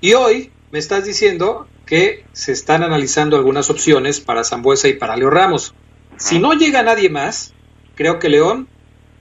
Y 0.00 0.12
hoy 0.12 0.52
me 0.70 0.78
estás 0.78 1.04
diciendo 1.04 1.66
que 1.86 2.24
se 2.32 2.52
están 2.52 2.82
analizando 2.82 3.36
algunas 3.36 3.70
opciones 3.70 4.20
para 4.20 4.44
Zambuesa 4.44 4.88
y 4.88 4.94
para 4.94 5.16
Leo 5.16 5.30
Ramos. 5.30 5.74
Si 6.16 6.38
no 6.38 6.52
llega 6.52 6.82
nadie 6.82 7.08
más, 7.08 7.54
creo 7.94 8.18
que 8.18 8.28
León 8.28 8.68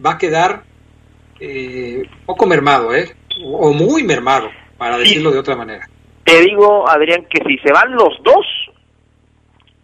va 0.06 0.12
a 0.12 0.18
quedar 0.18 0.64
eh, 1.40 2.04
poco 2.26 2.46
mermado, 2.46 2.94
¿eh? 2.94 3.16
O 3.46 3.72
muy 3.72 4.04
mermado, 4.04 4.50
para 4.78 4.98
decirlo 4.98 5.32
de 5.32 5.40
otra 5.40 5.56
manera. 5.56 5.88
Te 6.26 6.42
digo, 6.42 6.90
Adrián, 6.90 7.26
que 7.30 7.42
si 7.48 7.58
se 7.60 7.72
van 7.72 7.94
los 7.94 8.22
dos, 8.24 8.46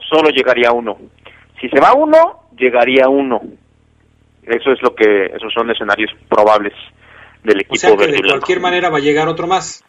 solo 0.10 0.30
llegaría 0.30 0.72
uno. 0.74 0.98
Si 1.62 1.70
se 1.70 1.80
va 1.80 1.94
uno, 1.94 2.50
llegaría 2.58 3.08
uno. 3.08 3.42
Eso 4.46 4.72
es 4.72 4.82
lo 4.82 4.94
que, 4.96 5.26
esos 5.28 5.54
son 5.54 5.70
escenarios 5.72 6.12
probables 6.28 6.74
del 7.44 7.62
equipo. 7.62 7.74
O 7.74 7.78
sea 7.78 7.96
que 7.96 8.08
de 8.08 8.22
cualquier 8.22 8.60
manera 8.60 8.90
va 8.90 8.98
a 8.98 9.02
llegar 9.02 9.28
otro 9.28 9.48
más. 9.48 9.84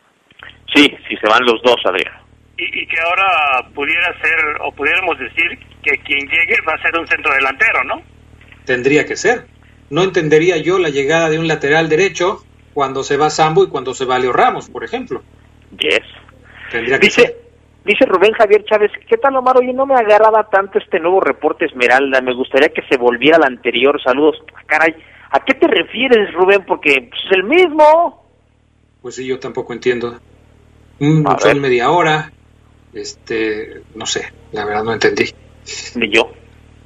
Sí, 0.74 0.92
si 1.09 1.16
se 1.16 1.28
van 1.28 1.44
los 1.44 1.61
dos, 1.62 1.76
Adrián. 1.84 2.14
Y, 2.57 2.64
y, 2.64 2.86
que 2.86 3.00
ahora 3.00 3.68
pudiera 3.74 4.07
ser, 4.20 4.38
o 4.64 4.72
pudiéramos 4.72 5.18
decir, 5.18 5.59
que 5.82 5.98
quien 6.05 6.20
llegue 6.20 6.57
va 6.66 6.74
a 6.74 6.82
ser 6.82 6.98
un 6.98 7.07
centro 7.07 7.34
delantero, 7.34 7.82
¿no? 7.84 8.02
Tendría 8.64 9.05
que 9.05 9.16
ser. 9.16 9.46
No 9.90 10.02
entendería 10.02 10.57
yo 10.57 10.78
la 10.78 10.88
llegada 10.88 11.28
de 11.28 11.38
un 11.38 11.48
lateral 11.48 11.88
derecho 11.88 12.44
cuando 12.72 13.02
se 13.02 13.16
va 13.16 13.30
Sambo 13.30 13.64
y 13.64 13.68
cuando 13.68 13.94
se 13.94 14.05
va 14.05 14.18
Leo 14.18 14.32
Ramos, 14.32 14.70
por 14.70 14.84
ejemplo. 14.84 15.22
Yes. 15.78 16.00
Tendría 16.70 16.98
que 16.98 17.07
Dice, 17.07 17.22
ser. 17.22 17.43
Dice 17.85 18.07
Rubén 18.07 18.32
Javier 18.32 18.64
Chávez, 18.64 18.91
¿qué 19.09 19.16
tal 19.16 19.37
Omar? 19.37 19.59
Oye, 19.59 19.72
no 19.72 19.87
me 19.87 19.95
agradaba 19.95 20.49
tanto 20.49 20.78
este 20.78 21.01
nuevo 21.01 21.20
reporte 21.20 21.66
Esmeralda, 21.66 22.20
me 22.20 22.35
gustaría 22.35 22.70
que 22.70 22.82
se 22.89 22.97
volviera 22.97 23.37
al 23.37 23.45
anterior, 23.45 24.01
saludos. 24.03 24.43
Ah, 24.55 24.62
Caray, 24.66 24.95
¿a 25.30 25.45
qué 25.45 25.55
te 25.55 25.66
refieres 25.66 26.32
Rubén? 26.35 26.64
Porque 26.66 27.09
pues, 27.11 27.20
es 27.26 27.32
el 27.32 27.45
mismo. 27.45 28.24
Pues 29.03 29.16
sí, 29.16 29.26
yo 29.26 29.39
tampoco 29.39 29.72
entiendo. 29.72 30.18
Un, 31.01 31.26
son 31.39 31.61
media 31.61 31.91
hora, 31.91 32.32
este, 32.93 33.82
no 33.95 34.07
sé, 34.07 34.32
la 34.53 34.64
verdad 34.64 34.85
no 34.85 34.93
entendí. 34.93 35.24
Ni 35.97 36.11
yo. 36.11 36.30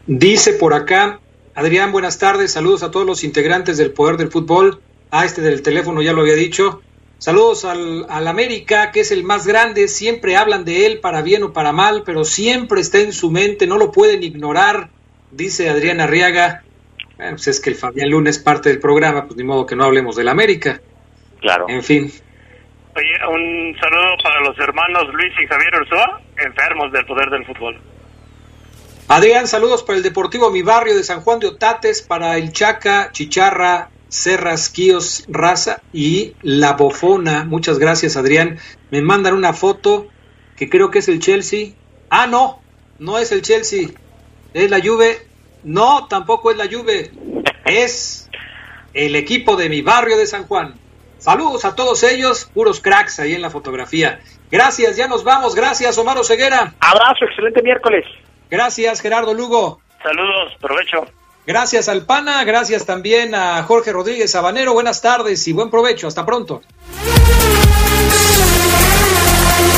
Dice 0.06 0.54
por 0.54 0.72
acá, 0.72 1.20
Adrián, 1.54 1.92
buenas 1.92 2.18
tardes, 2.18 2.52
saludos 2.52 2.82
a 2.82 2.90
todos 2.90 3.04
los 3.04 3.24
integrantes 3.24 3.76
del 3.76 3.92
Poder 3.92 4.16
del 4.16 4.30
Fútbol. 4.30 4.80
Ah, 5.10 5.24
este 5.24 5.42
del 5.42 5.62
teléfono 5.62 6.02
ya 6.02 6.12
lo 6.12 6.22
había 6.22 6.34
dicho. 6.34 6.82
Saludos 7.18 7.64
al, 7.64 8.06
al 8.08 8.28
América, 8.28 8.92
que 8.92 9.00
es 9.00 9.10
el 9.10 9.24
más 9.24 9.46
grande, 9.46 9.88
siempre 9.88 10.36
hablan 10.36 10.64
de 10.64 10.86
él 10.86 11.00
para 11.00 11.20
bien 11.22 11.42
o 11.42 11.52
para 11.52 11.72
mal, 11.72 12.02
pero 12.06 12.24
siempre 12.24 12.80
está 12.80 12.98
en 13.00 13.12
su 13.12 13.30
mente, 13.30 13.66
no 13.66 13.76
lo 13.76 13.90
pueden 13.90 14.22
ignorar, 14.22 14.88
dice 15.32 15.68
Adrián 15.68 16.00
Arriaga. 16.00 16.62
Bueno, 17.16 17.32
pues 17.32 17.48
es 17.48 17.60
que 17.60 17.70
el 17.70 17.76
Fabián 17.76 18.10
Luna 18.10 18.30
es 18.30 18.38
parte 18.38 18.68
del 18.68 18.78
programa, 18.78 19.24
pues 19.24 19.36
ni 19.36 19.42
modo 19.42 19.66
que 19.66 19.74
no 19.74 19.84
hablemos 19.84 20.14
del 20.14 20.28
América. 20.28 20.80
Claro. 21.40 21.66
En 21.68 21.82
fin, 21.82 22.12
Oye, 22.98 23.26
un 23.28 23.76
saludo 23.78 24.16
para 24.24 24.40
los 24.40 24.58
hermanos 24.58 25.04
Luis 25.12 25.32
y 25.40 25.46
Javier 25.46 25.72
Ursúa, 25.82 26.20
enfermos 26.36 26.90
del 26.90 27.06
poder 27.06 27.30
del 27.30 27.46
fútbol. 27.46 27.78
Adrián, 29.06 29.46
saludos 29.46 29.84
para 29.84 29.98
el 29.98 30.02
Deportivo 30.02 30.50
Mi 30.50 30.62
Barrio 30.62 30.96
de 30.96 31.04
San 31.04 31.20
Juan 31.20 31.38
de 31.38 31.46
Otates, 31.46 32.02
para 32.02 32.36
el 32.36 32.52
Chaca, 32.52 33.10
Chicharra, 33.12 33.90
Serras, 34.08 34.68
Quíos, 34.70 35.24
Raza 35.28 35.80
y 35.92 36.34
La 36.42 36.74
Bofona. 36.74 37.44
Muchas 37.44 37.78
gracias, 37.78 38.16
Adrián. 38.16 38.58
Me 38.90 39.02
mandan 39.02 39.34
una 39.34 39.52
foto 39.52 40.08
que 40.56 40.68
creo 40.68 40.90
que 40.90 41.00
es 41.00 41.08
el 41.08 41.20
Chelsea. 41.20 41.70
Ah, 42.10 42.26
no, 42.26 42.60
no 42.98 43.18
es 43.18 43.32
el 43.32 43.42
Chelsea. 43.42 43.88
Es 44.54 44.70
la 44.70 44.80
Juve. 44.80 45.26
No, 45.62 46.06
tampoco 46.08 46.50
es 46.50 46.56
la 46.56 46.66
Juve. 46.66 47.10
Es 47.64 48.28
el 48.94 49.14
equipo 49.16 49.56
de 49.56 49.68
mi 49.68 49.82
barrio 49.82 50.16
de 50.16 50.26
San 50.26 50.44
Juan. 50.46 50.74
Saludos 51.18 51.64
a 51.64 51.74
todos 51.74 52.04
ellos, 52.04 52.48
puros 52.54 52.80
cracks 52.80 53.18
ahí 53.18 53.34
en 53.34 53.42
la 53.42 53.50
fotografía. 53.50 54.20
Gracias, 54.50 54.96
ya 54.96 55.08
nos 55.08 55.24
vamos. 55.24 55.54
Gracias, 55.54 55.98
Omar 55.98 56.24
Ceguera. 56.24 56.74
Abrazo, 56.80 57.24
excelente 57.24 57.62
miércoles. 57.62 58.04
Gracias, 58.50 59.00
Gerardo 59.00 59.34
Lugo. 59.34 59.80
Saludos, 60.02 60.56
provecho. 60.60 61.04
Gracias 61.48 61.88
al 61.88 62.02
PANA, 62.02 62.44
gracias 62.44 62.84
también 62.84 63.34
a 63.34 63.62
Jorge 63.62 63.90
Rodríguez 63.90 64.32
Sabanero. 64.32 64.74
Buenas 64.74 65.00
tardes 65.00 65.48
y 65.48 65.52
buen 65.52 65.70
provecho. 65.70 66.06
Hasta 66.06 66.26
pronto. 66.26 66.60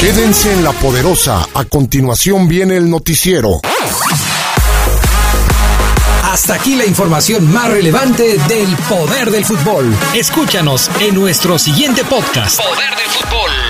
Quédense 0.01 0.53
en 0.53 0.65
la 0.65 0.73
poderosa. 0.73 1.47
A 1.55 1.65
continuación 1.67 2.49
viene 2.49 2.77
el 2.77 2.91
noticiero. 2.91 3.61
Hasta 6.25 6.55
aquí 6.55 6.75
la 6.75 6.87
información 6.87 7.49
más 7.53 7.71
relevante 7.71 8.37
del 8.49 8.77
poder 8.89 9.31
del 9.31 9.45
fútbol. 9.45 9.95
Escúchanos 10.13 10.91
en 10.99 11.15
nuestro 11.15 11.57
siguiente 11.57 12.03
podcast. 12.05 12.61
Poder 12.61 12.97
del 12.97 13.11
fútbol. 13.11 13.70